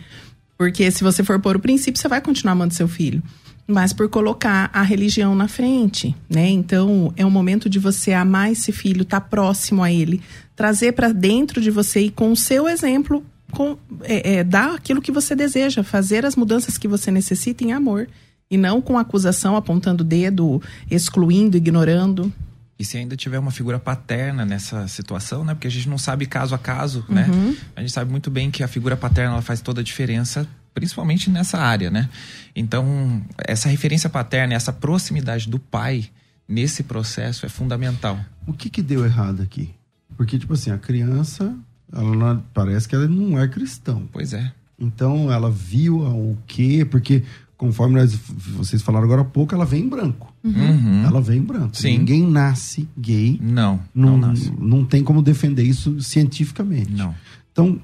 Porque 0.58 0.90
se 0.92 1.04
você 1.04 1.24
for 1.24 1.40
pôr 1.40 1.56
o 1.56 1.60
princípio, 1.60 2.00
você 2.00 2.08
vai 2.08 2.22
continuar 2.22 2.54
amando 2.54 2.74
seu 2.74 2.88
filho. 2.88 3.22
Mas 3.68 3.94
por 3.94 4.10
colocar 4.10 4.70
a 4.74 4.82
religião 4.82 5.34
na 5.34 5.48
frente, 5.48 6.16
né? 6.30 6.50
Então, 6.50 7.14
é 7.16 7.26
um 7.26 7.30
momento 7.30 7.70
de 7.70 7.80
você 7.80 8.14
amar 8.14 8.52
esse 8.52 8.72
filho, 8.72 9.04
estar 9.04 9.22
tá 9.22 9.28
próximo 9.28 9.84
a 9.84 9.92
ele, 9.92 10.22
trazer 10.56 10.92
para 10.94 11.12
dentro 11.12 11.62
de 11.62 11.72
você 11.72 12.02
e 12.02 12.12
com 12.12 12.32
o 12.32 12.36
seu 12.36 12.68
exemplo 12.68 13.24
com, 13.52 13.78
é, 14.04 14.36
é, 14.36 14.44
dar 14.44 14.76
aquilo 14.76 15.02
que 15.02 15.12
você 15.12 15.36
deseja, 15.36 15.84
fazer 15.84 16.26
as 16.26 16.36
mudanças 16.36 16.78
que 16.78 16.88
você 16.88 17.12
necessita 17.12 17.64
em 17.64 17.74
amor. 17.74 18.08
E 18.50 18.58
não 18.58 18.82
com 18.82 18.98
acusação, 18.98 19.56
apontando 19.56 20.04
o 20.04 20.06
dedo, 20.06 20.62
excluindo, 20.90 21.56
ignorando. 21.56 22.34
E 22.82 22.84
se 22.84 22.98
ainda 22.98 23.16
tiver 23.16 23.38
uma 23.38 23.52
figura 23.52 23.78
paterna 23.78 24.44
nessa 24.44 24.88
situação, 24.88 25.46
né? 25.46 25.54
Porque 25.54 25.68
a 25.68 25.70
gente 25.70 25.88
não 25.88 26.00
sabe 26.00 26.26
caso 26.26 26.56
a 26.56 26.58
caso, 26.58 27.06
né? 27.08 27.28
uhum. 27.32 27.52
né? 27.52 27.58
A 27.76 27.82
gente 27.82 27.92
sabe 27.92 28.10
muito 28.10 28.32
bem 28.32 28.50
que 28.50 28.64
a 28.64 28.68
figura 28.68 28.98
paterna 28.98 29.34
ela 29.34 29.42
faz 29.44 29.62
toda 29.62 29.82
a 29.82 29.84
diferença, 29.84 30.48
principalmente 30.74 31.30
nessa 31.30 31.60
área, 31.60 31.92
né? 31.92 32.10
Então, 32.56 33.24
essa 33.38 33.70
referência 33.70 34.10
paterna, 34.10 34.56
essa 34.56 34.74
proximidade 34.74 35.48
do 35.48 35.60
pai 35.60 36.10
nesse 36.48 36.82
processo 36.82 37.46
é 37.46 37.50
fundamental. 37.50 38.20
O 38.48 38.54
que 38.54 38.68
que 38.68 38.82
deu 38.82 39.06
errado 39.06 39.44
aqui? 39.44 39.70
Porque, 40.18 40.40
tipo 40.40 40.56
assim, 40.56 40.72
a 40.72 40.78
criança, 40.80 41.56
ela 41.94 42.16
não, 42.16 42.44
parece 42.52 42.90
que 42.90 42.96
ela 42.96 43.08
não 43.08 43.40
é 43.40 43.48
cristão. 43.48 44.10
Pois 44.12 44.34
é. 44.34 44.52
Então, 44.80 45.32
ela 45.32 45.52
viu 45.52 46.00
o 46.00 46.36
quê? 46.48 46.84
Porque, 46.84 47.24
conforme 47.62 47.94
nós, 47.94 48.16
vocês 48.16 48.82
falaram 48.82 49.06
agora 49.06 49.22
há 49.22 49.26
pouco, 49.26 49.54
ela 49.54 49.66
vem 49.66 49.84
em 49.84 49.88
branco. 49.88 50.34
Uhum. 50.44 51.04
Ela 51.06 51.22
vem 51.22 51.38
em 51.38 51.44
branco. 51.44 51.78
Sim. 51.78 52.00
Ninguém 52.00 52.28
nasce 52.28 52.90
gay. 52.98 53.40
Não, 53.40 53.80
não, 53.94 54.18
não 54.18 54.30
nasce. 54.30 54.52
Não 54.60 54.84
tem 54.84 55.04
como 55.04 55.22
defender 55.22 55.62
isso 55.62 56.02
cientificamente. 56.02 56.92
Não. 56.92 57.14
Então, 57.52 57.80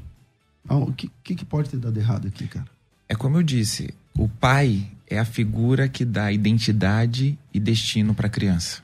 o 0.67 0.91
que, 0.91 1.11
que 1.23 1.45
pode 1.45 1.69
ter 1.69 1.78
dado 1.78 1.95
errado 1.95 2.28
aqui, 2.28 2.47
cara? 2.47 2.65
É 3.07 3.13
como 3.13 3.38
eu 3.38 3.43
disse, 3.43 3.93
o 4.17 4.28
pai 4.28 4.88
é 5.07 5.19
a 5.19 5.25
figura 5.25 5.88
que 5.88 6.03
dá 6.03 6.32
identidade 6.32 7.38
e 7.53 7.59
destino 7.59 8.15
para 8.15 8.25
a 8.25 8.32
criança 8.32 8.82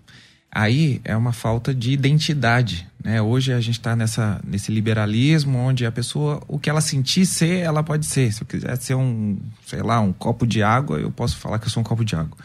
aí 0.53 1.01
é 1.03 1.17
uma 1.17 1.33
falta 1.33 1.73
de 1.73 1.91
identidade. 1.91 2.87
Né? 3.03 3.19
Hoje 3.19 3.51
a 3.51 3.59
gente 3.59 3.79
está 3.79 3.95
nesse 3.95 4.71
liberalismo 4.71 5.57
onde 5.57 5.85
a 5.85 5.91
pessoa, 5.91 6.41
o 6.47 6.59
que 6.59 6.69
ela 6.69 6.79
sentir 6.79 7.25
ser, 7.25 7.59
ela 7.61 7.81
pode 7.81 8.05
ser. 8.05 8.31
Se 8.31 8.43
eu 8.43 8.47
quiser 8.47 8.77
ser 8.77 8.93
um, 8.93 9.37
sei 9.65 9.81
lá, 9.81 9.99
um 9.99 10.13
copo 10.13 10.45
de 10.45 10.61
água, 10.61 10.99
eu 10.99 11.11
posso 11.11 11.37
falar 11.37 11.57
que 11.57 11.65
eu 11.65 11.71
sou 11.71 11.81
um 11.81 11.83
copo 11.83 12.05
de 12.05 12.15
água. 12.15 12.37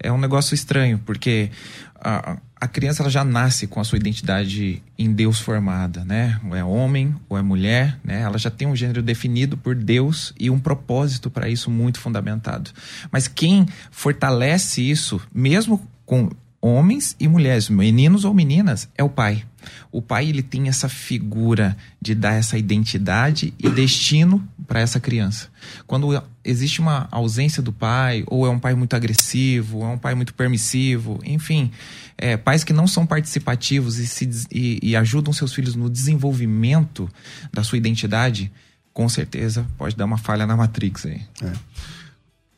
É 0.00 0.10
um 0.10 0.18
negócio 0.18 0.54
estranho, 0.54 0.98
porque 0.98 1.50
a, 1.94 2.36
a 2.60 2.66
criança 2.66 3.02
ela 3.02 3.10
já 3.10 3.24
nasce 3.24 3.66
com 3.68 3.80
a 3.80 3.84
sua 3.84 3.96
identidade 3.96 4.82
em 4.98 5.12
Deus 5.12 5.38
formada, 5.38 6.04
né? 6.04 6.40
Ou 6.44 6.56
é 6.56 6.64
homem 6.64 7.14
ou 7.28 7.38
é 7.38 7.42
mulher, 7.42 7.98
né? 8.02 8.22
Ela 8.22 8.36
já 8.36 8.50
tem 8.50 8.66
um 8.66 8.74
gênero 8.74 9.02
definido 9.02 9.56
por 9.56 9.76
Deus 9.76 10.34
e 10.38 10.50
um 10.50 10.58
propósito 10.58 11.30
para 11.30 11.48
isso 11.48 11.70
muito 11.70 12.00
fundamentado. 12.00 12.72
Mas 13.12 13.28
quem 13.28 13.66
fortalece 13.90 14.82
isso, 14.82 15.20
mesmo 15.32 15.80
com 16.04 16.28
homens 16.64 17.14
e 17.20 17.28
mulheres, 17.28 17.68
meninos 17.68 18.24
ou 18.24 18.32
meninas, 18.32 18.88
é 18.96 19.04
o 19.04 19.08
pai. 19.10 19.44
O 19.92 20.00
pai 20.00 20.30
ele 20.30 20.42
tem 20.42 20.66
essa 20.66 20.88
figura 20.88 21.76
de 22.00 22.14
dar 22.14 22.32
essa 22.32 22.56
identidade 22.56 23.52
e 23.58 23.68
destino 23.68 24.42
para 24.66 24.80
essa 24.80 24.98
criança. 24.98 25.48
Quando 25.86 26.22
existe 26.42 26.80
uma 26.80 27.06
ausência 27.10 27.62
do 27.62 27.70
pai, 27.70 28.24
ou 28.26 28.46
é 28.46 28.50
um 28.50 28.58
pai 28.58 28.74
muito 28.74 28.96
agressivo, 28.96 29.78
ou 29.78 29.84
é 29.84 29.88
um 29.88 29.98
pai 29.98 30.14
muito 30.14 30.32
permissivo, 30.32 31.20
enfim, 31.22 31.70
é, 32.16 32.34
pais 32.34 32.64
que 32.64 32.72
não 32.72 32.86
são 32.86 33.04
participativos 33.04 33.98
e, 33.98 34.06
se, 34.06 34.46
e, 34.50 34.78
e 34.82 34.96
ajudam 34.96 35.34
seus 35.34 35.52
filhos 35.52 35.74
no 35.74 35.90
desenvolvimento 35.90 37.10
da 37.52 37.62
sua 37.62 37.76
identidade, 37.76 38.50
com 38.90 39.06
certeza 39.06 39.66
pode 39.76 39.94
dar 39.96 40.06
uma 40.06 40.18
falha 40.18 40.46
na 40.46 40.56
Matrix 40.56 41.04
aí. 41.04 41.20
É. 41.42 41.52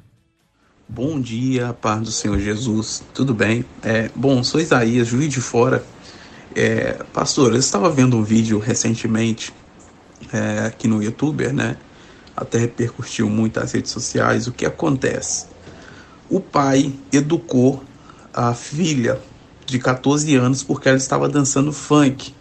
Bom 0.88 1.20
dia, 1.20 1.74
paz 1.74 2.00
do 2.00 2.10
Senhor 2.10 2.38
Jesus. 2.38 3.04
Tudo 3.12 3.34
bem? 3.34 3.66
É, 3.82 4.10
bom, 4.16 4.42
sou 4.42 4.58
Isaías, 4.58 5.08
juiz 5.08 5.30
de 5.30 5.42
fora. 5.42 5.84
É, 6.54 7.04
pastor, 7.12 7.52
eu 7.52 7.58
estava 7.58 7.90
vendo 7.90 8.16
um 8.16 8.22
vídeo 8.22 8.58
recentemente 8.58 9.52
é, 10.32 10.68
aqui 10.68 10.88
no 10.88 11.02
YouTube, 11.02 11.48
né? 11.48 11.76
Até 12.34 12.56
repercutiu 12.56 13.28
muito 13.28 13.60
nas 13.60 13.72
redes 13.72 13.90
sociais. 13.90 14.46
O 14.46 14.52
que 14.52 14.64
acontece? 14.64 15.48
O 16.30 16.40
pai 16.40 16.94
educou 17.12 17.84
a 18.32 18.54
filha 18.54 19.20
de 19.66 19.78
14 19.78 20.34
anos 20.36 20.62
porque 20.62 20.88
ela 20.88 20.96
estava 20.96 21.28
dançando 21.28 21.72
funk 21.72 22.32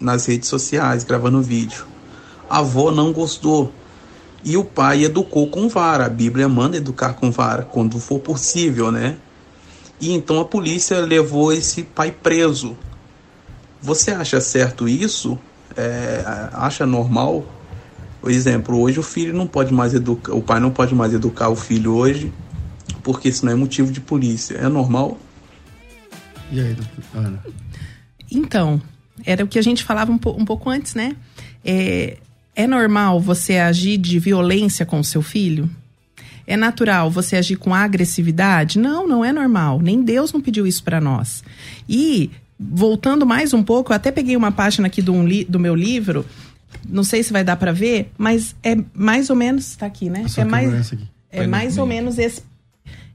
nas 0.00 0.26
redes 0.26 0.48
sociais, 0.48 1.04
gravando 1.04 1.42
vídeo. 1.42 1.84
A 2.48 2.58
avó 2.58 2.90
não 2.90 3.12
gostou 3.12 3.72
e 4.42 4.56
o 4.56 4.64
pai 4.64 5.04
educou 5.04 5.48
com 5.48 5.68
vara. 5.68 6.06
A 6.06 6.08
Bíblia 6.08 6.48
manda 6.48 6.76
educar 6.76 7.12
com 7.14 7.30
vara 7.30 7.62
quando 7.62 7.98
for 7.98 8.18
possível, 8.18 8.90
né? 8.90 9.16
E 10.00 10.12
então 10.12 10.40
a 10.40 10.44
polícia 10.44 10.98
levou 11.00 11.52
esse 11.52 11.82
pai 11.82 12.10
preso. 12.10 12.76
Você 13.82 14.10
acha 14.10 14.40
certo 14.40 14.88
isso? 14.88 15.38
É, 15.76 16.24
acha 16.52 16.86
normal? 16.86 17.44
Por 18.20 18.30
exemplo, 18.30 18.78
hoje 18.78 18.98
o 18.98 19.02
filho 19.02 19.34
não 19.34 19.46
pode 19.46 19.72
mais 19.72 19.94
educar, 19.94 20.34
o 20.34 20.42
pai 20.42 20.60
não 20.60 20.70
pode 20.70 20.94
mais 20.94 21.12
educar 21.14 21.48
o 21.48 21.56
filho 21.56 21.94
hoje, 21.94 22.32
porque 23.02 23.28
isso 23.28 23.46
não 23.46 23.52
é 23.52 23.54
motivo 23.54 23.90
de 23.90 24.00
polícia. 24.00 24.56
É 24.56 24.68
normal? 24.68 25.18
E 26.50 26.60
aí, 26.60 26.76
Ana? 27.14 27.42
Então, 28.30 28.80
era 29.24 29.44
o 29.44 29.48
que 29.48 29.58
a 29.58 29.62
gente 29.62 29.84
falava 29.84 30.10
um, 30.10 30.18
po 30.18 30.30
um 30.30 30.44
pouco 30.44 30.68
antes, 30.70 30.94
né? 30.94 31.16
É, 31.64 32.16
é 32.54 32.66
normal 32.66 33.20
você 33.20 33.58
agir 33.58 33.98
de 33.98 34.18
violência 34.18 34.84
com 34.84 35.00
o 35.00 35.04
seu 35.04 35.22
filho? 35.22 35.68
É 36.46 36.56
natural 36.56 37.10
você 37.10 37.36
agir 37.36 37.56
com 37.56 37.74
agressividade? 37.74 38.78
Não, 38.78 39.06
não 39.06 39.24
é 39.24 39.32
normal. 39.32 39.80
Nem 39.80 40.02
Deus 40.02 40.32
não 40.32 40.40
pediu 40.40 40.66
isso 40.66 40.82
para 40.82 41.00
nós. 41.00 41.44
E, 41.88 42.30
voltando 42.58 43.24
mais 43.24 43.54
um 43.54 43.62
pouco, 43.62 43.92
eu 43.92 43.96
até 43.96 44.10
peguei 44.10 44.36
uma 44.36 44.50
página 44.50 44.88
aqui 44.88 45.00
do, 45.00 45.12
um 45.12 45.24
do 45.48 45.60
meu 45.60 45.74
livro, 45.76 46.26
não 46.88 47.04
sei 47.04 47.22
se 47.22 47.32
vai 47.32 47.44
dar 47.44 47.56
para 47.56 47.72
ver, 47.72 48.10
mas 48.16 48.54
é 48.62 48.76
mais 48.94 49.30
ou 49.30 49.36
menos. 49.36 49.70
Está 49.70 49.86
aqui, 49.86 50.08
né? 50.10 50.24
É 50.36 50.44
mais, 50.44 50.92
é 51.30 51.46
mais 51.46 51.78
ou 51.78 51.86
menos 51.86 52.18
esse. 52.18 52.42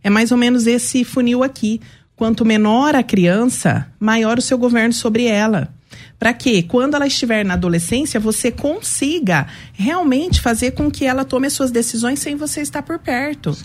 É 0.04 0.10
mais 0.10 0.32
ou 0.32 0.38
menos 0.38 0.68
esse 0.68 1.04
funil 1.04 1.44
aqui. 1.44 1.82
Quanto 2.16 2.45
menor 2.45 2.95
a 2.95 3.03
criança, 3.03 3.88
maior 3.99 4.38
o 4.38 4.41
seu 4.41 4.57
governo 4.57 4.93
sobre 4.93 5.26
ela 5.26 5.74
para 6.18 6.34
que 6.34 6.63
quando 6.63 6.95
ela 6.95 7.07
estiver 7.07 7.43
na 7.43 7.55
adolescência 7.55 8.20
você 8.20 8.49
consiga 8.51 9.47
realmente 9.74 10.41
fazer 10.41 10.72
com 10.72 10.89
que 10.89 11.05
ela 11.05 11.26
tome 11.26 11.47
as 11.47 11.53
suas 11.53 11.72
decisões 11.72 12.20
sem 12.20 12.36
você 12.36 12.61
estar 12.61 12.82
por 12.82 12.99
perto. 12.99 13.55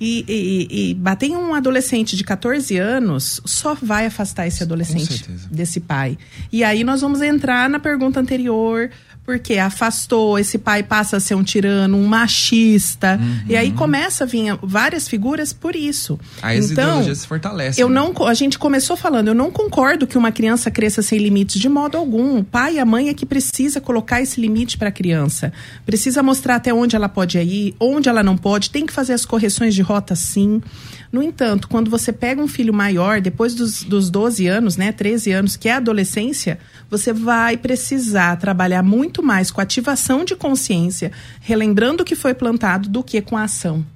E, 0.00 0.24
e, 0.28 0.90
e, 0.90 0.94
bater 0.94 1.26
em 1.26 1.36
um 1.36 1.54
adolescente 1.54 2.16
de 2.16 2.24
14 2.24 2.76
anos 2.76 3.40
só 3.44 3.74
vai 3.74 4.06
afastar 4.06 4.46
esse 4.46 4.62
adolescente 4.62 5.24
desse 5.50 5.80
pai. 5.80 6.18
E 6.52 6.62
aí 6.62 6.84
nós 6.84 7.00
vamos 7.00 7.22
entrar 7.22 7.70
na 7.70 7.78
pergunta 7.78 8.20
anterior 8.20 8.90
porque 9.24 9.56
afastou, 9.56 10.38
esse 10.38 10.58
pai 10.58 10.82
passa 10.82 11.16
a 11.16 11.20
ser 11.20 11.34
um 11.34 11.42
tirano, 11.42 11.96
um 11.96 12.06
machista. 12.06 13.18
Uhum. 13.20 13.40
E 13.48 13.56
aí 13.56 13.72
começa 13.72 14.24
a 14.24 14.26
vir 14.26 14.58
várias 14.62 15.08
figuras 15.08 15.52
por 15.52 15.74
isso. 15.74 16.18
Aí 16.42 16.58
as 16.58 16.70
então, 16.70 16.84
ideologias 16.84 17.18
se 17.18 17.26
fortalecem. 17.26 17.80
Eu 17.80 17.88
né? 17.88 17.94
não, 17.94 18.26
a 18.26 18.34
gente 18.34 18.58
começou 18.58 18.96
falando, 18.96 19.28
eu 19.28 19.34
não 19.34 19.50
concordo 19.50 20.06
que 20.06 20.18
uma 20.18 20.30
criança 20.30 20.70
cresça 20.70 21.00
sem 21.00 21.18
limites 21.18 21.58
de 21.58 21.68
modo 21.68 21.96
algum. 21.96 22.38
O 22.38 22.44
pai 22.44 22.74
e 22.74 22.78
a 22.78 22.84
mãe 22.84 23.08
é 23.08 23.14
que 23.14 23.24
precisa 23.24 23.80
colocar 23.80 24.20
esse 24.20 24.38
limite 24.40 24.76
para 24.76 24.90
a 24.90 24.92
criança. 24.92 25.52
Precisa 25.86 26.22
mostrar 26.22 26.56
até 26.56 26.74
onde 26.74 26.94
ela 26.94 27.08
pode 27.08 27.38
ir, 27.38 27.74
onde 27.80 28.10
ela 28.10 28.22
não 28.22 28.36
pode, 28.36 28.68
tem 28.68 28.84
que 28.84 28.92
fazer 28.92 29.14
as 29.14 29.24
correções 29.24 29.74
de 29.74 29.80
rota 29.80 30.14
sim. 30.14 30.60
No 31.14 31.22
entanto, 31.22 31.68
quando 31.68 31.88
você 31.88 32.12
pega 32.12 32.42
um 32.42 32.48
filho 32.48 32.74
maior, 32.74 33.20
depois 33.20 33.54
dos, 33.54 33.84
dos 33.84 34.10
12 34.10 34.48
anos, 34.48 34.76
né, 34.76 34.90
13 34.90 35.30
anos, 35.30 35.56
que 35.56 35.68
é 35.68 35.74
a 35.74 35.76
adolescência, 35.76 36.58
você 36.90 37.12
vai 37.12 37.56
precisar 37.56 38.34
trabalhar 38.34 38.82
muito 38.82 39.22
mais 39.22 39.48
com 39.48 39.60
ativação 39.60 40.24
de 40.24 40.34
consciência, 40.34 41.12
relembrando 41.40 42.02
o 42.02 42.04
que 42.04 42.16
foi 42.16 42.34
plantado, 42.34 42.88
do 42.88 43.00
que 43.00 43.22
com 43.22 43.36
a 43.36 43.44
ação. 43.44 43.86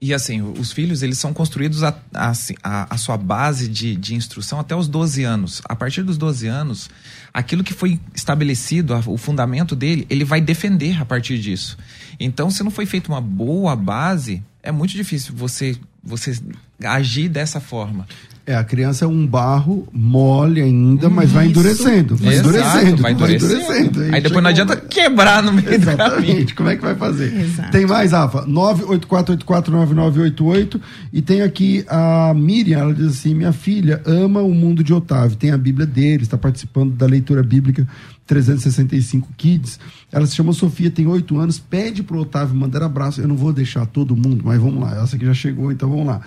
E 0.00 0.14
assim, 0.14 0.40
os 0.40 0.70
filhos, 0.70 1.02
eles 1.02 1.18
são 1.18 1.34
construídos 1.34 1.82
a, 1.82 2.00
a, 2.14 2.32
a, 2.62 2.94
a 2.94 2.96
sua 2.96 3.16
base 3.16 3.66
de, 3.66 3.96
de 3.96 4.14
instrução 4.14 4.60
até 4.60 4.76
os 4.76 4.86
12 4.86 5.24
anos. 5.24 5.60
A 5.64 5.74
partir 5.74 6.04
dos 6.04 6.16
12 6.16 6.46
anos, 6.46 6.88
aquilo 7.34 7.64
que 7.64 7.74
foi 7.74 7.98
estabelecido, 8.14 8.94
o 9.08 9.16
fundamento 9.16 9.74
dele, 9.74 10.06
ele 10.08 10.24
vai 10.24 10.40
defender 10.40 11.02
a 11.02 11.04
partir 11.04 11.40
disso. 11.40 11.76
Então, 12.20 12.52
se 12.52 12.62
não 12.62 12.70
foi 12.70 12.86
feita 12.86 13.10
uma 13.10 13.20
boa 13.20 13.74
base, 13.74 14.44
é 14.62 14.70
muito 14.70 14.92
difícil 14.92 15.34
você, 15.34 15.76
você 16.00 16.38
agir 16.84 17.28
dessa 17.28 17.60
forma. 17.60 18.06
É, 18.48 18.56
a 18.56 18.64
criança 18.64 19.04
é 19.04 19.08
um 19.08 19.26
barro 19.26 19.86
mole 19.92 20.62
ainda, 20.62 21.10
mas 21.10 21.30
vai 21.30 21.48
endurecendo. 21.48 22.16
Vai 22.16 22.32
Exato, 22.32 22.48
endurecendo. 22.48 23.02
Vai 23.02 23.12
endurecendo. 23.12 23.66
Vai 23.66 23.80
endurecendo. 23.82 24.14
Aí, 24.14 24.22
depois 24.22 24.42
não 24.42 24.48
adianta 24.48 24.74
quebrar 24.74 25.42
no 25.42 25.52
meio 25.52 25.70
Exatamente. 25.70 26.08
do 26.08 26.26
caminho. 26.26 26.56
Como 26.56 26.70
é 26.70 26.76
que 26.76 26.82
vai 26.82 26.94
fazer? 26.94 27.38
Exato. 27.38 27.70
Tem 27.70 27.84
mais, 27.84 28.12
Rafa? 28.12 28.46
984849988. 28.46 30.80
E 31.12 31.20
tem 31.20 31.42
aqui 31.42 31.84
a 31.88 32.32
Miriam, 32.34 32.78
ela 32.78 32.94
diz 32.94 33.08
assim: 33.08 33.34
minha 33.34 33.52
filha 33.52 34.00
ama 34.06 34.40
o 34.40 34.54
mundo 34.54 34.82
de 34.82 34.94
Otávio. 34.94 35.36
Tem 35.36 35.50
a 35.50 35.58
Bíblia 35.58 35.86
dele, 35.86 36.22
está 36.22 36.38
participando 36.38 36.94
da 36.94 37.04
leitura 37.04 37.42
bíblica 37.42 37.86
365 38.26 39.28
Kids. 39.36 39.78
Ela 40.10 40.26
se 40.26 40.34
chama 40.34 40.54
Sofia, 40.54 40.90
tem 40.90 41.06
oito 41.06 41.38
anos. 41.38 41.58
Pede 41.58 42.02
pro 42.02 42.20
Otávio 42.20 42.56
mandar 42.56 42.82
abraço. 42.82 43.20
Eu 43.20 43.28
não 43.28 43.36
vou 43.36 43.52
deixar 43.52 43.84
todo 43.84 44.16
mundo, 44.16 44.42
mas 44.42 44.58
vamos 44.58 44.80
lá. 44.80 45.02
Essa 45.02 45.16
aqui 45.16 45.26
já 45.26 45.34
chegou, 45.34 45.70
então 45.70 45.90
vamos 45.90 46.06
lá. 46.06 46.20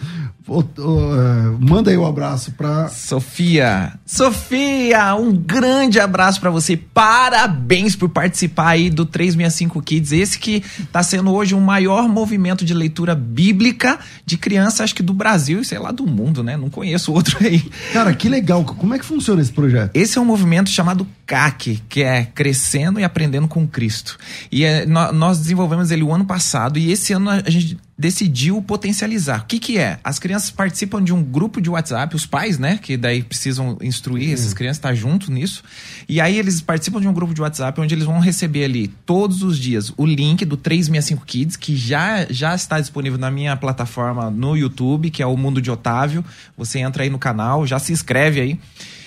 O, 0.48 0.60
o, 0.60 0.62
uh, 0.62 1.58
manda 1.60 1.90
aí 1.90 1.98
o 1.98 2.02
um 2.02 2.06
abraço 2.06 2.52
pra. 2.52 2.90
Sofia. 2.90 3.94
Sofia, 4.06 5.16
um 5.16 5.32
grande 5.32 6.00
abraço 6.00 6.40
para 6.40 6.52
você. 6.52 6.78
Parabéns 6.78 7.96
por 7.96 8.10
participar 8.10 8.70
aí 8.70 8.90
do 8.90 9.04
365 9.04 9.82
Kids. 9.82 10.12
Esse 10.12 10.38
que 10.38 10.64
tá 10.92 11.02
sendo 11.02 11.32
hoje 11.32 11.56
o 11.56 11.62
maior 11.62 12.08
movimento 12.08 12.64
de 12.64 12.76
leitura 12.76 13.16
bíblica 13.16 13.98
de 14.26 14.38
criança, 14.38 14.84
acho 14.84 14.94
que 14.94 15.04
do 15.04 15.14
Brasil 15.14 15.62
e 15.62 15.66
sei 15.66 15.80
lá 15.80 15.92
do 15.92 16.06
mundo, 16.06 16.44
né? 16.44 16.56
Não 16.56 16.70
conheço 16.70 17.12
outro 17.14 17.38
aí. 17.42 17.64
Cara, 17.94 18.14
que 18.14 18.30
legal. 18.30 18.64
Como 18.64 18.94
é 18.94 19.00
que 19.00 19.06
funciona 19.06 19.42
esse 19.42 19.52
projeto? 19.52 19.92
Esse 19.96 20.20
é 20.20 20.22
um 20.22 20.26
movimento 20.26 20.70
chamado 20.70 21.08
CAC, 21.26 21.82
que 21.90 22.04
é 22.04 22.26
Crescendo 22.26 23.00
e 23.00 23.04
Aprendendo 23.04 23.48
com 23.48 23.66
Cristo. 23.72 24.18
E 24.52 24.64
é, 24.64 24.86
nós 24.86 25.40
desenvolvemos 25.40 25.90
ele 25.92 26.04
o 26.04 26.14
ano 26.14 26.26
passado 26.26 26.78
e 26.78 26.92
esse 26.92 27.14
ano 27.14 27.30
a 27.30 27.50
gente 27.50 27.78
decidiu 28.02 28.60
potencializar. 28.64 29.42
O 29.42 29.46
que, 29.46 29.60
que 29.60 29.78
é? 29.78 30.00
As 30.04 30.18
crianças 30.18 30.50
participam 30.50 31.04
de 31.04 31.14
um 31.14 31.22
grupo 31.22 31.62
de 31.62 31.70
WhatsApp, 31.70 32.16
os 32.16 32.26
pais, 32.26 32.58
né? 32.58 32.80
Que 32.82 32.98
daí 32.98 33.22
precisam 33.22 33.78
instruir 33.80 34.30
uhum. 34.30 34.34
essas 34.34 34.56
crianças, 34.56 34.78
estar 34.78 34.90
tá 34.90 34.96
junto 34.96 35.32
nisso. 35.32 35.64
E 36.10 36.20
aí 36.20 36.38
eles 36.40 36.62
participam 36.62 37.00
de 37.00 37.08
um 37.08 37.14
grupo 37.14 37.32
de 37.32 37.42
WhatsApp 37.42 37.80
onde 37.80 37.94
eles 37.94 38.06
vão 38.06 38.20
receber 38.20 38.66
ali 38.66 38.88
todos 39.06 39.44
os 39.44 39.60
dias 39.60 39.94
o 39.96 40.06
link 40.06 40.44
do 40.46 40.58
365 40.58 41.24
Kids, 41.26 41.56
que 41.56 41.76
já, 41.76 42.26
já 42.28 42.56
está 42.56 42.80
disponível 42.80 43.20
na 43.20 43.30
minha 43.30 43.56
plataforma 43.56 44.32
no 44.32 44.58
YouTube, 44.58 45.12
que 45.12 45.22
é 45.22 45.26
o 45.28 45.38
Mundo 45.38 45.62
de 45.62 45.70
Otávio. 45.70 46.26
Você 46.58 46.80
entra 46.80 47.04
aí 47.04 47.10
no 47.10 47.20
canal, 47.20 47.68
já 47.68 47.78
se 47.78 47.94
inscreve 47.94 48.42
aí. 48.42 48.60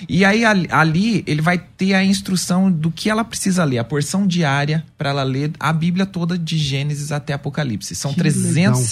E 0.08 0.24
aí 0.24 0.44
ali 0.44 1.24
ele 1.26 1.40
vai 1.40 1.58
ter 1.58 1.94
a 1.94 2.04
instrução 2.04 2.70
do 2.70 2.90
que 2.90 3.08
ela 3.08 3.24
precisa 3.24 3.64
ler, 3.64 3.78
a 3.78 3.84
porção 3.84 4.26
diária 4.26 4.84
para 4.98 5.10
ela 5.10 5.22
ler 5.22 5.52
a 5.58 5.72
Bíblia 5.72 6.06
toda 6.06 6.36
de 6.36 6.58
Gênesis 6.58 7.12
até 7.12 7.32
Apocalipse. 7.32 7.94
São 7.94 8.12
que 8.12 8.18
365 8.18 8.64
legal. 8.64 8.83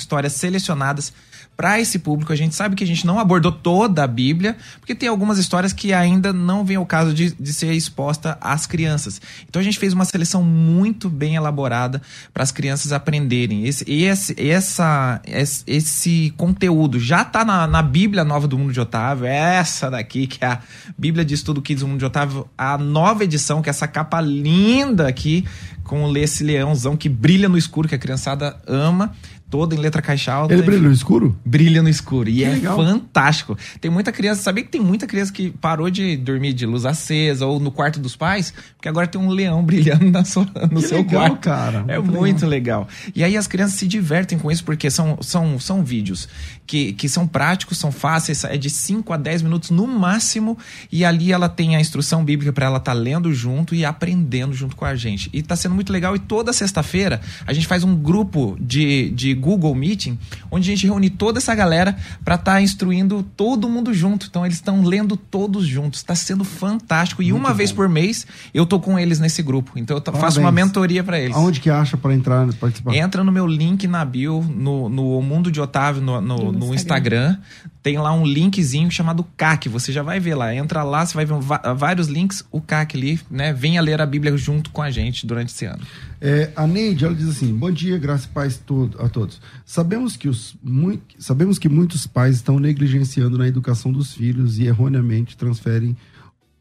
Histórias 0.00 0.32
selecionadas 0.34 1.12
para 1.58 1.80
esse 1.80 1.98
público. 1.98 2.32
A 2.32 2.36
gente 2.36 2.54
sabe 2.54 2.76
que 2.76 2.84
a 2.84 2.86
gente 2.86 3.04
não 3.04 3.18
abordou 3.18 3.50
toda 3.50 4.04
a 4.04 4.06
Bíblia, 4.06 4.56
porque 4.78 4.94
tem 4.94 5.08
algumas 5.08 5.38
histórias 5.38 5.72
que 5.72 5.92
ainda 5.92 6.32
não 6.32 6.64
vem 6.64 6.76
ao 6.76 6.86
caso 6.86 7.12
de, 7.12 7.32
de 7.32 7.52
ser 7.52 7.72
exposta 7.72 8.38
às 8.40 8.64
crianças. 8.64 9.20
Então 9.48 9.58
a 9.58 9.64
gente 9.64 9.76
fez 9.76 9.92
uma 9.92 10.04
seleção 10.04 10.40
muito 10.40 11.10
bem 11.10 11.34
elaborada 11.34 12.00
para 12.32 12.44
as 12.44 12.52
crianças 12.52 12.92
aprenderem. 12.92 13.66
Esse, 13.66 13.84
esse, 13.90 14.36
essa, 14.40 15.20
esse, 15.26 15.64
esse 15.66 16.32
conteúdo 16.36 17.00
já 17.00 17.22
está 17.22 17.44
na, 17.44 17.66
na 17.66 17.82
Bíblia 17.82 18.22
Nova 18.22 18.46
do 18.46 18.56
Mundo 18.56 18.72
de 18.72 18.78
Otávio, 18.78 19.26
essa 19.26 19.90
daqui, 19.90 20.28
que 20.28 20.44
é 20.44 20.46
a 20.46 20.60
Bíblia 20.96 21.24
de 21.24 21.34
Estudo 21.34 21.60
Kids 21.60 21.80
do 21.80 21.88
Mundo 21.88 21.98
de 21.98 22.04
Otávio, 22.04 22.48
a 22.56 22.78
nova 22.78 23.24
edição, 23.24 23.60
que 23.62 23.68
é 23.68 23.70
essa 23.70 23.88
capa 23.88 24.20
linda 24.20 25.08
aqui, 25.08 25.44
com 25.82 26.16
esse 26.16 26.44
leãozão 26.44 26.96
que 26.96 27.08
brilha 27.08 27.48
no 27.48 27.58
escuro, 27.58 27.88
que 27.88 27.94
a 27.96 27.98
criançada 27.98 28.60
ama 28.64 29.12
toda 29.50 29.74
em 29.74 29.78
letra 29.78 30.02
caixa 30.02 30.32
alta. 30.32 30.52
Ele 30.52 30.62
brilha 30.62 30.82
no 30.82 30.92
escuro? 30.92 31.36
Brilha 31.44 31.82
no 31.82 31.88
escuro. 31.88 32.28
E 32.28 32.36
que 32.36 32.44
é 32.44 32.50
legal. 32.50 32.76
fantástico. 32.76 33.56
Tem 33.80 33.90
muita 33.90 34.12
criança, 34.12 34.42
sabia 34.42 34.62
que 34.62 34.70
tem 34.70 34.80
muita 34.80 35.06
criança 35.06 35.32
que 35.32 35.50
parou 35.50 35.90
de 35.90 36.16
dormir 36.16 36.52
de 36.52 36.66
luz 36.66 36.84
acesa 36.84 37.46
ou 37.46 37.58
no 37.58 37.70
quarto 37.70 37.98
dos 37.98 38.16
pais, 38.16 38.52
porque 38.76 38.88
agora 38.88 39.06
tem 39.06 39.20
um 39.20 39.30
leão 39.30 39.62
brilhando 39.64 40.10
na 40.10 40.24
sua, 40.24 40.44
no 40.70 40.80
que 40.80 40.88
seu 40.88 40.98
legal, 40.98 41.20
quarto. 41.20 41.40
cara. 41.40 41.84
É 41.88 41.98
muito, 41.98 42.12
muito 42.12 42.46
legal. 42.46 42.80
legal. 42.80 42.88
E 43.14 43.24
aí 43.24 43.36
as 43.36 43.46
crianças 43.46 43.78
se 43.78 43.86
divertem 43.86 44.38
com 44.38 44.50
isso, 44.50 44.64
porque 44.64 44.90
são, 44.90 45.18
são, 45.22 45.58
são 45.58 45.82
vídeos 45.82 46.28
que, 46.66 46.92
que 46.92 47.08
são 47.08 47.26
práticos, 47.26 47.78
são 47.78 47.90
fáceis, 47.90 48.44
é 48.44 48.56
de 48.56 48.68
5 48.68 49.12
a 49.12 49.16
10 49.16 49.42
minutos 49.42 49.70
no 49.70 49.86
máximo, 49.86 50.58
e 50.92 51.04
ali 51.04 51.32
ela 51.32 51.48
tem 51.48 51.74
a 51.74 51.80
instrução 51.80 52.24
bíblica 52.24 52.52
para 52.52 52.66
ela 52.66 52.78
estar 52.78 52.92
tá 52.92 52.98
lendo 52.98 53.32
junto 53.32 53.74
e 53.74 53.84
aprendendo 53.84 54.52
junto 54.52 54.76
com 54.76 54.84
a 54.84 54.94
gente. 54.94 55.30
E 55.32 55.38
está 55.38 55.56
sendo 55.56 55.74
muito 55.74 55.92
legal. 55.92 56.14
E 56.14 56.18
toda 56.18 56.52
sexta-feira 56.52 57.20
a 57.46 57.52
gente 57.52 57.66
faz 57.66 57.84
um 57.84 57.96
grupo 57.96 58.56
de, 58.60 59.10
de 59.10 59.34
Google 59.38 59.74
Meeting, 59.74 60.18
onde 60.50 60.70
a 60.70 60.74
gente 60.74 60.86
reúne 60.86 61.08
toda 61.08 61.38
essa 61.38 61.54
galera 61.54 61.96
para 62.24 62.34
estar 62.34 62.52
tá 62.54 62.60
instruindo 62.62 63.22
todo 63.36 63.68
mundo 63.68 63.94
junto. 63.94 64.26
Então 64.28 64.44
eles 64.44 64.56
estão 64.58 64.82
lendo 64.84 65.16
todos 65.16 65.66
juntos. 65.66 66.00
Está 66.00 66.14
sendo 66.14 66.44
fantástico. 66.44 67.22
E 67.22 67.30
Muito 67.30 67.40
uma 67.40 67.50
bom. 67.50 67.54
vez 67.54 67.72
por 67.72 67.88
mês 67.88 68.26
eu 68.52 68.66
tô 68.66 68.78
com 68.80 68.98
eles 68.98 69.18
nesse 69.18 69.42
grupo. 69.42 69.72
Então 69.76 69.96
eu 69.96 70.00
tô- 70.00 70.12
faço 70.12 70.20
Parabéns. 70.40 70.44
uma 70.44 70.52
mentoria 70.52 71.02
para 71.04 71.18
eles. 71.18 71.36
Aonde 71.36 71.60
que 71.60 71.70
acha 71.70 71.96
pra 71.96 72.12
entrar, 72.12 72.46
participar? 72.54 72.94
Entra 72.94 73.22
no 73.24 73.32
meu 73.32 73.46
link 73.46 73.86
na 73.86 74.04
bio, 74.04 74.44
no, 74.48 74.88
no 74.88 75.22
Mundo 75.22 75.50
de 75.50 75.60
Otávio, 75.60 76.02
no, 76.02 76.20
no, 76.20 76.52
no 76.52 76.74
Instagram. 76.74 77.36
Tem 77.82 77.96
lá 77.96 78.12
um 78.12 78.26
linkzinho 78.26 78.90
chamado 78.90 79.24
CAC. 79.36 79.68
Você 79.68 79.92
já 79.92 80.02
vai 80.02 80.18
ver 80.20 80.34
lá. 80.34 80.54
Entra 80.54 80.82
lá, 80.82 81.06
você 81.06 81.14
vai 81.14 81.24
ver 81.24 81.34
vários 81.76 82.08
links, 82.08 82.44
o 82.50 82.60
CAC 82.60 82.96
ali, 82.96 83.20
né? 83.30 83.52
Venha 83.52 83.80
ler 83.80 84.00
a 84.00 84.06
Bíblia 84.06 84.36
junto 84.36 84.70
com 84.70 84.82
a 84.82 84.90
gente 84.90 85.26
durante 85.26 85.50
esse 85.50 85.64
ano. 85.64 85.82
É, 86.20 86.50
a 86.56 86.66
Neide, 86.66 87.04
ela 87.04 87.14
diz 87.14 87.28
assim: 87.28 87.54
Bom 87.54 87.70
dia, 87.70 87.96
graça 87.96 88.26
e 88.26 88.28
paz 88.30 88.58
to- 88.58 88.90
a 88.98 89.08
todos. 89.08 89.40
Sabemos 89.64 90.16
que, 90.16 90.28
os, 90.28 90.56
mui- 90.62 91.00
sabemos 91.18 91.58
que 91.58 91.68
muitos 91.68 92.06
pais 92.06 92.36
estão 92.36 92.58
negligenciando 92.58 93.38
na 93.38 93.46
educação 93.46 93.92
dos 93.92 94.12
filhos 94.14 94.58
e 94.58 94.66
erroneamente 94.66 95.36
transferem 95.36 95.96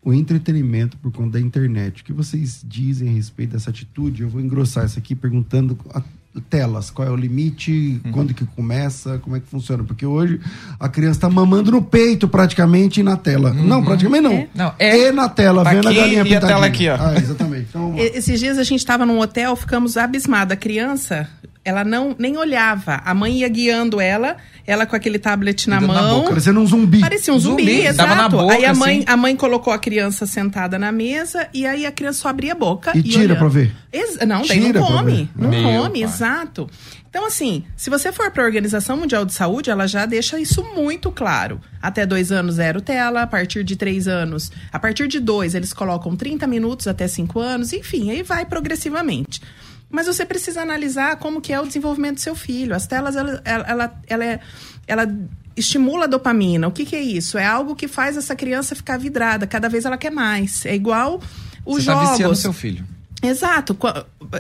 o 0.04 0.14
entretenimento 0.14 0.96
por 0.98 1.12
conta 1.12 1.32
da 1.32 1.42
internet. 1.42 2.02
O 2.02 2.06
que 2.06 2.14
vocês 2.14 2.62
dizem 2.66 3.10
a 3.10 3.12
respeito 3.12 3.52
dessa 3.54 3.72
atitude? 3.72 4.22
Eu 4.22 4.30
vou 4.30 4.40
engrossar 4.40 4.86
isso 4.86 4.98
aqui 5.00 5.16
perguntando 5.16 5.78
telas, 6.42 6.90
qual 6.90 7.08
é 7.08 7.12
o 7.12 7.16
limite, 7.16 8.02
Uhum. 8.06 8.12
quando 8.12 8.34
que 8.34 8.46
começa, 8.46 9.18
como 9.20 9.36
é 9.36 9.40
que 9.40 9.48
funciona? 9.48 9.84
Porque 9.84 10.06
hoje 10.06 10.40
a 10.80 10.88
criança 10.90 11.18
está 11.18 11.30
mamando 11.30 11.72
no 11.72 11.82
peito 11.82 12.28
praticamente 12.28 13.00
e 13.00 13.04
na 13.04 13.18
tela. 13.18 13.54
Não, 13.54 13.84
praticamente 13.84 14.24
não. 14.24 14.32
É. 14.32 14.48
Não, 14.54 14.74
é- 14.80 15.08
E 15.08 15.12
na 15.12 15.30
tela, 15.30 15.64
Tá 15.64 15.72
vendo 15.72 15.88
a 15.88 15.92
aqui 15.92 16.00
galinha 16.00 16.18
e 16.18 16.20
a 16.22 16.24
pintadinha. 16.24 16.48
tela 16.54 16.66
aqui, 16.66 16.90
ó. 16.90 16.96
Ah, 17.00 17.14
exatamente. 17.18 17.68
Então, 17.70 17.94
E- 17.98 18.18
Esses 18.18 18.40
dias 18.40 18.58
a 18.58 18.64
gente 18.64 18.80
estava 18.80 19.06
num 19.06 19.20
hotel, 19.20 19.56
ficamos 19.56 19.98
abismados. 19.98 20.52
A 20.54 20.56
criança, 20.56 21.28
ela 21.68 21.84
não 21.84 22.16
nem 22.18 22.38
olhava. 22.38 23.02
A 23.04 23.14
mãe 23.14 23.40
ia 23.40 23.50
guiando 23.50 24.00
ela, 24.00 24.38
ela 24.66 24.86
com 24.86 24.96
aquele 24.96 25.20
tablet 25.20 25.70
na 25.70 25.82
mão. 25.82 26.16
boca, 26.20 26.30
parecendo 26.30 26.60
um 26.62 26.66
zumbi. 26.66 27.00
Parecia 27.02 27.34
um 27.34 27.40
zumbi, 27.40 27.64
Zumbi, 27.64 27.86
exato. 27.86 28.16
na 28.16 28.30
boca, 28.30 28.54
aí 28.54 28.66
a 28.66 28.74
mãe, 28.74 28.98
assim. 29.00 29.06
a 29.08 29.18
mãe 29.18 29.36
colocou 29.36 29.74
a 29.74 29.78
criança 29.80 30.26
sentada 30.26 30.80
na 30.80 30.92
mesa 30.92 31.48
e 31.54 31.66
aí 31.66 31.86
a 31.86 31.92
criança 31.92 32.20
só 32.22 32.30
abria 32.30 32.54
a 32.54 32.56
boca 32.56 32.92
E 32.98 33.04
tira 33.04 33.20
olhando. 33.26 33.38
pra 33.38 33.48
ver. 33.50 33.76
Ex- 33.92 34.18
não, 34.26 34.42
daí 34.46 34.60
Tira 34.62 34.80
não 34.80 34.88
come. 34.88 35.30
Não 35.36 35.50
Meu 35.50 35.64
come, 35.64 36.00
pai. 36.00 36.04
exato. 36.04 36.70
Então, 37.10 37.26
assim, 37.26 37.64
se 37.76 37.90
você 37.90 38.12
for 38.12 38.30
para 38.30 38.44
a 38.44 38.46
Organização 38.46 38.96
Mundial 38.98 39.26
de 39.26 39.34
Saúde, 39.34 39.70
ela 39.72 39.88
já 39.88 40.06
deixa 40.06 40.40
isso 40.40 40.64
muito 40.76 41.10
claro. 41.10 41.60
Até 41.82 42.06
dois 42.06 42.32
anos, 42.32 42.56
zero 42.56 42.80
tela. 42.80 43.24
A 43.24 43.28
partir 43.28 43.64
de 43.64 43.76
três 43.76 44.08
anos, 44.08 44.52
a 44.72 44.78
partir 44.78 45.08
de 45.08 45.20
dois, 45.20 45.56
eles 45.56 45.74
colocam 45.74 46.16
30 46.16 46.46
minutos 46.46 46.86
até 46.88 47.08
cinco 47.08 47.40
anos. 47.40 47.74
Enfim, 47.74 48.12
aí 48.12 48.22
vai 48.22 48.46
progressivamente. 48.46 49.42
Mas 49.90 50.06
você 50.08 50.26
precisa 50.26 50.62
analisar 50.62 51.16
como 51.18 51.40
que 51.42 51.54
é 51.54 51.60
o 51.62 51.66
desenvolvimento 51.66 52.16
do 52.16 52.22
seu 52.22 52.36
filho. 52.36 52.76
As 52.76 52.86
telas, 52.88 53.16
ela, 53.16 53.42
ela, 53.46 54.02
ela, 54.08 54.26
é- 54.26 54.40
ela 54.86 55.08
estimula 55.56 56.04
a 56.04 56.08
dopamina. 56.08 56.68
O 56.68 56.72
que, 56.72 56.86
que 56.86 56.96
é 56.96 57.02
isso? 57.02 57.38
É 57.38 57.46
algo 57.46 57.76
que 57.76 57.88
faz 57.88 58.18
essa 58.18 58.36
criança 58.36 58.76
ficar 58.76 58.98
vidrada. 58.98 59.48
Cada 59.48 59.70
vez 59.70 59.86
ela 59.86 59.98
quer 59.98 60.12
mais. 60.12 60.66
É 60.66 60.76
igual 60.76 61.22
os 61.66 61.84
Você 61.86 61.92
tá 61.92 62.00
viciando 62.02 62.18
jogos. 62.24 62.40
seu 62.40 62.54
filho. 62.54 62.86
Exato. 63.24 63.76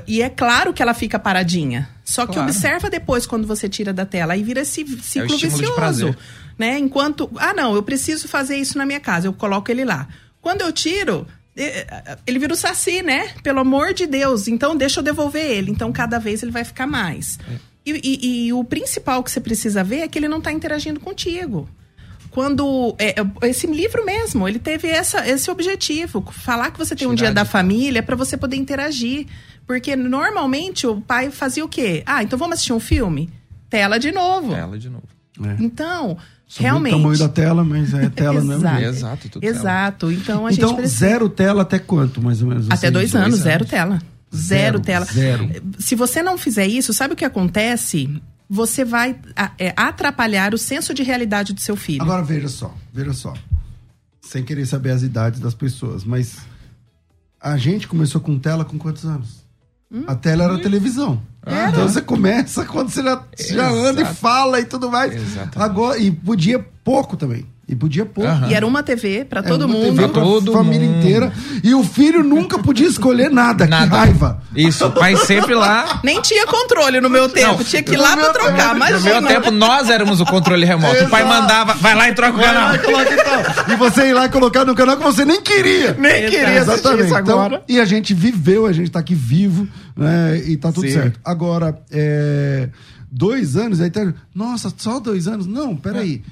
E 0.06 0.22
é 0.22 0.30
claro 0.30 0.74
que 0.74 0.82
ela 0.84 0.93
fica 0.93 1.18
paradinha. 1.18 1.89
Só 2.06 2.26
que 2.28 2.34
Claro. 2.34 2.50
observa 2.50 2.89
depois 2.89 3.26
quando 3.26 3.48
você 3.48 3.68
tira 3.68 3.91
da 3.91 4.06
tela. 4.06 4.34
Aí 4.34 4.43
vira 4.43 4.62
esse 4.62 4.86
ciclo 5.02 5.34
estímulo 5.34 5.38
de 5.38 5.48
vicioso. 5.48 6.16
Né? 6.60 6.78
Enquanto. 6.78 7.30
Ah, 7.38 7.54
não, 7.54 7.74
eu 7.74 7.82
preciso 7.84 8.28
fazer 8.28 8.58
isso 8.58 8.78
na 8.78 8.86
minha 8.86 9.00
casa. 9.00 9.28
Eu 9.28 9.34
coloco 9.34 9.72
ele 9.72 9.84
lá. 9.86 10.08
Quando 10.41 10.62
eu 10.62 10.72
tiro. 10.72 11.26
Eh, 11.58 12.18
Ele 12.28 12.39
vira 12.39 12.53
o 12.53 12.55
saci, 12.58 13.01
né? 13.01 13.30
Pelo 13.43 13.60
amor 13.60 13.93
de 13.93 14.05
Deus. 14.05 14.47
Então, 14.47 14.76
deixa 14.76 14.99
eu 14.99 15.03
devolver 15.03 15.43
ele. 15.45 15.72
Então, 15.72 15.91
cada 15.91 16.20
vez 16.20 16.43
ele 16.43 16.51
vai 16.51 16.64
ficar 16.64 16.86
mais. 16.88 17.39
E, 17.86 17.91
e- 18.03 18.47
e 18.47 18.53
o 18.53 18.64
principal 18.64 19.24
que 19.24 19.32
você 19.32 19.39
precisa 19.39 19.84
ver 19.84 19.99
é 20.01 20.08
que 20.08 20.20
ele 20.20 20.28
não 20.28 20.39
está 20.39 20.51
interagindo 20.51 20.99
contigo 20.99 21.70
quando 22.30 22.95
é, 22.99 23.16
é, 23.20 23.47
esse 23.49 23.66
livro 23.66 24.05
mesmo, 24.05 24.47
ele 24.47 24.60
teve 24.60 24.88
essa, 24.88 25.28
esse 25.28 25.49
objetivo, 25.49 26.24
falar 26.32 26.70
que 26.70 26.78
você 26.78 26.95
tem 26.95 27.08
um 27.08 27.16
dia 27.16 27.32
da 27.32 27.41
de- 27.43 27.49
família 27.49 28.03
para 28.03 28.16
você 28.16 28.38
poder 28.38 28.58
interagir, 28.58 29.26
porque 29.66 29.95
normalmente 29.95 30.86
o 30.86 31.01
pai 31.01 31.32
fazia 31.32 31.66
o 31.66 31.70
quê? 31.70 32.03
Ah, 32.05 32.22
então 32.22 32.38
vamos 32.38 32.55
assistir 32.55 32.74
um 32.74 32.80
filme, 32.80 33.30
tela 33.72 33.97
de 33.97 34.12
novo. 34.12 34.53
Ela 34.53 34.78
de 34.78 34.88
novo. 34.89 35.08
É. 35.43 35.55
Então, 35.64 36.18
Muda 36.50 36.62
realmente. 36.62 36.93
o 36.93 36.98
tamanho 36.98 37.20
da 37.20 37.30
tela, 37.30 37.64
mas 37.64 37.93
é 37.93 38.10
tela 38.10 38.39
mesmo. 38.43 38.54
Exato. 38.68 38.78
jeito. 38.80 38.95
Exato, 38.95 39.30
tudo 39.30 39.41
tela. 39.41 39.56
Exato. 39.56 40.12
Então 40.12 40.45
a 40.48 40.52
Então, 40.52 40.70
gente 40.70 40.78
precisa 40.78 41.00
zero 41.08 41.30
tela 41.30 41.62
até 41.64 41.78
quanto, 41.80 42.22
mais 42.22 42.41
ou 42.41 42.48
menos? 42.48 42.66
até 42.68 42.76
Você- 42.78 42.91
dois, 42.91 43.16
anos, 43.16 43.39
zero 43.39 43.66
tela. 43.66 44.02
Zero, 44.36 44.78
Zero, 44.78 44.80
tela. 44.82 45.06
zero. 45.06 45.50
Se 45.80 45.95
você 45.95 46.22
não 46.22 46.38
fizer 46.38 46.68
isso, 46.68 46.93
sabe 46.93 47.14
o 47.14 47.18
que 47.18 47.24
acontece? 47.26 48.22
Você 48.50 48.84
vai 48.86 49.16
é, 49.58 49.74
atrapalhar 49.76 50.54
o 50.54 50.58
senso 50.58 50.93
de 50.93 51.02
realidade 51.04 51.54
do 51.54 51.62
seu 51.62 51.76
filho. 51.78 52.02
Agora 52.02 52.24
veja 52.24 52.48
só, 52.50 52.74
veja 52.93 53.14
só. 53.14 53.34
Sem 54.22 54.43
querer 54.43 54.66
saber 54.66 54.91
as 54.91 55.02
idades 55.02 55.39
das 55.39 55.54
pessoas, 55.54 56.04
mas 56.04 56.38
a 57.39 57.56
gente 57.58 57.88
começou 57.88 58.20
com 58.20 58.38
tela 58.38 58.66
com 58.66 58.78
quantos 58.78 59.06
anos? 59.06 59.47
Hum? 59.91 60.03
A 60.07 60.15
tela 60.15 60.43
era 60.43 60.61
televisão. 60.61 61.21
Então 61.69 61.88
você 61.88 62.01
começa 62.01 62.65
quando 62.65 62.89
você 62.89 63.01
já, 63.01 63.23
já 63.39 63.69
anda 63.69 64.01
e 64.01 64.05
fala 64.05 64.59
e 64.59 64.65
tudo 64.65 64.91
mais. 64.91 65.15
Exatamente. 65.15 65.59
Agora, 65.61 65.97
e 65.97 66.11
podia 66.11 66.59
pouco 66.59 67.15
também. 67.15 67.45
E 67.70 67.76
podia. 67.76 68.09
Aham. 68.18 68.47
E 68.49 68.53
era 68.53 68.65
uma 68.65 68.82
TV 68.82 69.26
para 69.26 69.41
É 69.41 69.43
todo 69.43 69.65
uma 69.65 69.74
mundo. 69.74 69.84
TV 69.97 70.07
pra 70.07 70.22
Todo 70.22 70.53
família 70.53 70.88
mundo. 70.88 70.99
inteira. 70.99 71.34
E 71.61 71.76
o 71.76 71.84
filho 71.84 72.24
nunca 72.24 72.57
podia 72.59 72.88
escolher 72.88 73.30
nada. 73.30 73.68
Nada. 73.68 73.88
Que 73.89 73.95
raiva. 74.05 74.41
Isso, 74.55 74.86
o 74.86 74.91
pai 74.91 75.18
sempre 75.18 75.53
lá. 75.53 75.99
Nem 76.01 76.22
tinha 76.22 76.47
controle 76.47 77.01
no 77.01 77.09
meu 77.09 77.28
tempo, 77.28 77.65
tinha 77.65 77.84
que 77.84 77.93
ir 77.93 77.97
lá 77.97 78.15
pra 78.15 78.30
trocar. 78.32 78.68
tempo, 78.70 78.80
Mas 78.80 79.03
No 79.03 79.09
meu 79.11 79.22
tempo, 79.28 79.51
nós 79.51 79.89
éramos 79.89 80.22
o 80.22 80.26
controle 80.26 80.65
remoto. 80.65 81.03
O 81.03 81.09
pai 81.09 81.26
mandava, 81.26 81.74
vai 81.74 81.93
lá 81.93 82.07
e 82.07 82.13
troca 82.15 82.38
o 82.38 82.41
canal. 82.41 82.70
lá 82.70 82.76
e 82.76 82.80
coloca 82.80 83.13
então. 83.13 83.74
E 83.74 83.76
você 83.76 84.07
ir 84.07 84.13
lá 84.13 84.26
e 84.28 84.30
colocar 84.30 84.63
no 84.63 84.74
canal 84.74 84.95
que 84.95 85.03
você 85.03 85.26
nem 85.26 85.41
queria. 85.41 85.93
Nem 85.99 86.30
queria 86.30 86.61
assistir 86.61 86.72
Exatamente. 86.72 87.05
isso 87.07 87.15
agora. 87.15 87.55
Então, 87.65 87.76
e 87.76 87.80
a 87.82 87.86
gente 87.86 88.13
viveu, 88.13 88.65
a 88.65 88.72
gente 88.72 88.89
tá 88.91 88.99
aqui 88.99 89.13
vivo, 89.13 89.68
né? 89.93 90.38
E 90.45 90.55
tá 90.55 90.72
tudo 90.72 90.88
Sim. 90.88 90.93
certo. 90.93 91.20
Agora, 91.26 91.78
é, 91.91 92.70
dois 93.11 93.57
anos, 93.57 93.82
aí 93.82 93.89
tá. 93.89 94.13
Nossa, 94.34 94.72
só 94.78 95.01
dois 95.01 95.28
anos? 95.28 95.45
Não, 95.45 95.76
peraí. 95.76 96.24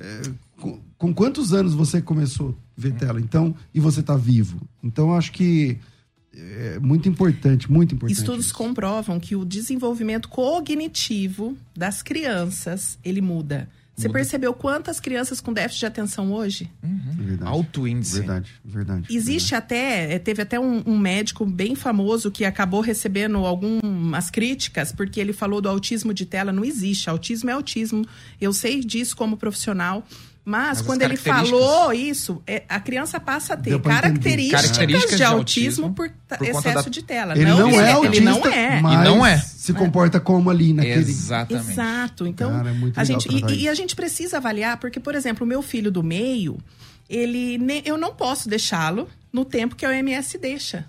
É, 0.00 0.22
com, 0.24 0.30
com 1.00 1.14
quantos 1.14 1.54
anos 1.54 1.72
você 1.72 2.02
começou 2.02 2.50
a 2.50 2.80
ver 2.80 2.92
tela? 2.92 3.18
Então, 3.18 3.56
e 3.74 3.80
você 3.80 4.02
tá 4.02 4.18
vivo. 4.18 4.60
Então, 4.84 5.08
eu 5.08 5.14
acho 5.14 5.32
que 5.32 5.78
é 6.36 6.78
muito 6.78 7.08
importante, 7.08 7.72
muito 7.72 7.94
importante. 7.94 8.18
Estudos 8.18 8.46
isso. 8.46 8.54
comprovam 8.54 9.18
que 9.18 9.34
o 9.34 9.42
desenvolvimento 9.42 10.28
cognitivo 10.28 11.56
das 11.74 12.02
crianças, 12.02 12.98
ele 13.02 13.22
muda. 13.22 13.66
Você 13.96 14.08
percebeu 14.08 14.54
quantas 14.54 14.98
crianças 14.98 15.40
com 15.40 15.52
déficit 15.52 15.80
de 15.80 15.86
atenção 15.86 16.32
hoje? 16.32 16.70
Verdade. 16.82 17.50
Alto 17.50 17.86
índice. 17.86 18.18
Verdade, 18.18 18.50
verdade. 18.64 19.14
Existe 19.14 19.54
até, 19.54 20.14
eh, 20.14 20.18
teve 20.18 20.40
até 20.40 20.58
um, 20.58 20.82
um 20.86 20.98
médico 20.98 21.44
bem 21.44 21.74
famoso 21.74 22.30
que 22.30 22.44
acabou 22.46 22.80
recebendo 22.80 23.38
algumas 23.38 24.30
críticas, 24.30 24.90
porque 24.90 25.20
ele 25.20 25.34
falou 25.34 25.60
do 25.60 25.68
autismo 25.68 26.14
de 26.14 26.24
tela. 26.24 26.50
Não 26.50 26.64
existe, 26.64 27.10
autismo 27.10 27.50
é 27.50 27.52
autismo. 27.52 28.06
Eu 28.40 28.54
sei 28.54 28.80
disso 28.80 29.14
como 29.14 29.36
profissional. 29.36 30.06
Mas, 30.44 30.68
Mas 30.68 30.78
as 30.80 30.86
quando 30.86 31.02
ele 31.02 31.16
falou 31.16 31.92
isso, 31.92 32.42
é, 32.46 32.62
a 32.68 32.80
criança 32.80 33.20
passa 33.20 33.54
a 33.54 33.56
ter 33.56 33.78
características, 33.80 34.62
Características 34.62 35.10
de 35.10 35.16
de 35.18 35.22
autismo, 35.24 35.92
por, 35.92 36.10
por 36.10 36.46
excesso 36.46 36.84
da- 36.84 36.90
de 36.90 37.02
tela. 37.02 37.34
Ele 37.34 37.44
não, 37.44 37.70
é 37.70 37.92
autista, 37.92 38.16
Ele 38.16 38.24
não 38.24 38.46
é. 38.46 38.80
mas 38.80 38.92
E 39.00 39.04
não 39.04 39.26
é. 39.26 39.38
se 39.38 39.72
comporta 39.74 40.18
como 40.18 40.48
ali 40.50 40.72
naquele... 40.72 40.98
Exatamente. 41.10 41.70
Exato. 41.70 42.26
Então, 42.26 42.50
Cara, 42.50 42.70
é 42.70 42.74
a 42.96 43.04
gente 43.04 43.28
e, 43.28 43.62
e 43.62 43.68
a 43.68 43.74
gente 43.74 43.94
precisa 43.94 44.38
avaliar 44.38 44.78
porque, 44.78 44.98
por 44.98 45.14
exemplo, 45.14 45.44
o 45.44 45.48
meu 45.48 45.60
filho 45.62 45.90
do 45.90 46.02
meio, 46.02 46.58
ele 47.08 47.58
eu 47.84 47.98
não 47.98 48.14
posso 48.14 48.48
deixá-lo 48.48 49.08
no 49.32 49.44
tempo 49.44 49.76
que 49.76 49.84
a 49.84 49.90
OMS 49.90 50.38
deixa. 50.38 50.86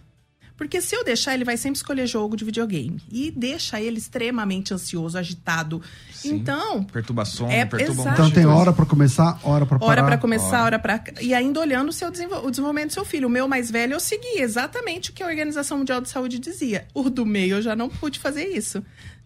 Porque 0.61 0.79
se 0.79 0.95
eu 0.95 1.03
deixar, 1.03 1.33
ele 1.33 1.43
vai 1.43 1.57
sempre 1.57 1.77
escolher 1.77 2.05
jogo 2.05 2.37
de 2.37 2.45
videogame. 2.45 3.01
E 3.11 3.31
deixa 3.31 3.81
ele 3.81 3.97
extremamente 3.97 4.71
ansioso, 4.71 5.17
agitado. 5.17 5.81
Sim. 6.13 6.35
Então, 6.35 6.83
Perturbação, 6.83 7.49
É, 7.49 7.65
perturba 7.65 7.93
um 7.93 7.95
exato. 8.05 8.21
monte 8.21 8.29
Então 8.29 8.43
tem 8.43 8.45
hora 8.45 8.71
pra 8.71 8.85
começar, 8.85 9.39
hora 9.41 9.65
pra 9.65 9.79
parar. 9.79 9.89
hora 9.91 10.03
para 10.03 10.17
começar, 10.19 10.57
hora. 10.57 10.63
hora 10.65 10.79
para 10.79 11.03
e 11.19 11.33
ainda 11.33 11.59
olhando 11.59 11.89
o 11.89 11.91
seu 11.91 12.11
desenvol- 12.11 12.45
o 12.45 12.51
desenvolvimento 12.51 12.89
do 12.89 12.93
seu 12.93 13.03
filho. 13.03 13.27
O 13.27 13.31
meu 13.31 13.47
mais 13.47 13.71
velho 13.71 13.93
eu 13.93 13.99
segui 13.99 14.37
exatamente 14.39 15.09
o 15.09 15.13
que 15.13 15.23
a 15.23 15.25
Organização 15.25 15.79
Mundial 15.79 15.99
de 15.99 16.09
Saúde 16.09 16.37
dizia. 16.37 16.85
O 16.93 17.09
do 17.09 17.25
meio 17.25 17.55
eu 17.55 17.61
já 17.63 17.75
não 17.75 17.89
pude 17.89 18.19
fazer 18.19 18.45
isso. 18.55 18.83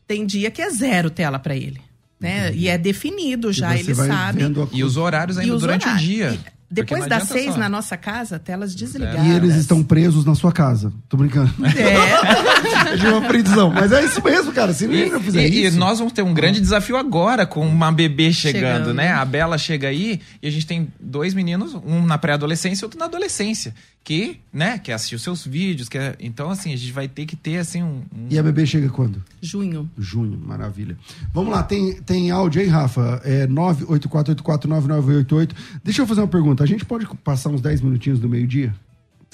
Tem 0.08 0.26
dia 0.26 0.50
que 0.50 0.62
é 0.62 0.70
zero 0.70 1.10
tela 1.10 1.38
para 1.38 1.54
ele, 1.54 1.82
né? 2.18 2.54
E 2.56 2.70
é 2.70 2.78
definido 2.78 3.52
já, 3.52 3.78
ele 3.78 3.94
sabe. 3.94 4.42
a 4.46 4.50
E 4.72 4.86
os 4.86 4.96
horários 4.96 5.36
E 5.36 5.42
ainda 5.42 5.56
os 5.56 5.60
durante 5.62 5.84
horários. 5.86 6.02
o 6.02 6.08
dia. 6.08 6.32
E 6.32 6.55
depois 6.70 7.06
das 7.06 7.28
seis 7.28 7.54
só- 7.54 7.58
na 7.60 7.70
nossa 7.70 7.96
casa, 7.96 8.40
telas 8.40 8.74
desligadas. 8.76 9.26
E 9.26 9.32
eles 9.32 9.56
estão 9.56 9.84
presos 9.84 10.26
na 10.26 10.34
sua 10.36 10.52
casa. 10.52 10.92
Tô 11.08 11.16
brincando. 11.18 11.52
É. 11.78 12.92
eu 12.94 12.98
tive 12.98 13.08
uma 13.12 13.28
prisão. 13.28 13.72
Mas 13.72 13.92
é 13.92 14.04
isso 14.04 14.22
mesmo, 14.24 14.52
cara. 14.52 14.74
Se 14.74 14.88
ninguém 14.88 15.12
não 15.12 15.22
fizer 15.22 15.48
e, 15.48 15.66
isso. 15.66 15.76
E 15.76 15.80
nós 15.80 16.00
vamos 16.00 16.14
ter 16.14 16.22
um 16.24 16.34
grande 16.34 16.60
desafio 16.60 16.98
agora 16.98 17.46
com 17.46 17.66
uma 17.66 17.92
bebê 17.92 18.34
chegando, 18.34 18.62
Chegando. 18.80 18.94
né? 18.94 19.12
A 19.12 19.24
Bela 19.26 19.58
chega 19.58 19.88
aí 19.88 20.20
e 20.42 20.48
a 20.48 20.52
gente 20.52 20.66
tem 20.66 20.88
dois 21.00 21.34
meninos, 21.34 21.76
um 21.86 22.06
na 22.06 22.18
pré-adolescência 22.18 22.84
e 22.84 22.86
outro 22.86 23.00
na 23.00 23.06
adolescência, 23.06 23.74
que, 24.06 24.40
né, 24.54 24.78
quer 24.78 24.94
assistir 24.94 25.16
os 25.16 25.24
seus 25.24 25.44
vídeos, 25.46 25.90
quer... 25.90 26.16
então 26.20 26.50
assim, 26.52 26.72
a 26.72 26.76
gente 26.78 26.92
vai 26.94 27.08
ter 27.08 27.26
que 27.26 27.36
ter 27.36 27.58
assim 27.58 27.82
um, 27.82 28.04
um- 28.16 28.28
E 28.30 28.38
a 28.38 28.44
bebê 28.44 28.64
chega 28.66 28.88
quando? 28.88 29.22
Junho. 29.42 29.90
Junho, 29.98 30.38
maravilha. 30.40 30.96
Vamos 31.34 31.52
lá, 31.52 31.64
tem, 31.64 31.96
tem 32.04 32.30
áudio 32.30 32.62
aí, 32.62 32.68
Rafa? 32.68 33.20
É 33.26 33.48
984849988. 33.48 35.52
Deixa 35.84 36.04
eu 36.04 36.08
fazer 36.08 36.22
uma 36.22 36.28
pergunta. 36.28 36.64
A 36.64 36.68
gente 36.68 36.86
pode 36.86 37.08
passar 37.24 37.50
uns 37.50 37.62
10 37.62 37.82
minutinhos 37.82 38.20
do 38.20 38.30
meio-dia? 38.30 38.74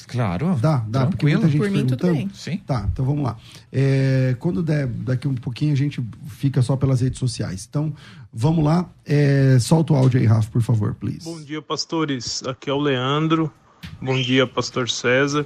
Claro. 0.07 0.57
Dá, 0.59 0.77
dá, 0.87 1.05
porque 1.05 1.27
Tranquilo. 1.27 1.41
muita 1.41 1.51
gente 1.51 1.61
Por 1.61 1.69
mim, 1.69 1.85
tudo 1.85 1.97
perguntando. 1.99 2.27
bem. 2.27 2.31
Sim. 2.33 2.57
Tá, 2.65 2.89
então 2.91 3.05
vamos 3.05 3.23
lá. 3.23 3.37
É, 3.71 4.35
quando 4.39 4.63
der, 4.63 4.87
daqui 4.87 5.27
um 5.27 5.35
pouquinho, 5.35 5.73
a 5.73 5.77
gente 5.77 6.03
fica 6.27 6.61
só 6.61 6.75
pelas 6.75 7.01
redes 7.01 7.19
sociais. 7.19 7.67
Então, 7.69 7.93
vamos 8.33 8.65
lá. 8.65 8.89
É, 9.05 9.57
solta 9.59 9.93
o 9.93 9.95
áudio 9.95 10.19
aí, 10.19 10.25
Rafa, 10.25 10.49
por 10.49 10.61
favor, 10.63 10.95
please. 10.95 11.23
Bom 11.23 11.39
dia, 11.41 11.61
pastores. 11.61 12.41
Aqui 12.47 12.69
é 12.69 12.73
o 12.73 12.79
Leandro. 12.79 13.51
Bom 14.01 14.19
dia, 14.21 14.47
pastor 14.47 14.89
César. 14.89 15.45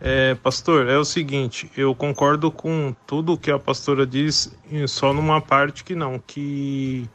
É, 0.00 0.34
pastor, 0.34 0.88
é 0.88 0.96
o 0.96 1.04
seguinte, 1.04 1.70
eu 1.76 1.94
concordo 1.94 2.50
com 2.50 2.94
tudo 3.06 3.36
que 3.36 3.50
a 3.50 3.58
pastora 3.58 4.06
diz, 4.06 4.50
só 4.88 5.12
numa 5.12 5.42
parte 5.42 5.84
que 5.84 5.94
não, 5.94 6.18
que 6.18 7.06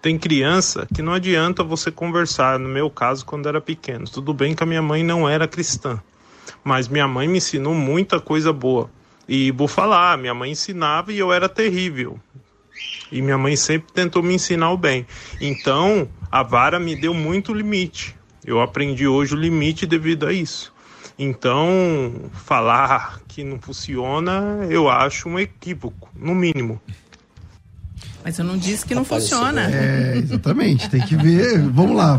tem 0.00 0.18
criança 0.18 0.88
que 0.94 1.02
não 1.02 1.12
adianta 1.12 1.62
você 1.62 1.90
conversar, 1.90 2.58
no 2.58 2.68
meu 2.68 2.88
caso, 2.88 3.26
quando 3.26 3.46
era 3.46 3.60
pequeno. 3.60 4.06
Tudo 4.06 4.32
bem 4.32 4.54
que 4.54 4.62
a 4.62 4.66
minha 4.66 4.80
mãe 4.80 5.02
não 5.02 5.28
era 5.28 5.46
cristã, 5.46 6.02
mas 6.64 6.88
minha 6.88 7.06
mãe 7.06 7.28
me 7.28 7.36
ensinou 7.36 7.74
muita 7.74 8.18
coisa 8.18 8.52
boa. 8.52 8.90
E 9.28 9.50
vou 9.50 9.68
falar, 9.68 10.16
minha 10.16 10.34
mãe 10.34 10.52
ensinava 10.52 11.12
e 11.12 11.18
eu 11.18 11.32
era 11.32 11.48
terrível. 11.48 12.18
E 13.12 13.20
minha 13.20 13.36
mãe 13.36 13.54
sempre 13.54 13.92
tentou 13.92 14.22
me 14.22 14.34
ensinar 14.34 14.72
o 14.72 14.78
bem. 14.78 15.06
Então, 15.40 16.08
a 16.32 16.42
vara 16.42 16.80
me 16.80 16.96
deu 16.96 17.12
muito 17.12 17.52
limite. 17.52 18.16
Eu 18.44 18.60
aprendi 18.60 19.06
hoje 19.06 19.34
o 19.34 19.38
limite 19.38 19.86
devido 19.86 20.26
a 20.26 20.32
isso. 20.32 20.72
Então, 21.18 22.30
falar 22.32 23.20
que 23.28 23.44
não 23.44 23.58
funciona, 23.60 24.66
eu 24.70 24.88
acho 24.88 25.28
um 25.28 25.38
equívoco, 25.38 26.08
no 26.16 26.34
mínimo. 26.34 26.80
Mas 28.24 28.38
eu 28.38 28.44
não 28.44 28.56
disse 28.56 28.84
que 28.86 28.94
não 28.94 29.02
Apareceu, 29.02 29.38
funciona. 29.38 29.68
É, 29.72 30.16
exatamente, 30.16 30.88
tem 30.90 31.00
que 31.02 31.16
ver. 31.16 31.58
Vamos 31.70 31.96
lá. 31.96 32.18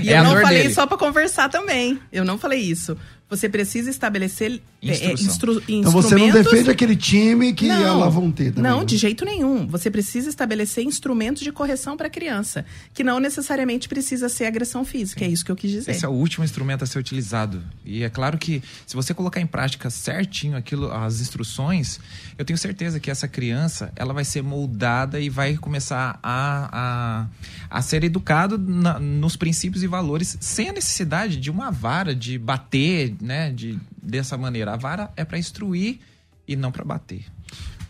E 0.00 0.10
É 0.10 0.18
eu 0.18 0.24
não 0.24 0.40
falei 0.40 0.62
dele. 0.62 0.74
só 0.74 0.86
pra 0.86 0.96
conversar 0.96 1.48
também. 1.48 1.98
Eu 2.12 2.24
não 2.24 2.38
falei 2.38 2.60
isso. 2.60 2.96
Você 3.30 3.48
precisa 3.48 3.90
estabelecer 3.90 4.60
é, 4.80 4.88
é, 4.88 5.12
Instrução. 5.12 5.26
instru- 5.26 5.62
Então 5.68 5.90
você 5.92 6.14
não 6.14 6.24
instrumentos- 6.26 6.50
defende 6.52 6.70
aquele 6.70 6.96
time 6.96 7.52
que 7.52 7.66
Não, 7.68 7.82
elas 8.00 8.14
vão 8.14 8.30
ter 8.30 8.52
também. 8.52 8.62
Não, 8.70 8.80
né? 8.80 8.84
de 8.86 8.96
jeito 8.96 9.24
nenhum. 9.24 9.66
Você 9.66 9.90
precisa 9.90 10.28
estabelecer 10.30 10.82
instrumentos 10.84 11.42
de 11.42 11.52
correção 11.52 11.96
para 11.96 12.06
a 12.06 12.10
criança, 12.10 12.64
que 12.94 13.04
não 13.04 13.20
necessariamente 13.20 13.88
precisa 13.88 14.28
ser 14.28 14.46
agressão 14.46 14.84
física. 14.84 15.24
É 15.24 15.28
isso 15.28 15.44
que 15.44 15.50
eu 15.52 15.56
quis 15.56 15.70
dizer. 15.70 15.90
Esse 15.90 16.04
é 16.04 16.08
o 16.08 16.12
último 16.12 16.44
instrumento 16.44 16.84
a 16.84 16.86
ser 16.86 16.98
utilizado. 16.98 17.62
E 17.84 18.02
é 18.02 18.08
claro 18.08 18.38
que 18.38 18.62
se 18.86 18.94
você 18.96 19.12
colocar 19.12 19.40
em 19.40 19.46
prática 19.46 19.90
certinho 19.90 20.56
aquilo, 20.56 20.90
as 20.90 21.20
instruções, 21.20 22.00
eu 22.38 22.44
tenho 22.44 22.58
certeza 22.58 22.98
que 23.00 23.10
essa 23.10 23.28
criança 23.28 23.92
ela 23.96 24.14
vai 24.14 24.24
ser 24.24 24.42
moldada 24.42 25.20
e 25.20 25.28
vai 25.28 25.56
começar 25.56 26.18
a, 26.22 27.26
a, 27.70 27.78
a 27.78 27.82
ser 27.82 28.04
educado 28.04 28.56
na- 28.56 28.98
nos 28.98 29.36
princípios 29.36 29.82
e 29.82 29.86
valores 29.86 30.36
sem 30.40 30.68
a 30.70 30.72
necessidade 30.72 31.36
de 31.36 31.50
uma 31.50 31.70
vara, 31.70 32.14
de 32.14 32.38
bater, 32.38 33.14
né? 33.20 33.50
De, 33.50 33.78
dessa 34.02 34.36
maneira. 34.36 34.74
A 34.74 34.76
vara 34.76 35.10
é 35.16 35.24
para 35.24 35.38
instruir 35.38 36.00
e 36.46 36.56
não 36.56 36.72
para 36.72 36.84
bater. 36.84 37.24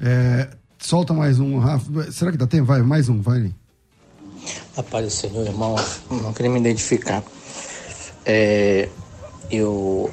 É, 0.00 0.50
solta 0.78 1.12
mais 1.12 1.38
um, 1.38 1.58
Rafa. 1.58 2.10
Será 2.12 2.30
que 2.30 2.38
dá 2.38 2.46
tempo? 2.46 2.66
Vai, 2.66 2.82
mais 2.82 3.08
um, 3.08 3.20
vai. 3.20 3.52
Rapaz 4.76 5.04
do 5.04 5.10
Senhor, 5.10 5.46
irmão, 5.46 5.76
não 6.10 6.32
queria 6.32 6.50
me 6.50 6.60
identificar. 6.60 7.22
É, 8.24 8.88
eu, 9.50 10.12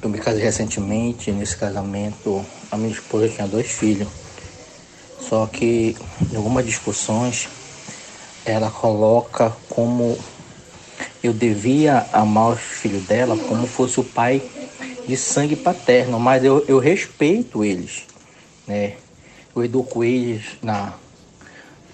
eu 0.00 0.08
me 0.08 0.18
casei 0.18 0.42
recentemente, 0.42 1.32
nesse 1.32 1.56
casamento 1.56 2.44
a 2.70 2.76
minha 2.76 2.90
esposa 2.90 3.28
tinha 3.28 3.46
dois 3.46 3.66
filhos. 3.66 4.08
Só 5.20 5.46
que 5.46 5.96
em 6.30 6.36
algumas 6.36 6.64
discussões 6.64 7.48
ela 8.44 8.70
coloca 8.70 9.50
como 9.68 10.16
eu 11.22 11.32
devia 11.32 12.06
amar 12.12 12.52
os 12.52 12.60
filhos 12.60 13.02
dela 13.06 13.36
como 13.48 13.66
fosse 13.66 13.98
o 14.00 14.04
pai 14.04 14.42
de 15.06 15.16
sangue 15.16 15.56
paterno, 15.56 16.18
mas 16.18 16.44
eu, 16.44 16.64
eu 16.66 16.78
respeito 16.78 17.64
eles, 17.64 18.04
né? 18.66 18.94
Eu 19.54 19.64
educo 19.64 20.04
eles 20.04 20.44
na, 20.62 20.92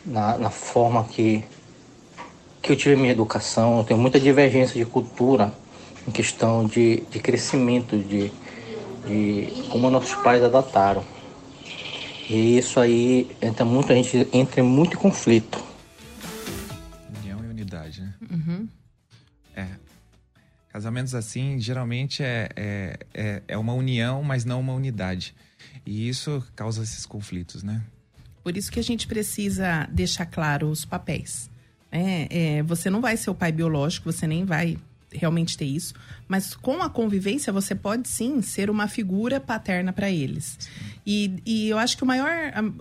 na, 0.04 0.36
na 0.38 0.50
forma 0.50 1.04
que, 1.04 1.44
que 2.60 2.72
eu 2.72 2.76
tive 2.76 2.96
minha 2.96 3.12
educação. 3.12 3.78
Eu 3.78 3.84
tenho 3.84 4.00
muita 4.00 4.18
divergência 4.18 4.74
de 4.74 4.90
cultura 4.90 5.52
em 6.06 6.10
questão 6.10 6.66
de, 6.66 7.02
de 7.10 7.20
crescimento, 7.20 7.96
de, 7.96 8.32
de 9.06 9.52
como 9.68 9.90
nossos 9.90 10.14
pais 10.16 10.42
adotaram. 10.42 11.04
E 12.28 12.58
isso 12.58 12.80
aí 12.80 13.28
entra 13.40 13.64
muito, 13.64 13.92
a 13.92 13.94
gente 13.94 14.26
entra 14.32 14.60
em 14.60 14.64
muito 14.64 14.98
conflito. 14.98 15.71
Casamentos 20.82 21.14
assim, 21.14 21.60
geralmente 21.60 22.24
é, 22.24 22.48
é, 22.56 22.98
é, 23.14 23.42
é 23.46 23.56
uma 23.56 23.72
união, 23.72 24.20
mas 24.24 24.44
não 24.44 24.58
uma 24.58 24.72
unidade. 24.72 25.32
E 25.86 26.08
isso 26.08 26.44
causa 26.56 26.82
esses 26.82 27.06
conflitos, 27.06 27.62
né? 27.62 27.80
Por 28.42 28.56
isso 28.56 28.72
que 28.72 28.80
a 28.80 28.82
gente 28.82 29.06
precisa 29.06 29.86
deixar 29.92 30.26
claro 30.26 30.68
os 30.68 30.84
papéis. 30.84 31.48
né? 31.92 32.26
É, 32.28 32.62
você 32.64 32.90
não 32.90 33.00
vai 33.00 33.16
ser 33.16 33.30
o 33.30 33.34
pai 33.34 33.52
biológico, 33.52 34.12
você 34.12 34.26
nem 34.26 34.44
vai 34.44 34.76
realmente 35.12 35.56
ter 35.56 35.64
isso, 35.64 35.94
mas 36.28 36.54
com 36.54 36.82
a 36.82 36.88
convivência 36.88 37.52
você 37.52 37.74
pode 37.74 38.08
sim 38.08 38.42
ser 38.42 38.70
uma 38.70 38.88
figura 38.88 39.40
paterna 39.40 39.92
para 39.92 40.10
eles. 40.10 40.58
E, 41.06 41.42
e 41.44 41.68
eu 41.68 41.78
acho 41.78 41.96
que 41.96 42.02
o 42.02 42.06
maior, 42.06 42.30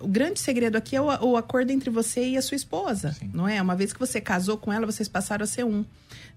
o 0.01 0.07
grande 0.07 0.39
segredo 0.39 0.77
aqui 0.77 0.95
é 0.95 1.01
o, 1.01 1.05
o 1.05 1.37
acordo 1.37 1.71
entre 1.71 1.89
você 1.89 2.29
e 2.29 2.37
a 2.37 2.41
sua 2.41 2.55
esposa, 2.55 3.15
não 3.33 3.47
é? 3.47 3.61
Uma 3.61 3.75
vez 3.75 3.93
que 3.93 3.99
você 3.99 4.21
casou 4.21 4.57
com 4.57 4.71
ela, 4.71 4.85
vocês 4.85 5.09
passaram 5.09 5.43
a 5.43 5.47
ser 5.47 5.65
um. 5.65 5.83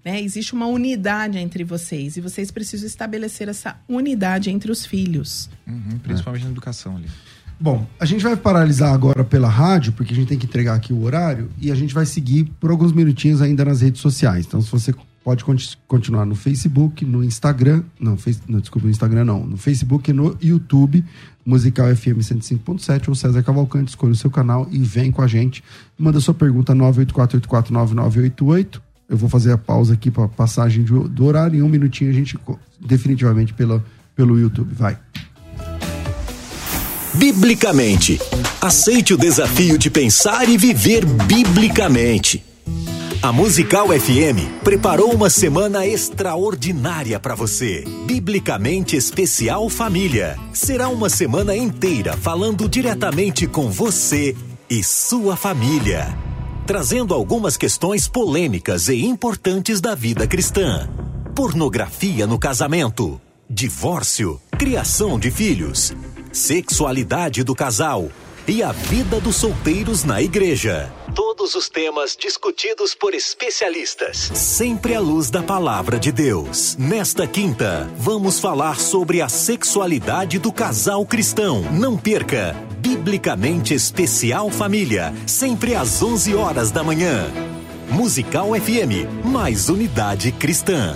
Né? 0.03 0.21
Existe 0.21 0.53
uma 0.53 0.67
unidade 0.67 1.37
entre 1.37 1.63
vocês 1.63 2.17
e 2.17 2.21
vocês 2.21 2.51
precisam 2.51 2.85
estabelecer 2.87 3.49
essa 3.49 3.79
unidade 3.87 4.49
entre 4.49 4.71
os 4.71 4.85
filhos. 4.85 5.49
Uhum, 5.65 5.97
principalmente 6.03 6.43
na 6.43 6.51
educação 6.51 6.97
ali. 6.97 7.07
Bom, 7.59 7.87
a 7.99 8.05
gente 8.05 8.21
vai 8.21 8.35
paralisar 8.35 8.93
agora 8.93 9.23
pela 9.23 9.47
rádio, 9.47 9.93
porque 9.93 10.13
a 10.13 10.15
gente 10.15 10.27
tem 10.27 10.37
que 10.37 10.45
entregar 10.45 10.75
aqui 10.75 10.91
o 10.91 11.03
horário, 11.03 11.49
e 11.57 11.71
a 11.71 11.75
gente 11.75 11.93
vai 11.93 12.05
seguir 12.05 12.45
por 12.59 12.69
alguns 12.69 12.91
minutinhos 12.91 13.41
ainda 13.41 13.63
nas 13.63 13.81
redes 13.81 14.01
sociais. 14.01 14.45
Então, 14.45 14.61
se 14.61 14.69
você 14.69 14.93
pode 15.25 15.43
conti- 15.43 15.77
continuar 15.87 16.23
no 16.25 16.35
Facebook, 16.35 17.03
no 17.03 17.23
Instagram, 17.23 17.81
não, 17.99 18.15
não, 18.47 18.59
desculpa, 18.59 18.85
no 18.85 18.91
Instagram 18.91 19.25
não, 19.25 19.43
no 19.43 19.57
Facebook 19.57 20.11
e 20.11 20.13
no 20.13 20.37
YouTube, 20.39 21.03
Musical 21.43 21.87
FM 21.95 22.19
105.7 22.19 23.09
ou 23.09 23.15
César 23.15 23.41
Cavalcante, 23.41 23.89
escolha 23.89 24.13
o 24.13 24.15
seu 24.15 24.29
canal 24.29 24.67
e 24.71 24.77
vem 24.77 25.11
com 25.11 25.23
a 25.23 25.27
gente. 25.27 25.63
Manda 25.97 26.19
sua 26.19 26.35
pergunta 26.35 26.75
984849988. 26.75 28.79
Eu 29.09 29.17
vou 29.17 29.27
fazer 29.27 29.51
a 29.51 29.57
pausa 29.57 29.95
aqui 29.95 30.11
para 30.11 30.27
passagem 30.27 30.83
do, 30.83 31.09
do 31.09 31.25
horário. 31.25 31.57
Em 31.59 31.63
um 31.63 31.69
minutinho 31.69 32.11
a 32.11 32.13
gente 32.13 32.37
definitivamente 32.79 33.51
pela, 33.53 33.83
pelo 34.15 34.39
YouTube. 34.39 34.73
Vai. 34.75 34.95
Biblicamente. 37.15 38.19
Aceite 38.61 39.13
o 39.13 39.17
desafio 39.17 39.77
de 39.77 39.89
pensar 39.89 40.49
e 40.49 40.57
viver 40.57 41.05
biblicamente. 41.05 42.43
A 43.21 43.31
Musical 43.31 43.87
FM 43.87 44.61
preparou 44.63 45.11
uma 45.11 45.29
semana 45.29 45.85
extraordinária 45.85 47.19
para 47.19 47.33
você. 47.33 47.83
Biblicamente 48.05 48.95
Especial 48.95 49.67
Família. 49.69 50.37
Será 50.53 50.89
uma 50.89 51.09
semana 51.09 51.55
inteira 51.55 52.15
falando 52.15 52.69
diretamente 52.69 53.47
com 53.47 53.69
você 53.69 54.35
e 54.69 54.83
sua 54.83 55.35
família. 55.35 56.15
Trazendo 56.67 57.13
algumas 57.13 57.57
questões 57.57 58.07
polêmicas 58.07 58.89
e 58.89 59.05
importantes 59.05 59.81
da 59.81 59.95
vida 59.95 60.27
cristã. 60.27 60.87
Pornografia 61.35 62.27
no 62.27 62.37
casamento, 62.37 63.19
divórcio, 63.49 64.39
criação 64.57 65.17
de 65.17 65.31
filhos, 65.31 65.93
sexualidade 66.31 67.43
do 67.43 67.55
casal 67.55 68.09
e 68.47 68.61
a 68.61 68.71
vida 68.71 69.19
dos 69.19 69.37
solteiros 69.37 70.03
na 70.03 70.21
igreja. 70.21 70.91
Todos 71.13 71.55
os 71.55 71.69
temas 71.69 72.15
discutidos 72.15 72.93
por 72.93 73.13
especialistas. 73.13 74.31
Sempre 74.33 74.93
à 74.95 74.99
luz 74.99 75.29
da 75.29 75.41
palavra 75.41 75.99
de 75.99 76.11
Deus. 76.11 76.75
Nesta 76.77 77.25
quinta, 77.25 77.89
vamos 77.97 78.39
falar 78.39 78.79
sobre 78.79 79.21
a 79.21 79.29
sexualidade 79.29 80.39
do 80.39 80.51
casal 80.51 81.05
cristão. 81.05 81.61
Não 81.71 81.97
perca! 81.97 82.55
Biblicamente 82.79 83.73
Especial 83.73 84.49
Família, 84.49 85.13
sempre 85.25 85.73
às 85.73 86.03
11 86.03 86.35
horas 86.35 86.71
da 86.71 86.83
manhã. 86.83 87.31
Musical 87.89 88.49
FM, 88.53 89.23
mais 89.23 89.69
unidade 89.69 90.31
cristã. 90.31 90.93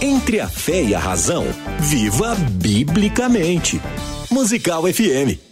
Entre 0.00 0.40
a 0.40 0.48
fé 0.48 0.82
e 0.82 0.94
a 0.94 0.98
razão, 0.98 1.46
viva 1.80 2.34
biblicamente. 2.34 3.80
Musical 4.30 4.82
FM. 4.82 5.47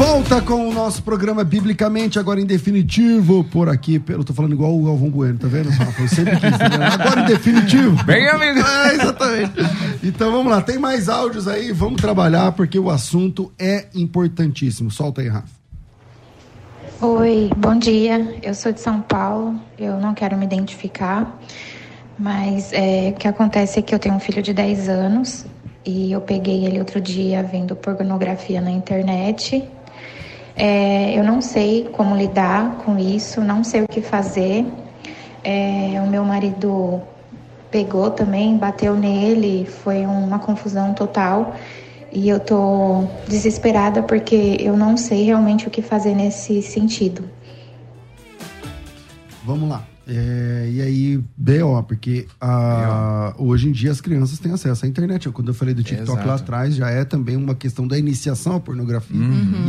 Volta 0.00 0.40
com 0.40 0.66
o 0.66 0.72
nosso 0.72 1.02
programa 1.02 1.44
Biblicamente, 1.44 2.18
agora 2.18 2.40
em 2.40 2.46
definitivo, 2.46 3.44
por 3.44 3.68
aqui. 3.68 3.98
Pelo, 3.98 4.24
tô 4.24 4.32
falando 4.32 4.54
igual 4.54 4.74
o 4.74 4.82
Galvão 4.82 5.10
Bueno, 5.10 5.38
tá 5.38 5.46
vendo? 5.46 5.70
Só, 5.72 5.84
sempre 6.08 6.40
quis, 6.40 6.56
tá 6.56 6.68
vendo? 6.70 6.82
Agora 6.84 7.20
em 7.20 7.26
definitivo. 7.26 8.02
Bem, 8.04 8.26
amigo. 8.26 8.60
É, 8.66 8.94
exatamente. 8.94 9.52
Então 10.02 10.32
vamos 10.32 10.50
lá, 10.50 10.62
tem 10.62 10.78
mais 10.78 11.10
áudios 11.10 11.46
aí, 11.46 11.70
vamos 11.70 12.00
trabalhar, 12.00 12.52
porque 12.52 12.78
o 12.78 12.88
assunto 12.88 13.52
é 13.58 13.88
importantíssimo. 13.94 14.90
Solta 14.90 15.20
aí, 15.20 15.28
Rafa. 15.28 15.50
Oi, 17.02 17.50
bom 17.54 17.78
dia. 17.78 18.38
Eu 18.42 18.54
sou 18.54 18.72
de 18.72 18.80
São 18.80 19.02
Paulo. 19.02 19.60
Eu 19.78 20.00
não 20.00 20.14
quero 20.14 20.34
me 20.34 20.46
identificar, 20.46 21.38
mas 22.18 22.72
é, 22.72 23.12
o 23.14 23.18
que 23.18 23.28
acontece 23.28 23.80
é 23.80 23.82
que 23.82 23.94
eu 23.94 23.98
tenho 23.98 24.14
um 24.14 24.20
filho 24.20 24.40
de 24.40 24.54
10 24.54 24.88
anos 24.88 25.44
e 25.84 26.10
eu 26.10 26.22
peguei 26.22 26.64
ele 26.64 26.78
outro 26.78 27.02
dia 27.02 27.42
vendo 27.42 27.76
pornografia 27.76 28.62
na 28.62 28.70
internet. 28.70 29.62
É, 30.62 31.18
eu 31.18 31.24
não 31.24 31.40
sei 31.40 31.88
como 31.90 32.14
lidar 32.14 32.82
com 32.84 32.98
isso, 32.98 33.40
não 33.40 33.64
sei 33.64 33.80
o 33.80 33.88
que 33.88 34.02
fazer. 34.02 34.66
É, 35.42 35.98
o 36.04 36.06
meu 36.06 36.22
marido 36.22 37.00
pegou 37.70 38.10
também, 38.10 38.58
bateu 38.58 38.94
nele, 38.94 39.64
foi 39.64 40.04
uma 40.04 40.38
confusão 40.38 40.92
total. 40.92 41.56
E 42.12 42.28
eu 42.28 42.38
tô 42.38 43.04
desesperada 43.26 44.02
porque 44.02 44.58
eu 44.60 44.76
não 44.76 44.98
sei 44.98 45.24
realmente 45.24 45.66
o 45.66 45.70
que 45.70 45.80
fazer 45.80 46.14
nesse 46.14 46.60
sentido. 46.60 47.24
Vamos 49.42 49.66
lá. 49.66 49.89
É, 50.12 50.68
e 50.72 50.82
aí, 50.82 51.24
BO, 51.36 51.82
porque 51.86 52.26
a, 52.40 53.32
hoje 53.38 53.68
em 53.68 53.72
dia 53.72 53.92
as 53.92 54.00
crianças 54.00 54.40
têm 54.40 54.50
acesso 54.50 54.84
à 54.84 54.88
internet. 54.88 55.30
Quando 55.30 55.48
eu 55.48 55.54
falei 55.54 55.72
do 55.72 55.84
TikTok 55.84 56.10
Exato. 56.10 56.26
lá 56.26 56.34
atrás, 56.34 56.74
já 56.74 56.90
é 56.90 57.04
também 57.04 57.36
uma 57.36 57.54
questão 57.54 57.86
da 57.86 57.96
iniciação 57.96 58.56
à 58.56 58.60
pornografia. 58.60 59.16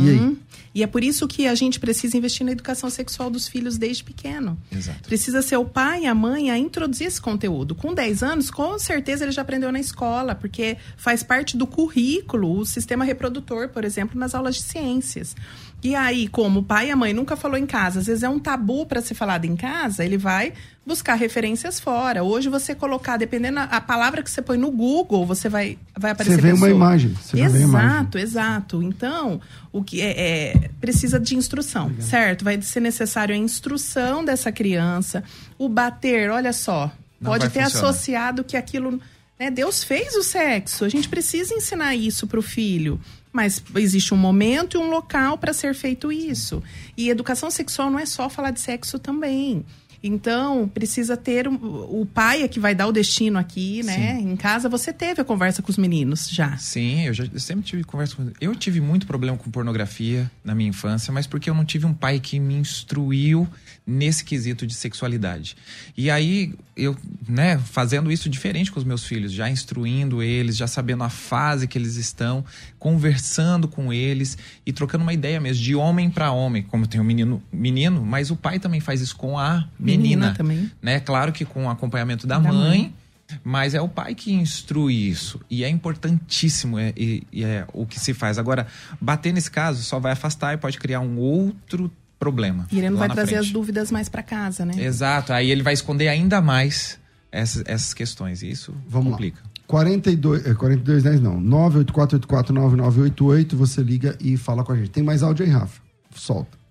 E 0.00 0.10
aí? 0.10 0.38
E 0.74 0.82
é 0.82 0.86
por 0.86 1.04
isso 1.04 1.28
que 1.28 1.46
a 1.46 1.54
gente 1.54 1.78
precisa 1.78 2.16
investir 2.16 2.44
na 2.44 2.52
educação 2.52 2.88
sexual 2.90 3.30
dos 3.30 3.46
filhos 3.46 3.76
desde 3.76 4.02
pequeno. 4.02 4.58
Exato. 4.70 5.02
Precisa 5.02 5.42
ser 5.42 5.56
o 5.58 5.64
pai 5.64 6.04
e 6.04 6.06
a 6.06 6.14
mãe 6.14 6.50
a 6.50 6.58
introduzir 6.58 7.06
esse 7.06 7.20
conteúdo. 7.20 7.74
Com 7.74 7.94
10 7.94 8.22
anos, 8.22 8.50
com 8.50 8.78
certeza 8.78 9.24
ele 9.24 9.32
já 9.32 9.42
aprendeu 9.42 9.70
na 9.70 9.78
escola, 9.78 10.34
porque 10.34 10.76
faz 10.96 11.22
parte 11.22 11.56
do 11.56 11.66
currículo, 11.66 12.58
o 12.58 12.66
sistema 12.66 13.04
reprodutor, 13.04 13.68
por 13.68 13.84
exemplo, 13.84 14.18
nas 14.18 14.34
aulas 14.34 14.56
de 14.56 14.62
ciências. 14.62 15.36
E 15.82 15.96
aí, 15.96 16.28
como 16.28 16.60
o 16.60 16.62
pai 16.62 16.88
e 16.88 16.90
a 16.92 16.96
mãe 16.96 17.12
nunca 17.12 17.34
falou 17.34 17.56
em 17.58 17.66
casa, 17.66 17.98
às 17.98 18.06
vezes 18.06 18.22
é 18.22 18.28
um 18.28 18.38
tabu 18.38 18.86
para 18.86 19.00
ser 19.00 19.14
falado 19.14 19.46
em 19.46 19.56
casa, 19.56 20.04
ele 20.04 20.16
vai 20.16 20.52
buscar 20.86 21.14
referências 21.14 21.80
fora. 21.80 22.22
Hoje 22.22 22.48
você 22.48 22.72
colocar, 22.72 23.16
dependendo 23.16 23.58
a, 23.58 23.64
a 23.64 23.80
palavra 23.80 24.22
que 24.22 24.30
você 24.30 24.40
põe 24.40 24.56
no 24.56 24.70
Google, 24.70 25.26
você 25.26 25.48
vai 25.48 25.76
vai 25.98 26.12
aparecer 26.12 26.36
Você 26.36 26.40
vê 26.40 26.48
uma 26.52 26.54
pessoa. 26.66 26.70
imagem, 26.70 27.14
você 27.20 27.36
vai 27.36 27.48
ver 27.48 27.58
a 27.58 27.60
imagem. 27.62 27.88
Exato, 27.90 28.18
exato. 28.18 28.82
Então, 28.82 29.40
o 29.72 29.82
que 29.82 30.00
é, 30.00 30.50
é- 30.54 30.70
precisa 30.80 31.18
de 31.18 31.34
instrução, 31.34 31.90
certo? 32.00 32.44
Vai 32.44 32.62
ser 32.62 32.78
necessário 32.80 33.34
a 33.34 33.38
instrução 33.38 34.24
dessa 34.24 34.52
criança, 34.52 35.24
o 35.58 35.68
bater, 35.68 36.30
olha 36.30 36.52
só, 36.52 36.92
Não 37.20 37.32
pode 37.32 37.48
ter 37.50 37.64
funcionar. 37.64 37.88
associado 37.88 38.44
que 38.44 38.56
aquilo, 38.56 39.00
né, 39.38 39.50
Deus 39.50 39.82
fez 39.82 40.14
o 40.14 40.22
sexo. 40.22 40.84
A 40.84 40.88
gente 40.88 41.08
precisa 41.08 41.52
ensinar 41.54 41.96
isso 41.96 42.26
para 42.28 42.38
o 42.38 42.42
filho. 42.42 43.00
Mas 43.32 43.62
existe 43.76 44.12
um 44.12 44.16
momento 44.16 44.76
e 44.76 44.78
um 44.78 44.90
local 44.90 45.38
para 45.38 45.52
ser 45.52 45.74
feito 45.74 46.12
isso. 46.12 46.62
E 46.96 47.08
educação 47.08 47.50
sexual 47.50 47.90
não 47.90 47.98
é 47.98 48.04
só 48.04 48.28
falar 48.28 48.50
de 48.50 48.60
sexo 48.60 48.98
também. 48.98 49.64
Então, 50.02 50.68
precisa 50.68 51.16
ter 51.16 51.46
um- 51.46 51.54
o 51.54 52.04
pai 52.12 52.42
é 52.42 52.48
que 52.48 52.58
vai 52.58 52.74
dar 52.74 52.86
o 52.88 52.92
destino 52.92 53.38
aqui, 53.38 53.82
né? 53.84 54.18
Em 54.20 54.36
casa 54.36 54.68
você 54.68 54.92
teve 54.92 55.20
a 55.20 55.24
conversa 55.24 55.62
com 55.62 55.70
os 55.70 55.78
meninos 55.78 56.28
já. 56.28 56.56
Sim, 56.56 57.02
eu, 57.06 57.14
já, 57.14 57.24
eu 57.32 57.38
sempre 57.40 57.64
tive 57.64 57.84
conversa 57.84 58.16
com. 58.16 58.30
Eu 58.40 58.54
tive 58.56 58.80
muito 58.80 59.06
problema 59.06 59.36
com 59.36 59.50
pornografia 59.50 60.30
na 60.44 60.54
minha 60.54 60.70
infância, 60.70 61.12
mas 61.12 61.26
porque 61.26 61.48
eu 61.48 61.54
não 61.54 61.64
tive 61.64 61.86
um 61.86 61.94
pai 61.94 62.18
que 62.18 62.40
me 62.40 62.54
instruiu 62.54 63.46
nesse 63.86 64.24
quesito 64.24 64.66
de 64.66 64.74
sexualidade. 64.74 65.56
E 65.96 66.08
aí, 66.10 66.54
eu, 66.76 66.96
né, 67.28 67.58
fazendo 67.58 68.10
isso 68.12 68.28
diferente 68.28 68.70
com 68.70 68.78
os 68.78 68.84
meus 68.84 69.04
filhos, 69.04 69.32
já 69.32 69.50
instruindo 69.50 70.22
eles, 70.22 70.56
já 70.56 70.66
sabendo 70.68 71.02
a 71.02 71.10
fase 71.10 71.66
que 71.66 71.76
eles 71.76 71.96
estão, 71.96 72.44
conversando 72.78 73.66
com 73.68 73.92
eles 73.92 74.36
e 74.66 74.72
trocando 74.72 75.02
uma 75.02 75.12
ideia 75.12 75.40
mesmo, 75.40 75.62
de 75.62 75.74
homem 75.74 76.10
para 76.10 76.30
homem. 76.30 76.62
Como 76.62 76.86
tem 76.86 77.00
o 77.00 77.04
menino, 77.04 77.42
menino, 77.52 78.04
mas 78.04 78.30
o 78.30 78.36
pai 78.36 78.58
também 78.58 78.80
faz 78.80 79.00
isso 79.00 79.16
com 79.16 79.38
a 79.38 79.68
menina. 79.78 79.91
Menina 79.96 80.34
também. 80.34 80.70
Né? 80.80 81.00
Claro 81.00 81.32
que 81.32 81.44
com 81.44 81.66
o 81.66 81.70
acompanhamento 81.70 82.26
da, 82.26 82.38
Da 82.38 82.52
mãe 82.52 82.52
mãe. 82.52 82.94
Mas 83.42 83.74
é 83.74 83.80
o 83.80 83.88
pai 83.88 84.14
que 84.14 84.32
instrui 84.32 85.08
isso. 85.08 85.40
E 85.48 85.64
é 85.64 85.68
importantíssimo 85.68 86.78
é, 86.78 86.92
e, 86.96 87.26
e 87.32 87.44
é 87.44 87.66
o 87.72 87.86
que 87.86 87.98
se 87.98 88.12
faz. 88.12 88.38
Agora, 88.38 88.66
bater 89.00 89.32
nesse 89.32 89.50
caso 89.50 89.82
só 89.82 89.98
vai 89.98 90.12
afastar 90.12 90.54
e 90.54 90.58
pode 90.58 90.78
criar 90.78 91.00
um 91.00 91.18
outro 91.18 91.90
problema. 92.18 92.66
E 92.70 92.78
ele 92.78 92.90
não 92.90 92.98
vai 92.98 93.08
trazer 93.08 93.32
frente. 93.32 93.46
as 93.46 93.50
dúvidas 93.50 93.90
mais 93.90 94.08
para 94.08 94.22
casa, 94.22 94.64
né? 94.64 94.74
Exato. 94.76 95.32
Aí 95.32 95.50
ele 95.50 95.62
vai 95.62 95.72
esconder 95.72 96.08
ainda 96.08 96.40
mais 96.40 96.98
essas, 97.30 97.62
essas 97.66 97.94
questões. 97.94 98.42
E 98.42 98.50
isso 98.50 98.74
Vamos 98.86 99.12
complica. 99.12 99.40
Lá. 99.42 99.50
42, 99.66 100.46
é, 100.46 100.54
42 100.54 101.02
10 101.02 101.20
não. 101.20 101.40
984849988, 101.42 103.56
você 103.56 103.82
liga 103.82 104.16
e 104.20 104.36
fala 104.36 104.62
com 104.62 104.72
a 104.72 104.76
gente. 104.76 104.90
Tem 104.90 105.02
mais 105.02 105.22
áudio 105.22 105.46
aí, 105.46 105.50
Rafa? 105.50 105.80
Solta. 106.14 106.61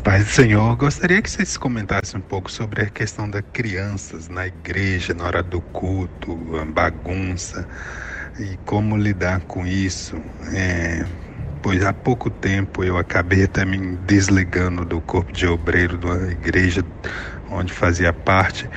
Pai 0.00 0.18
do 0.20 0.24
Senhor, 0.24 0.74
gostaria 0.76 1.20
que 1.22 1.30
vocês 1.30 1.56
comentassem 1.56 2.18
um 2.18 2.22
pouco 2.22 2.50
sobre 2.50 2.82
a 2.82 2.90
questão 2.90 3.28
das 3.28 3.42
crianças 3.52 4.28
na 4.28 4.46
igreja, 4.46 5.14
na 5.14 5.24
hora 5.24 5.42
do 5.42 5.60
culto, 5.60 6.56
a 6.56 6.64
bagunça 6.64 7.68
e 8.40 8.56
como 8.64 8.96
lidar 8.96 9.42
com 9.42 9.64
isso. 9.66 10.16
É, 10.52 11.04
pois 11.62 11.84
há 11.84 11.92
pouco 11.92 12.30
tempo 12.30 12.82
eu 12.82 12.96
acabei 12.98 13.44
até 13.44 13.64
me 13.64 13.96
desligando 13.98 14.84
do 14.84 15.00
corpo 15.00 15.32
de 15.32 15.46
obreiro 15.46 15.98
da 15.98 16.32
igreja 16.32 16.84
onde 17.48 17.72
fazia 17.72 18.12
parte, 18.12 18.68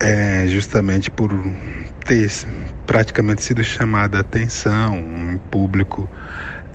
é, 0.00 0.46
justamente 0.48 1.10
por 1.10 1.30
ter 2.06 2.30
praticamente 2.86 3.42
sido 3.42 3.62
chamada 3.62 4.18
a 4.18 4.20
atenção 4.22 4.96
em 4.96 5.38
público. 5.38 6.10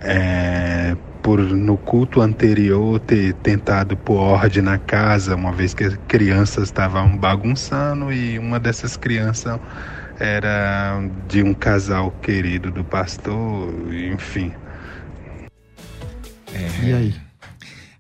É, 0.01 0.95
por 1.24 1.39
no 1.39 1.78
culto 1.78 2.21
anterior 2.21 2.99
ter 2.99 3.34
tentado 3.36 3.95
pôr 3.95 4.17
ordem 4.17 4.61
na 4.61 4.78
casa, 4.78 5.36
uma 5.36 5.53
vez 5.53 5.74
que 5.74 5.86
as 5.86 5.97
crianças 6.07 6.65
estavam 6.65 7.17
bagunçando 7.17 8.11
e 8.11 8.38
uma 8.38 8.59
dessas 8.59 8.97
crianças 8.97 9.57
era 10.19 11.01
de 11.28 11.41
um 11.41 11.53
casal 11.53 12.11
querido 12.21 12.69
do 12.69 12.84
pastor, 12.84 13.74
enfim. 13.93 14.51
É, 16.53 16.86
e 16.86 16.93
aí? 16.93 17.15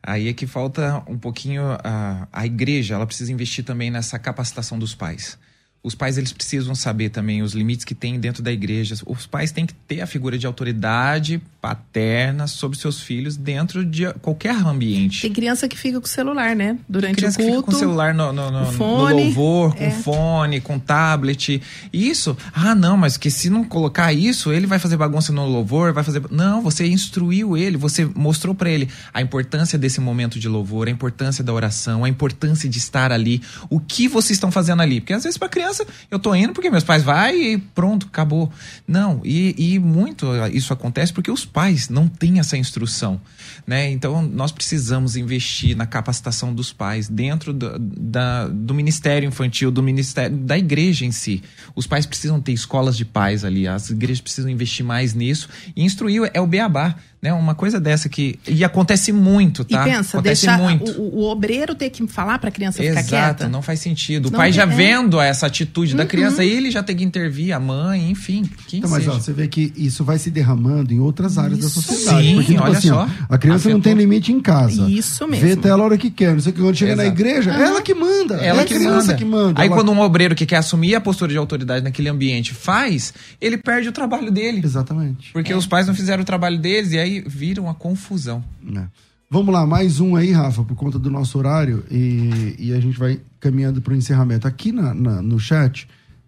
Aí 0.05 0.27
é 0.27 0.33
que 0.33 0.45
falta 0.45 1.01
um 1.07 1.17
pouquinho 1.17 1.63
a, 1.81 2.27
a 2.31 2.45
igreja, 2.45 2.95
ela 2.95 3.07
precisa 3.07 3.31
investir 3.31 3.63
também 3.63 3.89
nessa 3.89 4.19
capacitação 4.19 4.77
dos 4.77 4.93
pais 4.93 5.39
os 5.83 5.93
pais 5.93 6.17
eles 6.17 6.31
precisam 6.31 6.73
saber 6.73 7.09
também 7.09 7.41
os 7.41 7.53
limites 7.53 7.83
que 7.83 7.93
tem 7.93 8.17
dentro 8.17 8.41
da 8.41 8.53
igreja. 8.53 8.95
Os 9.05 9.25
pais 9.25 9.51
têm 9.51 9.65
que 9.65 9.73
ter 9.73 9.99
a 9.99 10.07
figura 10.07 10.37
de 10.37 10.47
autoridade 10.47 11.41
paterna 11.61 12.47
sobre 12.47 12.77
seus 12.77 13.01
filhos 13.01 13.35
dentro 13.35 13.85
de 13.85 14.11
qualquer 14.21 14.55
ambiente. 14.55 15.21
Tem 15.21 15.33
criança 15.33 15.67
que 15.67 15.77
fica 15.77 15.99
com 15.99 16.05
o 16.05 16.09
celular, 16.09 16.55
né? 16.55 16.77
Durante 16.87 17.17
criança 17.17 17.41
o 17.41 17.45
culto. 17.45 17.51
Que 17.51 17.57
fica 17.57 17.71
com 17.71 17.75
o 17.75 17.79
celular 17.79 18.13
no, 18.13 18.31
no, 18.31 18.49
no, 18.49 18.71
fone, 18.71 19.13
no 19.13 19.23
louvor, 19.25 19.75
com 19.75 19.83
é. 19.83 19.91
fone, 19.91 20.61
com 20.61 20.79
tablet. 20.79 21.61
Isso, 21.91 22.37
ah, 22.53 22.75
não, 22.75 22.95
mas 22.95 23.17
que 23.17 23.29
se 23.29 23.49
não 23.49 23.63
colocar 23.63 24.13
isso, 24.13 24.53
ele 24.53 24.67
vai 24.67 24.79
fazer 24.79 24.95
bagunça 24.95 25.33
no 25.33 25.45
louvor, 25.45 25.91
vai 25.91 26.03
fazer. 26.03 26.21
Não, 26.31 26.61
você 26.61 26.85
instruiu 26.87 27.57
ele, 27.57 27.75
você 27.75 28.05
mostrou 28.05 28.53
para 28.53 28.69
ele 28.69 28.89
a 29.13 29.21
importância 29.21 29.77
desse 29.77 29.99
momento 29.99 30.39
de 30.39 30.47
louvor, 30.47 30.87
a 30.87 30.91
importância 30.91 31.43
da 31.43 31.53
oração, 31.53 32.03
a 32.03 32.09
importância 32.09 32.69
de 32.69 32.77
estar 32.77 33.11
ali, 33.11 33.41
o 33.69 33.79
que 33.79 34.07
vocês 34.07 34.37
estão 34.37 34.51
fazendo 34.51 34.81
ali. 34.81 34.99
Porque 35.01 35.13
às 35.13 35.23
vezes 35.23 35.37
para 35.37 35.49
criança, 35.49 35.72
eu 36.09 36.19
tô 36.19 36.33
indo 36.35 36.53
porque 36.53 36.69
meus 36.69 36.83
pais 36.83 37.03
vai 37.03 37.35
e 37.35 37.57
pronto, 37.57 38.07
acabou. 38.07 38.51
Não, 38.87 39.21
e, 39.23 39.55
e 39.57 39.79
muito 39.79 40.27
isso 40.51 40.73
acontece 40.73 41.13
porque 41.13 41.31
os 41.31 41.45
pais 41.45 41.89
não 41.89 42.07
têm 42.07 42.39
essa 42.39 42.57
instrução, 42.57 43.19
né? 43.65 43.89
Então 43.91 44.21
nós 44.21 44.51
precisamos 44.51 45.15
investir 45.15 45.75
na 45.75 45.85
capacitação 45.85 46.53
dos 46.53 46.71
pais 46.73 47.07
dentro 47.07 47.53
do, 47.53 47.77
da, 47.79 48.47
do 48.47 48.73
ministério 48.73 49.27
infantil, 49.27 49.71
do 49.71 49.83
ministério 49.83 50.35
da 50.37 50.57
igreja 50.57 51.05
em 51.05 51.11
si. 51.11 51.41
Os 51.75 51.87
pais 51.87 52.05
precisam 52.05 52.41
ter 52.41 52.53
escolas 52.53 52.97
de 52.97 53.05
pais 53.05 53.45
ali, 53.45 53.67
as 53.67 53.89
igrejas 53.89 54.21
precisam 54.21 54.49
investir 54.49 54.85
mais 54.85 55.13
nisso 55.13 55.49
e 55.75 55.83
instruir 55.83 56.29
é 56.33 56.41
o 56.41 56.47
beabá 56.47 56.95
né? 57.23 57.31
Uma 57.33 57.55
coisa 57.55 57.79
dessa 57.79 58.09
que 58.09 58.37
e 58.45 58.65
acontece 58.65 59.13
muito, 59.13 59.63
tá? 59.63 59.87
E 59.87 59.91
pensa, 59.91 60.17
acontece 60.17 60.47
muito. 60.57 60.91
O, 61.01 61.19
o, 61.21 61.23
obreiro 61.23 61.73
ter 61.73 61.89
que 61.89 62.05
falar 62.05 62.37
para 62.37 62.49
a 62.49 62.51
criança 62.51 62.83
Exato, 62.83 63.05
ficar 63.05 63.27
quieta. 63.33 63.47
não 63.49 63.61
faz 63.61 63.79
sentido. 63.79 64.27
O 64.27 64.31
Não 64.31 64.37
pai 64.37 64.51
já 64.51 64.63
é. 64.63 64.65
vendo 64.65 65.21
essa 65.21 65.47
atitude 65.47 65.95
da 65.95 66.03
Uhum. 66.03 66.09
criança, 66.09 66.43
ele 66.43 66.69
já 66.69 66.83
tem 66.83 66.97
que 66.97 67.03
intervir, 67.05 67.53
a 67.55 67.59
mãe, 67.61 68.11
enfim, 68.11 68.43
quem 68.67 68.79
Então, 68.79 68.89
mas 68.91 69.07
ó, 69.07 69.13
você 69.13 69.31
vê 69.31 69.47
que 69.47 69.71
isso 69.77 70.03
vai 70.03 70.19
se 70.19 70.29
derramando 70.29 70.93
em 70.93 70.99
outras 70.99 71.37
áreas 71.37 71.59
da 71.59 71.69
sociedade. 71.69 72.27
Sim, 72.27 72.35
porque, 72.35 72.51
tipo 72.51 72.63
olha 72.65 72.77
assim, 72.77 72.91
ó, 72.91 73.07
só. 73.07 73.09
a 73.29 73.37
criança 73.37 73.69
não 73.69 73.79
tem 73.79 73.93
limite 73.93 74.33
em 74.33 74.41
casa. 74.41 74.89
Isso 74.89 75.25
mesmo. 75.25 75.45
Vê 75.47 75.53
até 75.53 75.69
ela 75.69 75.81
a 75.81 75.85
hora 75.85 75.97
que 75.97 76.11
quer. 76.11 76.33
Não 76.33 76.41
sei 76.41 76.51
o 76.51 76.55
que 76.55 76.61
quando 76.61 76.75
chega 76.75 76.95
na 76.97 77.03
Exato. 77.03 77.19
igreja, 77.21 77.51
ela 77.51 77.81
que 77.81 77.93
manda. 77.93 78.35
Ela 78.35 78.59
é 78.59 78.63
a 78.63 78.65
que 78.67 78.73
criança 78.75 78.97
manda. 79.07 79.13
que 79.15 79.23
manda. 79.25 79.61
Aí 79.61 79.67
Ela- 79.67 79.75
quando 79.77 79.91
um 79.93 79.99
obreiro 80.01 80.35
que 80.35 80.45
quer 80.45 80.57
assumir 80.57 80.93
a 80.95 80.99
postura 80.99 81.31
de 81.31 81.37
autoridade 81.37 81.83
naquele 81.85 82.09
ambiente 82.09 82.53
faz, 82.53 83.13
ele 83.39 83.57
perde 83.57 83.87
o 83.87 83.91
trabalho 83.93 84.29
dele. 84.29 84.61
Exatamente. 84.61 85.31
Porque 85.31 85.53
os 85.53 85.65
pais 85.65 85.87
não 85.87 85.95
fizeram 85.95 86.23
o 86.23 86.25
trabalho 86.25 86.57
deles 86.57 86.91
e 86.91 86.99
aí 86.99 87.12
vira 87.21 87.61
uma 87.61 87.73
confusão. 87.73 88.43
né? 88.61 88.89
Vamos 89.29 89.51
lá, 89.53 89.65
mais 89.65 89.99
um 89.99 90.15
aí, 90.15 90.31
Rafa, 90.31 90.63
por 90.63 90.75
conta 90.75 90.99
do 90.99 91.09
nosso 91.09 91.37
horário, 91.39 91.83
e, 91.89 92.55
e 92.59 92.73
a 92.73 92.79
gente 92.79 92.99
vai 92.99 93.19
caminhando 93.39 93.81
para 93.81 93.93
o 93.93 93.95
encerramento. 93.95 94.47
Aqui 94.47 94.71
na- 94.71 94.93
na- 94.93 95.21
no 95.23 95.39
chat, 95.39 95.87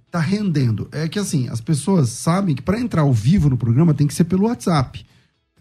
tá 0.10 0.20
rendendo. 0.20 0.88
É 0.92 1.08
que 1.08 1.20
assim, 1.20 1.48
as 1.50 1.62
pessoas 1.62 2.10
sabem 2.10 2.56
que 2.56 2.62
para 2.64 2.80
entrar 2.80 3.04
ao 3.04 3.14
vivo 3.14 3.48
no 3.50 3.58
programa 3.58 3.94
tem 3.94 4.08
que 4.08 4.14
ser 4.14 4.24
pelo 4.24 4.46
WhatsApp. 4.46 5.06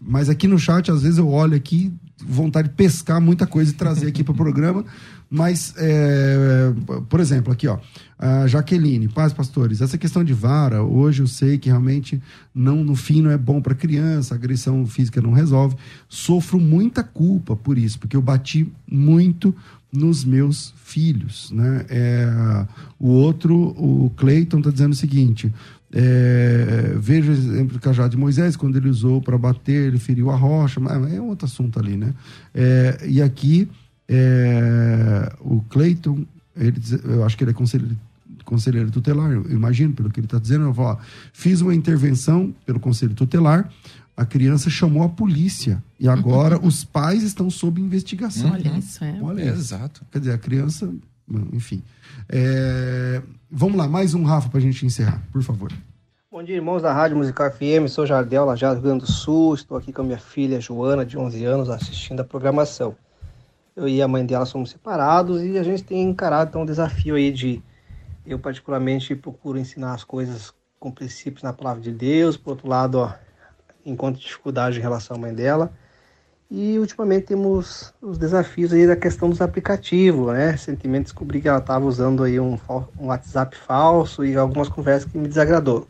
Mas 0.01 0.27
aqui 0.27 0.47
no 0.47 0.57
chat, 0.57 0.89
às 0.89 1.03
vezes 1.03 1.17
eu 1.19 1.29
olho 1.29 1.55
aqui, 1.55 1.93
vontade 2.25 2.67
de 2.69 2.73
pescar 2.73 3.21
muita 3.21 3.45
coisa 3.45 3.71
e 3.71 3.75
trazer 3.75 4.07
aqui 4.07 4.23
para 4.23 4.33
o 4.33 4.35
programa. 4.37 4.83
Mas, 5.29 5.73
é, 5.77 6.71
por 7.09 7.19
exemplo, 7.19 7.51
aqui, 7.53 7.67
ó, 7.67 7.77
a 8.17 8.47
Jaqueline, 8.47 9.09
paz, 9.09 9.33
pastores, 9.33 9.81
essa 9.81 9.97
questão 9.97 10.23
de 10.23 10.33
vara, 10.33 10.81
hoje 10.81 11.21
eu 11.21 11.27
sei 11.27 11.57
que 11.57 11.67
realmente 11.69 12.21
não, 12.53 12.83
no 12.83 12.95
fim 12.95 13.21
não 13.21 13.29
é 13.29 13.37
bom 13.37 13.61
para 13.61 13.75
criança, 13.75 14.33
agressão 14.33 14.85
física 14.85 15.21
não 15.21 15.33
resolve. 15.33 15.75
Sofro 16.07 16.59
muita 16.59 17.03
culpa 17.03 17.55
por 17.55 17.77
isso, 17.77 17.99
porque 17.99 18.15
eu 18.15 18.21
bati 18.21 18.71
muito 18.89 19.53
nos 19.91 20.23
meus 20.23 20.73
filhos, 20.77 21.51
né? 21.51 21.85
É, 21.89 22.65
o 22.99 23.09
outro, 23.09 23.55
o 23.55 24.11
Cleiton, 24.15 24.59
está 24.59 24.69
dizendo 24.69 24.93
o 24.93 24.95
seguinte: 24.95 25.53
é, 25.91 26.95
veja 26.97 27.31
o 27.31 27.33
exemplo 27.33 27.73
do 27.73 27.79
cajado 27.79 28.09
de 28.09 28.17
Moisés, 28.17 28.55
quando 28.55 28.77
ele 28.77 28.89
usou 28.89 29.21
para 29.21 29.37
bater, 29.37 29.87
ele 29.87 29.99
feriu 29.99 30.29
a 30.29 30.35
rocha, 30.35 30.79
mas 30.79 31.13
é 31.13 31.21
outro 31.21 31.45
assunto 31.45 31.79
ali, 31.79 31.95
né? 31.95 32.13
É, 32.53 33.05
e 33.07 33.21
aqui, 33.21 33.69
é, 34.07 35.31
o 35.39 35.61
Cleiton, 35.69 36.25
ele, 36.55 36.71
diz- 36.79 37.03
eu 37.03 37.23
acho 37.25 37.37
que 37.37 37.43
ele 37.43 37.51
é 37.51 37.53
conselheiro, 37.53 37.95
conselheiro 38.43 38.91
tutelar, 38.91 39.31
eu 39.31 39.49
imagino, 39.51 39.93
pelo 39.93 40.09
que 40.09 40.19
ele 40.19 40.27
está 40.27 40.39
dizendo, 40.39 40.65
eu 40.65 40.73
vou, 40.73 40.85
ó, 40.85 40.97
fiz 41.33 41.61
uma 41.61 41.73
intervenção 41.75 42.53
pelo 42.65 42.79
conselho 42.79 43.13
tutelar, 43.13 43.69
a 44.17 44.25
criança 44.25 44.69
chamou 44.69 45.03
a 45.03 45.09
polícia 45.09 45.83
e 45.99 46.07
agora 46.07 46.57
os 46.65 46.83
pais 46.85 47.21
estão 47.23 47.49
sob 47.49 47.81
investigação. 47.81 48.51
Olha 48.51 48.77
isso, 48.77 49.03
é. 49.03 49.19
Olha 49.21 49.41
isso. 49.43 49.53
Exato. 49.59 50.05
Quer 50.11 50.19
dizer, 50.19 50.31
a 50.33 50.37
criança, 50.37 50.89
enfim. 51.51 51.81
É, 52.29 53.21
Vamos 53.51 53.77
lá, 53.77 53.87
mais 53.87 54.13
um 54.13 54.23
Rafa 54.23 54.49
para 54.49 54.57
a 54.59 54.61
gente 54.61 54.85
encerrar, 54.85 55.21
por 55.31 55.41
favor. 55.43 55.71
Bom 56.31 56.43
dia, 56.43 56.55
irmãos 56.55 56.81
da 56.81 56.91
Rádio 56.93 57.15
Musical 57.15 57.49
FM. 57.49 57.87
Sou 57.87 58.05
Jardel, 58.05 58.43
lá 58.45 58.55
já 58.57 58.69
do 58.69 58.75
Rio 58.75 58.83
Grande 58.83 59.05
do 59.05 59.11
Sul. 59.11 59.55
Estou 59.55 59.77
aqui 59.77 59.93
com 59.93 60.01
a 60.01 60.05
minha 60.05 60.17
filha 60.17 60.59
Joana, 60.59 61.05
de 61.05 61.17
11 61.17 61.45
anos, 61.45 61.69
assistindo 61.69 62.19
a 62.19 62.23
programação. 62.25 62.95
Eu 63.75 63.89
e 63.89 64.01
a 64.01 64.07
mãe 64.07 64.25
dela 64.25 64.45
somos 64.45 64.69
separados 64.69 65.43
e 65.43 65.57
a 65.57 65.63
gente 65.63 65.83
tem 65.83 66.01
encarado 66.01 66.49
então, 66.49 66.61
um 66.61 66.65
desafio 66.65 67.15
aí 67.15 67.29
de. 67.29 67.61
Eu, 68.25 68.39
particularmente, 68.39 69.13
procuro 69.15 69.59
ensinar 69.59 69.93
as 69.93 70.03
coisas 70.03 70.53
com 70.79 70.89
princípios 70.89 71.43
na 71.43 71.51
palavra 71.51 71.81
de 71.81 71.91
Deus. 71.91 72.37
Por 72.37 72.51
outro 72.51 72.69
lado, 72.69 72.99
ó, 72.99 73.13
encontro 73.85 74.21
dificuldade 74.21 74.79
em 74.79 74.81
relação 74.81 75.17
à 75.17 75.19
mãe 75.19 75.33
dela. 75.33 75.73
E 76.49 76.79
ultimamente 76.79 77.25
temos 77.25 77.93
os 78.01 78.17
desafios 78.17 78.71
aí 78.71 78.87
da 78.87 78.95
questão 78.95 79.29
dos 79.29 79.41
aplicativos, 79.41 80.33
né? 80.33 80.51
Recentemente 80.51 81.05
descobri 81.05 81.41
que 81.41 81.47
ela 81.47 81.57
estava 81.57 81.85
usando 81.85 82.23
aí 82.23 82.39
um, 82.39 82.57
um 82.97 83.07
WhatsApp 83.07 83.57
falso 83.57 84.23
e 84.23 84.37
algumas 84.37 84.69
conversas 84.69 85.11
que 85.11 85.17
me 85.17 85.27
desagradou. 85.27 85.87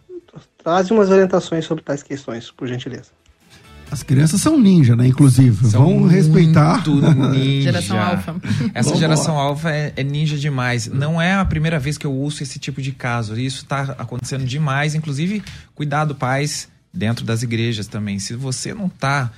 Traz 0.58 0.90
umas 0.90 1.12
orientações 1.12 1.66
sobre 1.66 1.84
tais 1.84 2.02
questões, 2.02 2.50
por 2.52 2.68
gentileza. 2.68 3.12
As 3.92 4.04
crianças 4.04 4.42
são 4.42 4.60
ninja, 4.60 4.96
né? 4.96 5.08
Inclusive, 5.08 5.50
vão 5.50 6.06
respeitar. 6.08 6.88
muito 6.88 7.30
ninja. 7.32 7.62
Geração 7.72 8.00
alfa. 8.00 8.36
Essa 8.74 8.90
Vambora. 8.90 9.00
geração 9.00 9.38
alfa 9.38 9.72
é, 9.72 9.94
é 9.96 10.04
ninja 10.04 10.38
demais. 10.38 10.88
Não 10.88 11.22
é 11.22 11.34
a 11.34 11.46
primeira 11.46 11.80
vez 11.80 11.98
que 11.98 12.06
eu 12.06 12.14
uso 12.14 12.44
esse 12.44 12.60
tipo 12.60 12.82
de 12.82 12.92
caso. 12.92 13.40
Isso 13.40 13.64
está 13.64 13.82
acontecendo 13.98 14.46
demais. 14.46 14.96
Inclusive, 14.96 15.44
cuidado, 15.74 16.16
pais, 16.16 16.68
dentro 16.94 17.26
das 17.26 17.44
igrejas 17.44 17.88
também. 17.88 18.20
Se 18.20 18.36
você 18.36 18.74
não 18.74 18.88
está 18.88 19.32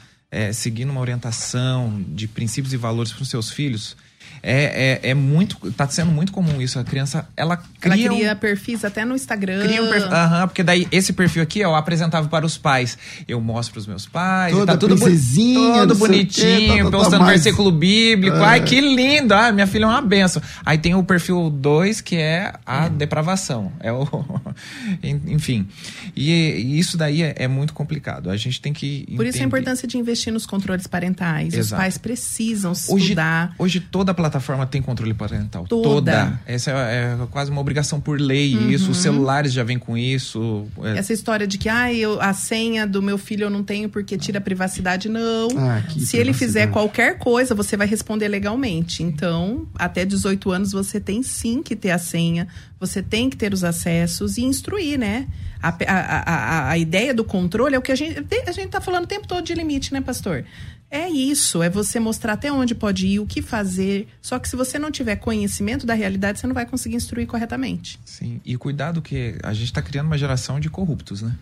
seguindo 0.54 0.90
uma 0.90 1.02
orientação 1.02 2.04
de 2.10 2.28
princípios 2.28 2.74
e 2.74 2.78
valores 2.78 3.12
para 3.12 3.24
os 3.24 3.30
seus 3.30 3.50
filhos, 3.50 3.96
É, 4.42 5.00
é, 5.04 5.10
é 5.12 5.14
muito. 5.14 5.72
Tá 5.74 5.88
sendo 5.88 6.12
muito 6.12 6.32
comum 6.32 6.62
isso. 6.62 6.80
A 6.80 6.84
criança, 6.84 7.28
ela 7.36 7.58
cria. 7.80 8.06
Ela 8.08 8.16
cria 8.16 8.34
um, 8.34 8.36
perfis 8.36 8.86
até 8.86 9.04
no 9.06 9.16
Instagram. 9.16 9.64
cria 9.64 9.84
um 9.84 9.90
perfil. 9.90 10.12
Aham, 10.12 10.48
porque 10.48 10.64
daí 10.64 10.88
esse 10.92 11.14
perfil 11.14 11.44
aqui 11.44 11.60
eu 11.60 11.76
apresentava 11.76 12.28
para 12.28 12.46
os 12.46 12.58
pais. 12.58 12.98
Eu 13.28 13.42
mostro 13.42 13.74
pros 13.74 13.88
meus 13.88 14.06
pais. 14.06 14.54
Toda 14.54 14.74
tá 14.74 14.78
tudo 14.78 14.96
princesinha, 14.96 15.88
todo 15.88 15.90
não 15.90 15.96
sei 15.96 16.06
o 16.06 16.10
quê, 16.10 16.18
bonitinho, 16.18 16.86
tá, 16.86 16.92
tá, 16.92 16.92
tá 16.92 16.98
postando 16.98 17.24
mais- 17.24 17.44
versículo 17.44 17.72
bíblico. 17.72 18.38
É. 18.38 18.44
Ai, 18.46 18.64
que 18.64 18.80
lindo! 18.80 19.34
Ah, 19.34 19.52
minha 19.52 19.68
filha 19.68 19.86
é 19.86 19.88
uma 19.88 20.02
benção. 20.02 20.42
Aí 20.66 20.78
tem 20.78 20.96
o 20.96 21.04
perfil 21.04 21.50
2, 21.50 22.02
que 22.02 22.16
é 22.16 22.54
a 22.66 22.88
depravação. 22.88 23.72
É 23.80 23.92
o. 23.92 24.08
Enfim. 25.04 25.68
E, 26.16 26.32
e 26.32 26.80
isso 26.80 26.98
daí 26.98 27.22
é, 27.22 27.36
é 27.38 27.48
muito 27.48 27.74
complicado. 27.74 28.30
A 28.30 28.38
gente 28.38 28.62
tem 28.62 28.74
que. 28.74 29.06
Por 29.16 29.26
isso 29.26 29.42
a 29.42 29.46
importância 29.46 29.88
de 29.88 29.98
investir 29.98 30.32
nos 30.34 30.46
controles 30.46 30.88
parentais. 30.88 31.54
Os 31.54 31.60
Exato. 31.60 31.82
pais 31.82 31.98
precisam 31.98 32.72
Hoje, 32.72 33.04
estudar. 33.06 33.54
hoje 33.58 33.80
toda 33.80 34.14
plataforma 34.30 34.66
tem 34.66 34.82
controle 34.82 35.14
parental. 35.14 35.66
Toda. 35.68 36.40
Essa 36.46 36.72
é, 36.72 36.74
é 37.22 37.28
quase 37.32 37.50
uma 37.52 37.62
obrigação 37.62 38.00
por 38.00 38.20
lei 38.20 38.56
Uhum. 38.56 38.70
isso. 38.70 38.92
Os 38.92 38.98
celulares 38.98 39.52
já 39.54 39.64
vêm 39.64 39.78
com 39.80 39.98
isso. 39.98 40.66
É, 40.84 40.98
Essa 41.00 41.14
história 41.14 41.48
de 41.48 41.58
que 41.58 41.70
ah, 41.70 41.94
eu, 41.94 42.22
a 42.22 42.34
senha 42.34 42.86
do 42.86 43.02
meu 43.02 43.18
filho 43.18 43.46
eu 43.46 43.50
não 43.50 43.64
tenho 43.64 43.90
porque 43.90 44.18
tira 44.18 44.38
a 44.40 44.42
privacidade, 44.42 45.10
não. 45.10 45.48
Ah, 45.58 45.82
Se 45.98 46.18
ele 46.18 46.34
fizer 46.34 46.68
privacidade. 46.68 46.72
qualquer 46.72 47.18
coisa, 47.18 47.56
você 47.56 47.76
vai 47.78 47.88
responder 47.88 48.28
legalmente. 48.28 49.04
Então, 49.04 49.68
até 49.76 50.06
18 50.06 50.52
anos, 50.52 50.72
você 50.72 51.00
tem 51.00 51.24
sim 51.24 51.62
que 51.64 51.76
ter 51.76 51.92
a 51.92 51.98
senha, 51.98 52.48
você 52.80 53.02
tem 53.02 53.30
que 53.30 53.38
ter 53.38 53.54
os 53.54 53.64
acessos 53.64 54.38
e 54.38 54.44
instruir, 54.44 54.98
né? 55.00 55.28
A, 55.62 55.70
a, 55.70 56.32
a, 56.68 56.70
a 56.72 56.78
ideia 56.78 57.14
do 57.14 57.24
controle 57.24 57.76
é 57.76 57.78
o 57.80 57.82
que 57.82 57.92
a 57.92 57.96
gente. 57.96 58.24
A 58.48 58.52
gente 58.52 58.70
tá 58.70 58.80
falando 58.80 59.06
o 59.06 59.08
tempo 59.08 59.28
todo 59.28 59.44
de 59.44 59.54
limite, 59.56 59.92
né, 59.94 60.02
pastor? 60.02 60.44
É 60.90 61.10
isso, 61.10 61.62
é 61.62 61.70
você 61.70 62.00
mostrar 62.00 62.34
até 62.34 62.52
onde 62.52 62.74
pode 62.74 63.08
ir, 63.08 63.20
o 63.20 63.26
que 63.26 63.42
fazer. 63.42 64.08
Só 64.22 64.40
que 64.40 64.48
se 64.48 64.56
você 64.56 64.80
não 64.80 64.90
tiver 64.90 65.18
conhecimento 65.18 65.86
da 65.86 65.94
realidade, 65.94 66.40
você 66.40 66.48
não 66.48 66.54
vai 66.54 66.66
conseguir 66.66 66.96
instruir 66.96 67.28
corretamente. 67.28 68.00
Sim, 68.06 68.40
e 68.46 68.56
cuidado 68.56 69.02
que 69.02 69.36
a 69.44 69.54
gente 69.54 69.66
está 69.66 69.82
criando 69.82 70.06
uma 70.08 70.18
geração 70.18 70.60
de 70.60 70.70
corruptos, 70.70 71.22
né? 71.22 71.36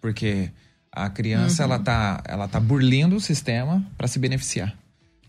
Porque 0.00 0.50
a 0.92 1.08
criança 1.08 1.62
Uhum. 1.64 1.72
ela 1.72 1.78
tá 1.82 2.22
ela 2.26 2.48
tá 2.48 2.60
burlando 2.60 3.16
o 3.16 3.20
sistema 3.20 3.82
para 3.96 4.06
se 4.08 4.18
beneficiar. 4.18 4.74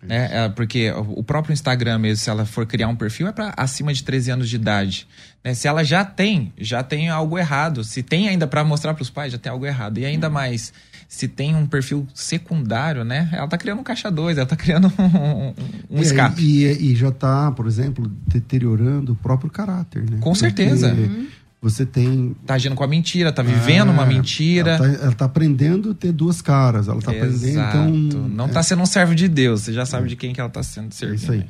Né? 0.03 0.27
É, 0.31 0.49
Porque 0.49 0.89
o 0.91 1.23
próprio 1.23 1.53
Instagram 1.53 1.99
mesmo, 1.99 2.23
se 2.23 2.29
ela 2.29 2.43
for 2.43 2.65
criar 2.65 2.87
um 2.87 2.95
perfil, 2.95 3.27
é 3.27 3.31
para 3.31 3.53
acima 3.55 3.93
de 3.93 4.03
13 4.03 4.31
anos 4.31 4.49
de 4.49 4.55
idade. 4.55 5.07
né? 5.43 5.53
Se 5.53 5.67
ela 5.67 5.83
já 5.83 6.03
tem, 6.03 6.51
já 6.57 6.81
tem 6.81 7.09
algo 7.09 7.37
errado. 7.37 7.83
Se 7.83 8.01
tem 8.01 8.27
ainda 8.27 8.47
para 8.47 8.63
mostrar 8.63 8.95
para 8.95 9.03
os 9.03 9.11
pais, 9.11 9.31
já 9.31 9.37
tem 9.37 9.51
algo 9.51 9.63
errado. 9.65 9.99
E 9.99 10.05
ainda 10.05 10.27
mais, 10.27 10.73
se 11.11 11.27
tem 11.27 11.53
um 11.53 11.65
perfil 11.65 12.07
secundário, 12.15 13.03
né? 13.03 13.27
Ela 13.33 13.45
tá 13.45 13.57
criando 13.57 13.79
um 13.79 13.83
caixa 13.83 14.09
2, 14.09 14.37
ela 14.37 14.47
tá 14.47 14.55
criando 14.55 14.87
um, 14.97 15.53
um 15.89 15.97
É, 15.99 16.01
escape. 16.01 16.41
E, 16.41 16.91
e 16.91 16.95
já 16.95 17.09
está, 17.09 17.51
por 17.51 17.67
exemplo, 17.67 18.09
deteriorando 18.27 19.11
o 19.11 19.15
próprio 19.17 19.51
caráter, 19.51 20.09
né? 20.09 20.17
Com 20.21 20.33
certeza. 20.33 20.87
Porque 20.89 21.03
Uhum. 21.03 21.27
Você 21.63 21.85
tem. 21.85 22.35
Tá 22.43 22.55
agindo 22.55 22.73
com 22.75 22.83
a 22.83 22.87
mentira, 22.87 23.31
tá 23.31 23.43
vivendo 23.43 23.89
Ah, 23.89 23.91
uma 23.91 24.05
mentira. 24.05 24.71
Ela 24.71 24.79
tá, 24.97 25.03
ela 25.03 25.11
tá 25.11 25.25
aprendendo 25.25 25.91
a 25.91 25.93
ter 25.93 26.11
duas 26.11 26.41
caras. 26.41 26.87
Ela 26.87 26.99
tá 27.01 27.11
aprendendo, 27.11 27.45
Exato. 27.45 27.77
então. 27.77 28.29
Não 28.29 28.45
é, 28.45 28.47
tá 28.47 28.63
sendo 28.63 28.81
um 28.81 28.85
servo 28.87 29.13
de 29.13 29.27
Deus, 29.27 29.61
você 29.61 29.73
já 29.73 29.85
sabe 29.85 30.07
de 30.09 30.15
quem 30.15 30.33
que 30.33 30.39
ela 30.41 30.49
tá 30.49 30.63
sendo 30.63 30.91
servida. 30.91 31.21
isso 31.21 31.31
aí. 31.33 31.45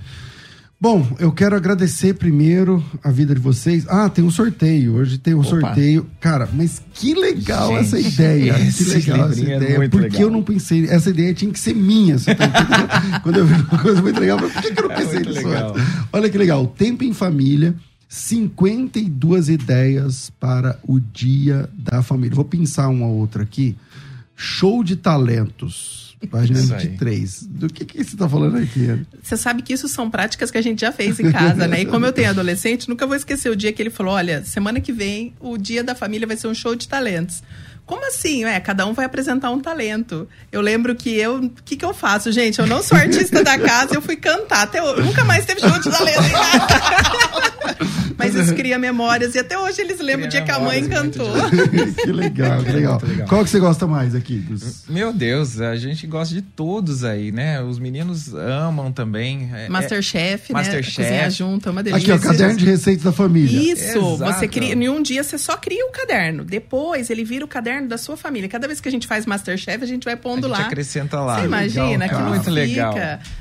Bom, 0.82 1.06
eu 1.20 1.32
quero 1.32 1.56
agradecer 1.56 2.16
primeiro 2.16 2.84
a 3.04 3.12
vida 3.12 3.36
de 3.36 3.40
vocês. 3.40 3.86
Ah, 3.88 4.10
tem 4.10 4.26
um 4.26 4.32
sorteio. 4.32 4.96
Hoje 4.96 5.20
tem 5.20 5.36
um 5.36 5.42
Opa. 5.42 5.50
sorteio. 5.50 6.08
Cara, 6.20 6.50
mas 6.52 6.82
que 6.92 7.14
legal 7.14 7.68
Gente, 7.70 7.82
essa 7.82 8.00
ideia. 8.00 8.56
Que 8.74 8.84
legal 8.86 9.30
essa 9.30 9.40
é 9.42 9.58
ideia. 9.58 9.78
muito 9.78 9.92
Porque 9.92 10.08
legal. 10.10 10.22
eu 10.24 10.32
não 10.32 10.42
pensei. 10.42 10.86
Essa 10.90 11.12
ideia 11.12 11.36
tinha 11.36 11.52
que 11.52 11.60
ser 11.60 11.76
minha. 11.76 12.18
Você 12.18 12.34
tá 12.34 12.46
entendendo? 12.48 12.90
Quando 13.22 13.38
eu 13.38 13.46
vi 13.46 13.54
uma 13.54 13.78
coisa 13.78 14.02
muito 14.02 14.20
legal, 14.20 14.40
por 14.40 14.52
que, 14.54 14.72
que 14.72 14.80
eu 14.82 14.88
não 14.88 14.92
É 14.92 14.96
pensei 14.96 15.14
muito 15.20 15.30
nisso 15.30 15.48
antes? 15.50 15.84
Olha 16.12 16.30
que 16.32 16.38
legal. 16.40 16.66
Tempo 16.66 17.04
em 17.04 17.14
família. 17.14 17.76
52 18.10 19.50
ideias 19.50 20.32
para 20.40 20.80
o 20.88 21.00
dia 21.00 21.70
da 21.78 22.02
família. 22.02 22.36
Vou 22.36 22.44
pensar 22.44 22.88
uma 22.90 23.06
outra 23.08 23.44
aqui. 23.44 23.76
Show 24.36 24.84
de 24.84 24.96
talentos. 24.96 26.11
Página 26.28 26.60
Isso 26.60 26.74
aí. 26.74 26.88
23. 26.88 27.44
Do 27.44 27.68
que, 27.68 27.86
que 27.86 28.04
você 28.04 28.16
tá 28.16 28.30
falando 28.30 28.58
aqui? 28.58 29.06
Você 29.22 29.36
sabe 29.36 29.62
que 29.62 29.74
isso 29.74 29.88
são 29.88 30.10
práticas 30.10 30.52
que 30.52 30.58
a 30.58 30.62
gente 30.62 30.82
já 30.82 30.92
fez 30.92 31.20
em 31.20 31.32
casa, 31.32 31.68
né? 31.68 31.82
E 31.82 31.86
como 31.86 32.06
eu 32.06 32.14
tenho 32.14 32.30
adolescente, 32.32 32.88
nunca 32.88 33.08
vou 33.08 33.16
esquecer 33.16 33.50
o 33.50 33.56
dia 33.56 33.74
que 33.74 33.82
ele 33.82 33.90
falou: 33.90 34.14
olha, 34.14 34.44
semana 34.44 34.80
que 34.80 34.92
vem 34.92 35.34
o 35.40 35.58
dia 35.58 35.84
da 35.84 35.96
família 35.96 36.28
vai 36.28 36.38
ser 36.38 36.48
um 36.48 36.54
show 36.54 36.76
de 36.76 36.88
talentos. 36.88 37.42
Como 37.86 38.08
assim? 38.08 38.46
É, 38.46 38.60
cada 38.60 38.86
um 38.86 38.94
vai 38.94 39.06
apresentar 39.06 39.50
um 39.50 39.60
talento. 39.60 40.28
Eu 40.52 40.62
lembro 40.62 40.96
que 40.96 41.10
eu. 41.10 41.38
O 41.38 41.50
que, 41.50 41.76
que 41.76 41.84
eu 41.84 41.94
faço, 41.94 42.32
gente? 42.32 42.60
Eu 42.60 42.68
não 42.68 42.82
sou 42.82 42.98
artista 42.98 43.44
da 43.44 43.58
casa, 43.58 43.96
eu 43.96 44.02
fui 44.02 44.16
cantar. 44.16 44.64
Até 44.64 44.82
hoje, 44.82 45.02
nunca 45.02 45.26
mais 45.26 45.46
teve 45.46 45.60
show 45.60 45.78
de 45.80 45.90
talento 45.90 46.24
em 46.24 46.32
casa. 46.32 47.92
Mas 48.24 48.36
isso 48.36 48.54
cria 48.56 48.78
memórias. 48.78 49.36
E 49.36 49.40
até 49.40 49.58
hoje 49.58 49.82
eles 49.82 50.00
lembram 50.00 50.28
o 50.28 50.30
dia 50.30 50.42
que 50.42 50.52
a 50.52 50.60
mãe 50.60 50.88
cantou. 50.88 51.32
que 52.04 52.12
legal, 52.12 52.64
que 52.64 52.72
legal. 52.72 53.02
Legal. 53.04 53.28
Qual 53.28 53.44
que 53.44 53.50
você 53.50 53.60
gosta 53.60 53.88
mais 53.88 54.14
aqui? 54.16 54.38
Dos... 54.38 54.84
Meu 54.88 55.12
Deus, 55.14 55.60
a 55.60 55.76
gente 55.76 56.06
gosta 56.08 56.34
de 56.34 56.42
todos 56.42 57.04
aí, 57.04 57.32
né? 57.32 57.62
Os 57.62 57.80
meninos 57.80 58.34
amam 58.34 58.92
também. 58.92 59.50
É- 59.54 59.70
Masterchef, 59.70 60.52
é- 60.52 60.54
né? 60.54 60.60
Masterchef. 60.62 61.02
Cozinhar 61.04 61.32
junto, 61.32 61.70
é 61.70 61.72
uma 61.72 61.84
delícia. 61.84 62.16
Aqui, 62.16 62.26
ó, 62.26 62.30
caderno 62.30 62.58
de 62.58 62.66
receitas 62.66 63.04
da 63.04 63.12
família. 63.12 63.60
Isso, 63.74 63.98
Exato. 63.98 64.18
você 64.18 64.48
cria. 64.48 64.74
Em 64.74 64.90
um 64.90 65.02
dia 65.02 65.24
você 65.24 65.38
só 65.38 65.58
cria 65.58 65.86
o 65.86 65.92
caderno. 65.92 66.44
Depois 66.44 67.10
ele 67.10 67.24
vira 67.24 67.44
o 67.46 67.48
caderno 67.48 67.88
da 67.88 67.98
sua 67.98 68.18
família. 68.18 68.48
Cada 68.50 68.68
vez 68.68 68.80
que 68.80 68.88
a 68.88 68.92
gente 68.92 69.08
faz 69.08 69.26
Masterchef, 69.26 69.84
a 69.84 69.88
gente 69.88 70.04
vai 70.06 70.14
A 70.14 70.18
pondo 70.18 70.48
gente 70.48 70.58
lá. 70.60 70.66
acrescenta 70.66 71.20
lá. 71.20 71.40
Você 71.40 71.46
imagina 71.46 72.08
que 72.10 72.16
Muito 72.16 72.40
fica. 72.44 72.52
legal. 72.52 72.96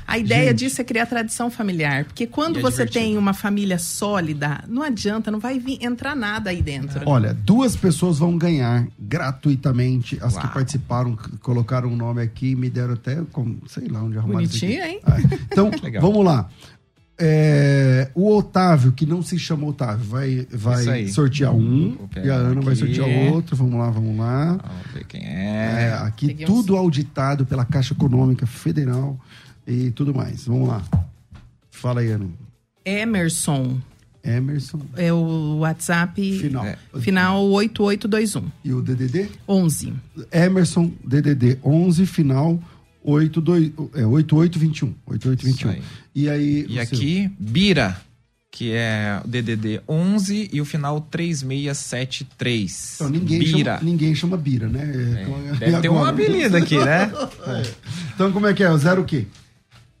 A 0.07 0.17
ideia 0.17 0.49
Gente. 0.49 0.59
disso 0.59 0.81
é 0.81 0.83
criar 0.83 1.05
tradição 1.05 1.49
familiar. 1.49 2.05
Porque 2.05 2.25
quando 2.27 2.59
é 2.59 2.61
você 2.61 2.77
divertido. 2.85 3.05
tem 3.05 3.17
uma 3.17 3.33
família 3.33 3.77
sólida, 3.79 4.63
não 4.71 4.81
adianta, 4.83 5.29
não 5.29 5.39
vai 5.39 5.59
vir 5.59 5.77
entrar 5.83 6.15
nada 6.15 6.49
aí 6.49 6.61
dentro. 6.61 7.01
Olha, 7.05 7.33
duas 7.33 7.75
pessoas 7.75 8.17
vão 8.19 8.37
ganhar 8.37 8.87
gratuitamente. 8.99 10.17
As 10.21 10.35
que 10.37 10.43
Uau. 10.45 10.53
participaram, 10.53 11.17
c- 11.17 11.37
colocaram 11.41 11.91
o 11.91 11.95
nome 11.95 12.21
aqui, 12.21 12.55
me 12.55 12.69
deram 12.69 12.93
até, 12.93 13.21
como, 13.31 13.59
sei 13.67 13.87
lá 13.87 14.01
onde 14.01 14.17
arrumaram. 14.17 14.45
Bonitinho, 14.45 14.83
hein? 14.83 14.99
Ah, 15.05 15.17
então, 15.51 15.69
Legal. 15.83 16.01
vamos 16.01 16.25
lá. 16.25 16.49
É, 17.23 18.09
o 18.15 18.35
Otávio, 18.35 18.91
que 18.93 19.05
não 19.05 19.21
se 19.21 19.37
chama 19.37 19.67
Otávio, 19.67 20.03
vai, 20.05 20.47
vai 20.51 21.07
sortear 21.07 21.53
um. 21.53 21.95
E 22.23 22.27
a 22.29 22.33
Ana 22.33 22.61
vai 22.61 22.73
aqui. 22.73 22.95
sortear 22.95 23.31
outro. 23.33 23.55
Vamos 23.55 23.75
lá, 23.75 23.91
vamos 23.91 24.17
lá. 24.17 24.45
Vamos 24.53 24.91
ver 24.93 25.05
quem 25.05 25.21
É, 25.23 25.89
é. 25.91 25.93
aqui 26.01 26.27
Peguei 26.27 26.45
tudo 26.47 26.75
auditado 26.75 27.45
pela 27.45 27.63
Caixa 27.63 27.93
Econômica 27.93 28.47
Federal 28.47 29.19
e 29.67 29.91
tudo 29.91 30.15
mais. 30.15 30.45
Vamos 30.47 30.67
lá. 30.67 30.81
Fala 31.69 32.01
aí, 32.01 32.09
Ana. 32.11 32.25
Emerson 32.83 33.77
Emerson 34.23 34.79
é 34.95 35.11
o 35.11 35.57
WhatsApp 35.59 36.39
Final. 36.39 36.65
É. 36.65 36.77
final 36.99 37.43
8821 37.49 38.51
e 38.63 38.73
o 38.73 38.81
DDD? 38.81 39.29
11. 39.47 39.93
Emerson 40.31 40.91
DDD 41.03 41.57
11 41.63 42.05
final 42.05 42.61
82 43.03 43.71
é 43.95 44.05
8821, 44.05 44.93
8821. 45.07 45.49
Isso 45.49 45.67
aí. 45.69 45.81
E 46.13 46.29
aí 46.29 46.65
E 46.69 46.73
você- 46.75 46.79
aqui, 46.81 47.31
Bira, 47.39 47.99
que 48.51 48.71
é 48.73 49.19
o 49.25 49.27
DDD 49.27 49.81
11 49.89 50.49
e 50.53 50.61
o 50.61 50.65
final 50.65 51.01
3673. 51.01 52.95
então, 52.95 53.09
ninguém 53.09 53.39
Bira. 53.39 53.77
chama, 53.77 53.79
ninguém 53.91 54.15
chama 54.15 54.37
Bira, 54.37 54.67
né? 54.67 54.83
É, 54.83 55.21
Então, 55.23 55.55
e 55.55 55.57
Deve 55.57 55.81
ter 55.81 55.89
um 55.89 56.03
apelido 56.03 56.57
aqui, 56.57 56.77
né? 56.77 57.11
Então 58.13 58.31
como 58.31 58.45
é 58.45 58.53
que 58.53 58.63
é? 58.63 58.69
O 58.69 58.77
zero 58.77 59.01
o 59.01 59.05
quê? 59.05 59.25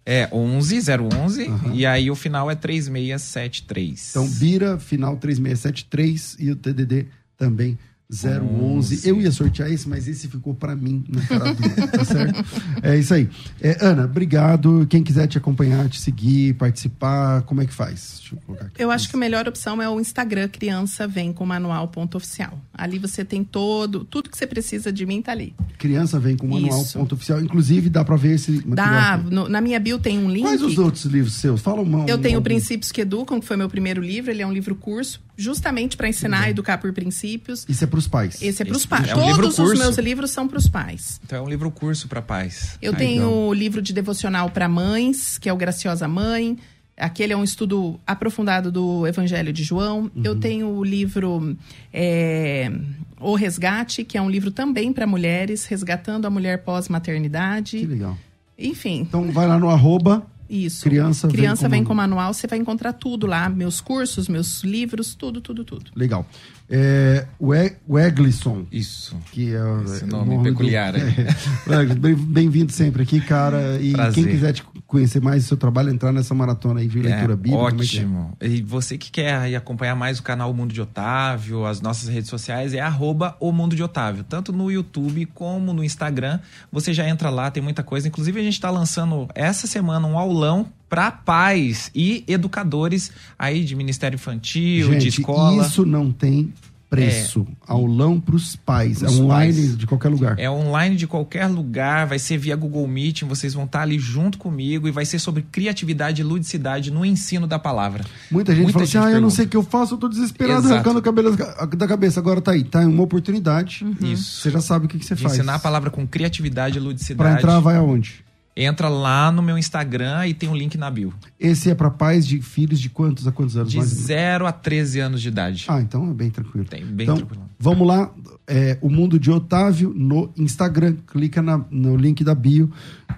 É 0.05 0.27
11, 0.31 0.79
011, 0.79 1.51
e 1.73 1.85
aí 1.85 2.09
o 2.09 2.15
final 2.15 2.49
é 2.49 2.55
3673. 2.55 4.09
Então 4.11 4.27
Bira 4.27 4.79
final 4.79 5.15
3673 5.17 6.37
e 6.39 6.51
o 6.51 6.55
TDD 6.55 7.05
também 7.37 7.77
011. 8.11 9.07
Eu 9.07 9.21
ia 9.21 9.31
sortear 9.31 9.71
esse, 9.71 9.87
mas 9.87 10.07
esse 10.07 10.27
ficou 10.27 10.53
pra 10.53 10.75
mim 10.75 11.03
na 11.07 11.21
cara 11.21 11.53
dura, 11.53 11.87
tá 11.87 12.03
certo? 12.05 12.43
É 12.83 12.97
isso 12.97 13.13
aí. 13.13 13.29
É, 13.61 13.77
Ana, 13.79 14.05
obrigado. 14.05 14.85
Quem 14.89 15.03
quiser 15.03 15.27
te 15.27 15.37
acompanhar, 15.37 15.87
te 15.87 15.99
seguir, 16.01 16.55
participar, 16.55 17.43
como 17.43 17.61
é 17.61 17.65
que 17.65 17.73
faz? 17.73 18.17
Deixa 18.19 18.35
eu 18.35 18.39
colocar 18.45 18.65
aqui. 18.65 18.83
Eu 18.83 18.91
acho 18.91 19.09
que 19.09 19.15
a 19.15 19.19
melhor 19.19 19.47
opção 19.47 19.81
é 19.81 19.89
o 19.89 19.99
Instagram 19.99 20.47
Criança 20.49 21.07
Vem 21.07 21.31
com 21.31 21.45
manual 21.45 21.87
ponto 21.87 22.17
oficial. 22.17 22.59
Ali 22.73 22.97
você 22.99 23.23
tem 23.23 23.43
todo, 23.43 24.03
tudo 24.03 24.29
que 24.29 24.37
você 24.37 24.47
precisa 24.47 24.91
de 24.91 25.05
mim 25.05 25.21
tá 25.21 25.31
ali. 25.31 25.53
Criança 25.77 26.19
vem 26.19 26.35
com 26.35 26.47
manual 26.47 26.81
Isso. 26.81 26.97
ponto 26.97 27.13
oficial. 27.15 27.39
Inclusive, 27.41 27.89
dá 27.89 28.03
pra 28.03 28.15
ver 28.15 28.35
esse. 28.35 28.61
Dá, 28.67 29.17
no- 29.17 29.47
na 29.47 29.61
minha 29.61 29.79
bio 29.79 29.99
tem 29.99 30.17
um 30.19 30.29
link. 30.29 30.43
Quais 30.43 30.61
os 30.61 30.77
outros 30.77 31.05
livros 31.05 31.33
seus? 31.35 31.61
Fala 31.61 31.81
uma. 31.81 32.05
Eu 32.07 32.17
um- 32.17 32.21
tenho 32.21 32.35
algum. 32.37 32.43
Princípios 32.43 32.91
que 32.91 33.01
Educam, 33.01 33.39
que 33.39 33.45
foi 33.45 33.55
meu 33.57 33.69
primeiro 33.69 34.01
livro. 34.01 34.31
Ele 34.31 34.41
é 34.41 34.47
um 34.47 34.51
livro 34.53 34.75
curso, 34.75 35.21
justamente 35.37 35.95
para 35.95 36.07
ensinar 36.09 36.41
a 36.43 36.49
educar 36.49 36.77
por 36.79 36.91
princípios. 36.93 37.65
Isso 37.69 37.83
é 37.83 37.87
pros 38.01 38.07
pais. 38.07 38.41
Esse 38.41 38.61
é 38.61 38.65
para 38.65 38.75
os 38.77 38.85
pais. 38.85 39.09
é 39.09 39.15
um 39.15 39.35
Todos 39.35 39.59
os 39.59 39.79
meus 39.79 39.97
livros 39.97 40.31
são 40.31 40.47
para 40.47 40.57
os 40.57 40.67
pais. 40.67 41.19
Então 41.23 41.39
é 41.39 41.41
um 41.41 41.49
livro 41.49 41.69
curso 41.71 42.07
para 42.07 42.21
pais. 42.21 42.77
Eu 42.81 42.91
Aí, 42.93 42.97
tenho 42.97 43.21
então. 43.23 43.47
o 43.47 43.53
livro 43.53 43.81
de 43.81 43.93
devocional 43.93 44.49
para 44.49 44.67
mães, 44.67 45.37
que 45.37 45.47
é 45.47 45.53
o 45.53 45.57
Graciosa 45.57 46.07
Mãe. 46.07 46.57
Aquele 46.97 47.33
é 47.33 47.37
um 47.37 47.43
estudo 47.43 47.99
aprofundado 48.05 48.71
do 48.71 49.07
Evangelho 49.07 49.51
de 49.51 49.63
João. 49.63 50.01
Uhum. 50.15 50.21
Eu 50.23 50.35
tenho 50.39 50.67
o 50.67 50.83
livro 50.83 51.57
é, 51.91 52.71
O 53.19 53.33
Resgate, 53.35 54.03
que 54.03 54.17
é 54.17 54.21
um 54.21 54.29
livro 54.29 54.51
também 54.51 54.93
para 54.93 55.07
mulheres, 55.07 55.65
resgatando 55.65 56.25
a 56.25 56.29
mulher 56.29 56.59
Que 56.59 56.65
pós-maternidade. 56.65 57.85
legal. 57.85 58.17
Enfim, 58.57 59.01
Então 59.01 59.31
vai 59.31 59.47
lá 59.47 59.57
no 59.57 59.69
arroba 59.69 60.23
Isso. 60.47 60.83
Criança, 60.83 61.27
Criança 61.27 61.67
vem 61.67 61.83
com, 61.83 61.89
vem 61.89 61.97
manual, 61.97 62.33
você 62.33 62.45
vai 62.45 62.59
encontrar 62.59 62.93
tudo 62.93 63.25
lá, 63.25 63.49
meus 63.49 63.81
cursos, 63.81 64.27
meus 64.27 64.61
livros, 64.63 65.15
tudo, 65.15 65.41
tudo, 65.41 65.63
tudo. 65.63 65.89
Legal. 65.95 66.25
É, 66.71 67.25
o, 67.37 67.51
o 67.87 67.99
Eglisson, 67.99 68.65
Isso. 68.71 69.17
que 69.31 69.53
é 69.53 69.83
Esse 69.83 70.03
é, 70.05 70.07
nome 70.07 70.37
do- 70.37 70.43
peculiar 70.43 70.95
aí. 70.95 71.01
É, 71.69 72.15
Bem-vindo 72.15 72.71
sempre 72.71 73.03
aqui, 73.03 73.19
cara. 73.19 73.77
E 73.81 73.91
Prazer. 73.91 74.13
quem 74.23 74.31
quiser 74.33 74.53
te 74.53 74.63
conhecer 74.87 75.21
mais 75.21 75.43
do 75.43 75.47
seu 75.47 75.57
trabalho, 75.57 75.89
entrar 75.89 76.11
nessa 76.11 76.33
maratona 76.33 76.79
aí 76.79 76.87
de 76.87 76.99
leitura 76.99 77.33
É, 77.33 77.35
bíblica. 77.35 77.57
como 77.57 77.67
é 77.81 77.85
que 77.85 77.97
é? 77.97 78.01
ótimo. 78.01 78.37
E 78.41 78.61
você 78.61 78.97
que 78.97 79.11
quer 79.11 79.53
acompanhar 79.55 79.95
mais 79.95 80.19
o 80.19 80.23
canal 80.23 80.49
O 80.49 80.53
Mundo 80.53 80.73
de 80.73 80.81
Otávio, 80.81 81.65
as 81.65 81.81
nossas 81.81 82.07
redes 82.09 82.29
sociais, 82.29 82.73
é 82.73 82.79
arroba 82.79 83.35
O 83.39 83.51
Mundo 83.51 83.75
de 83.75 83.83
Otávio. 83.83 84.23
Tanto 84.23 84.51
no 84.53 84.71
YouTube 84.71 85.25
como 85.27 85.73
no 85.73 85.83
Instagram. 85.83 86.39
Você 86.71 86.93
já 86.93 87.07
entra 87.07 87.29
lá, 87.29 87.51
tem 87.51 87.61
muita 87.61 87.83
coisa. 87.83 88.07
Inclusive, 88.07 88.39
a 88.39 88.43
gente 88.43 88.53
está 88.53 88.69
lançando 88.69 89.27
essa 89.35 89.67
semana 89.67 90.07
um 90.07 90.17
aulão 90.17 90.67
para 90.91 91.09
pais 91.09 91.89
e 91.95 92.21
educadores 92.27 93.13
aí 93.39 93.63
de 93.63 93.77
Ministério 93.77 94.15
Infantil, 94.17 94.89
de 94.89 94.99
Gente, 94.99 95.07
escola. 95.21 95.65
isso 95.65 95.85
não 95.85 96.11
tem 96.11 96.53
preço. 96.89 97.47
Aulão 97.65 98.19
pros 98.19 98.57
pais. 98.57 98.99
Pros 98.99 99.17
é 99.17 99.21
online 99.21 99.53
pais. 99.53 99.77
de 99.77 99.87
qualquer 99.87 100.09
lugar. 100.09 100.37
É 100.37 100.51
online 100.51 100.97
de 100.97 101.07
qualquer 101.07 101.47
lugar, 101.47 102.05
vai 102.07 102.19
ser 102.19 102.37
via 102.37 102.57
Google 102.57 102.85
Meet, 102.89 103.21
vocês 103.21 103.53
vão 103.53 103.63
estar 103.63 103.83
ali 103.83 103.97
junto 103.97 104.37
comigo 104.37 104.85
e 104.85 104.91
vai 104.91 105.05
ser 105.05 105.17
sobre 105.17 105.43
criatividade 105.43 106.19
e 106.21 106.25
ludicidade 106.25 106.91
no 106.91 107.05
ensino 107.05 107.47
da 107.47 107.57
palavra. 107.57 108.03
Muita 108.29 108.53
gente 108.53 108.63
Muita 108.63 108.79
fala 108.79 108.83
assim: 108.83 108.91
gente 108.97 109.07
ah, 109.07 109.11
eu 109.11 109.21
não 109.21 109.29
sei 109.29 109.45
o 109.45 109.47
que 109.47 109.55
eu 109.55 109.63
faço, 109.63 109.93
eu 109.93 109.97
tô 109.97 110.09
desesperado, 110.09 110.59
Exato. 110.59 110.73
arrancando 110.73 110.99
o 110.99 111.01
cabelo 111.01 111.37
da 111.77 111.87
cabeça. 111.87 112.19
Agora 112.19 112.41
tá 112.41 112.51
aí, 112.51 112.65
tá? 112.65 112.81
É 112.81 112.85
uma 112.85 113.03
oportunidade. 113.03 113.85
Isso. 114.01 114.41
Você 114.41 114.51
já 114.51 114.59
sabe 114.59 114.87
o 114.87 114.89
que, 114.89 114.99
que 114.99 115.05
você 115.05 115.15
De 115.15 115.23
faz. 115.23 115.35
ensinar 115.35 115.55
a 115.55 115.59
palavra 115.59 115.89
com 115.89 116.05
criatividade 116.05 116.77
e 116.77 116.81
ludicidade. 116.81 117.29
Pra 117.29 117.39
entrar, 117.39 117.61
vai 117.61 117.77
aonde? 117.77 118.29
Entra 118.55 118.89
lá 118.89 119.31
no 119.31 119.41
meu 119.41 119.57
Instagram 119.57 120.27
e 120.27 120.33
tem 120.33 120.49
um 120.49 120.55
link 120.55 120.77
na 120.77 120.91
bio. 120.91 121.13
Esse 121.39 121.69
é 121.69 121.75
pra 121.75 121.89
pais 121.89 122.27
de 122.27 122.41
filhos 122.41 122.79
de 122.81 122.89
quantos 122.89 123.25
a 123.25 123.31
quantos 123.31 123.55
anos? 123.55 123.71
De 123.71 123.77
mais 123.77 123.89
ou 123.89 123.95
menos? 123.95 124.07
0 124.07 124.45
a 124.47 124.51
13 124.51 124.99
anos 124.99 125.21
de 125.21 125.27
idade. 125.29 125.65
Ah, 125.69 125.79
então 125.79 126.09
é 126.09 126.13
bem 126.13 126.29
tranquilo. 126.29 126.65
Tem, 126.67 126.85
bem 126.85 127.05
então, 127.05 127.15
tranquilo. 127.15 127.43
vamos 127.57 127.87
lá. 127.87 128.11
É, 128.45 128.77
o 128.81 128.89
Mundo 128.89 129.17
de 129.17 129.31
Otávio 129.31 129.93
no 129.95 130.31
Instagram. 130.35 130.97
Clica 131.07 131.41
na- 131.41 131.63
no 131.71 131.95
link 131.95 132.23
da 132.25 132.35
bio 132.35 132.69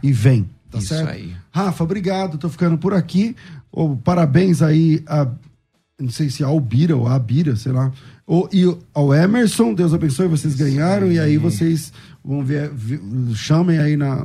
e 0.04 0.12
vem. 0.12 0.48
Tá 0.70 0.78
Isso 0.78 0.90
certo? 0.90 1.10
aí. 1.10 1.34
Rafa, 1.52 1.84
obrigado. 1.84 2.38
Tô 2.38 2.48
ficando 2.50 2.78
por 2.78 2.94
aqui. 2.94 3.36
Ô, 3.72 3.96
parabéns 3.96 4.62
aí 4.62 5.04
a. 5.08 5.28
Não 6.00 6.10
sei 6.10 6.30
se 6.30 6.44
a 6.44 6.48
Albira 6.48 6.98
ou 6.98 7.08
a 7.08 7.14
Abira, 7.14 7.56
sei 7.56 7.72
lá. 7.72 7.92
O, 8.26 8.48
e 8.52 8.64
ao 8.94 9.14
Emerson, 9.14 9.74
Deus 9.74 9.94
abençoe, 9.94 10.28
vocês 10.28 10.56
ganharam. 10.56 11.12
E 11.12 11.20
aí 11.20 11.38
vocês 11.38 11.94
vão 12.24 12.44
ver, 12.44 12.72
chamem 13.36 13.78
aí 13.78 13.96
na, 13.96 14.16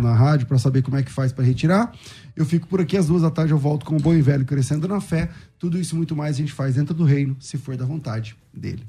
na 0.00 0.14
rádio 0.14 0.46
para 0.46 0.58
saber 0.58 0.82
como 0.82 0.96
é 0.96 1.02
que 1.02 1.10
faz 1.10 1.30
para 1.30 1.44
retirar. 1.44 1.92
Eu 2.34 2.46
fico 2.46 2.66
por 2.66 2.80
aqui 2.80 2.96
às 2.96 3.06
duas 3.06 3.20
da 3.22 3.30
tarde, 3.30 3.52
eu 3.52 3.58
volto 3.58 3.84
com 3.84 3.96
o 3.96 4.00
Bom 4.00 4.14
e 4.14 4.22
Velho 4.22 4.46
Crescendo 4.46 4.88
na 4.88 5.00
Fé. 5.00 5.28
Tudo 5.58 5.78
isso 5.78 5.94
e 5.94 5.98
muito 5.98 6.16
mais 6.16 6.36
a 6.36 6.38
gente 6.38 6.52
faz 6.52 6.76
dentro 6.76 6.94
do 6.94 7.04
reino, 7.04 7.36
se 7.38 7.58
for 7.58 7.76
da 7.76 7.84
vontade 7.84 8.34
dele. 8.54 8.82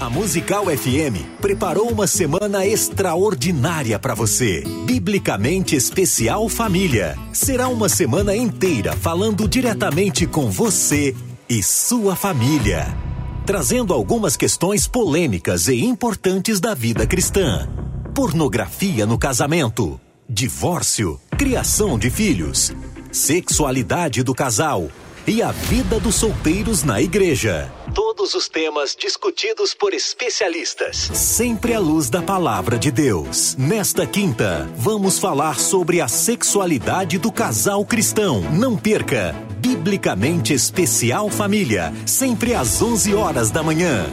A 0.00 0.10
Musical 0.10 0.66
FM 0.66 1.38
preparou 1.40 1.88
uma 1.88 2.06
semana 2.06 2.66
extraordinária 2.66 3.96
para 3.98 4.14
você. 4.14 4.64
Biblicamente 4.86 5.76
Especial 5.76 6.48
Família. 6.48 7.16
Será 7.32 7.68
uma 7.68 7.88
semana 7.88 8.34
inteira 8.34 8.94
falando 8.96 9.48
diretamente 9.48 10.26
com 10.26 10.50
você 10.50 11.14
e 11.48 11.62
sua 11.62 12.16
família. 12.16 12.96
Trazendo 13.44 13.92
algumas 13.92 14.36
questões 14.36 14.86
polêmicas 14.86 15.68
e 15.68 15.84
importantes 15.84 16.60
da 16.60 16.74
vida 16.74 17.06
cristã: 17.06 17.68
pornografia 18.14 19.04
no 19.04 19.18
casamento, 19.18 20.00
divórcio, 20.28 21.20
criação 21.36 21.98
de 21.98 22.10
filhos, 22.10 22.72
sexualidade 23.12 24.22
do 24.22 24.34
casal 24.34 24.88
e 25.26 25.42
a 25.42 25.52
vida 25.52 25.98
dos 25.98 26.16
solteiros 26.16 26.82
na 26.82 27.00
igreja. 27.00 27.72
Todos 27.94 28.34
os 28.34 28.48
temas 28.48 28.96
discutidos 28.98 29.74
por 29.74 29.94
especialistas, 29.94 31.10
sempre 31.14 31.74
à 31.74 31.78
luz 31.78 32.10
da 32.10 32.22
palavra 32.22 32.78
de 32.78 32.90
Deus. 32.90 33.54
Nesta 33.58 34.06
quinta, 34.06 34.68
vamos 34.76 35.18
falar 35.18 35.58
sobre 35.58 36.00
a 36.00 36.08
sexualidade 36.08 37.18
do 37.18 37.30
casal 37.30 37.84
cristão. 37.84 38.40
Não 38.52 38.76
perca! 38.76 39.53
Biblicamente 39.64 40.52
Especial 40.52 41.30
Família, 41.30 41.90
sempre 42.04 42.54
às 42.54 42.82
11 42.82 43.14
horas 43.14 43.50
da 43.50 43.62
manhã. 43.62 44.04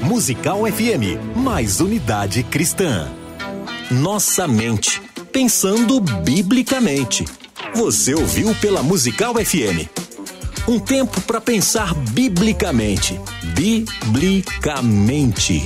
Musical 0.00 0.60
FM, 0.64 1.36
mais 1.36 1.82
unidade 1.82 2.42
cristã. 2.42 3.06
Nossa 3.90 4.48
mente, 4.48 5.02
pensando 5.30 6.00
biblicamente. 6.00 7.26
Você 7.74 8.14
ouviu 8.14 8.54
pela 8.54 8.82
Musical 8.82 9.34
FM. 9.34 9.86
Um 10.66 10.78
tempo 10.78 11.20
para 11.20 11.42
pensar 11.42 11.92
biblicamente. 11.94 13.20
Biblicamente. 13.54 15.62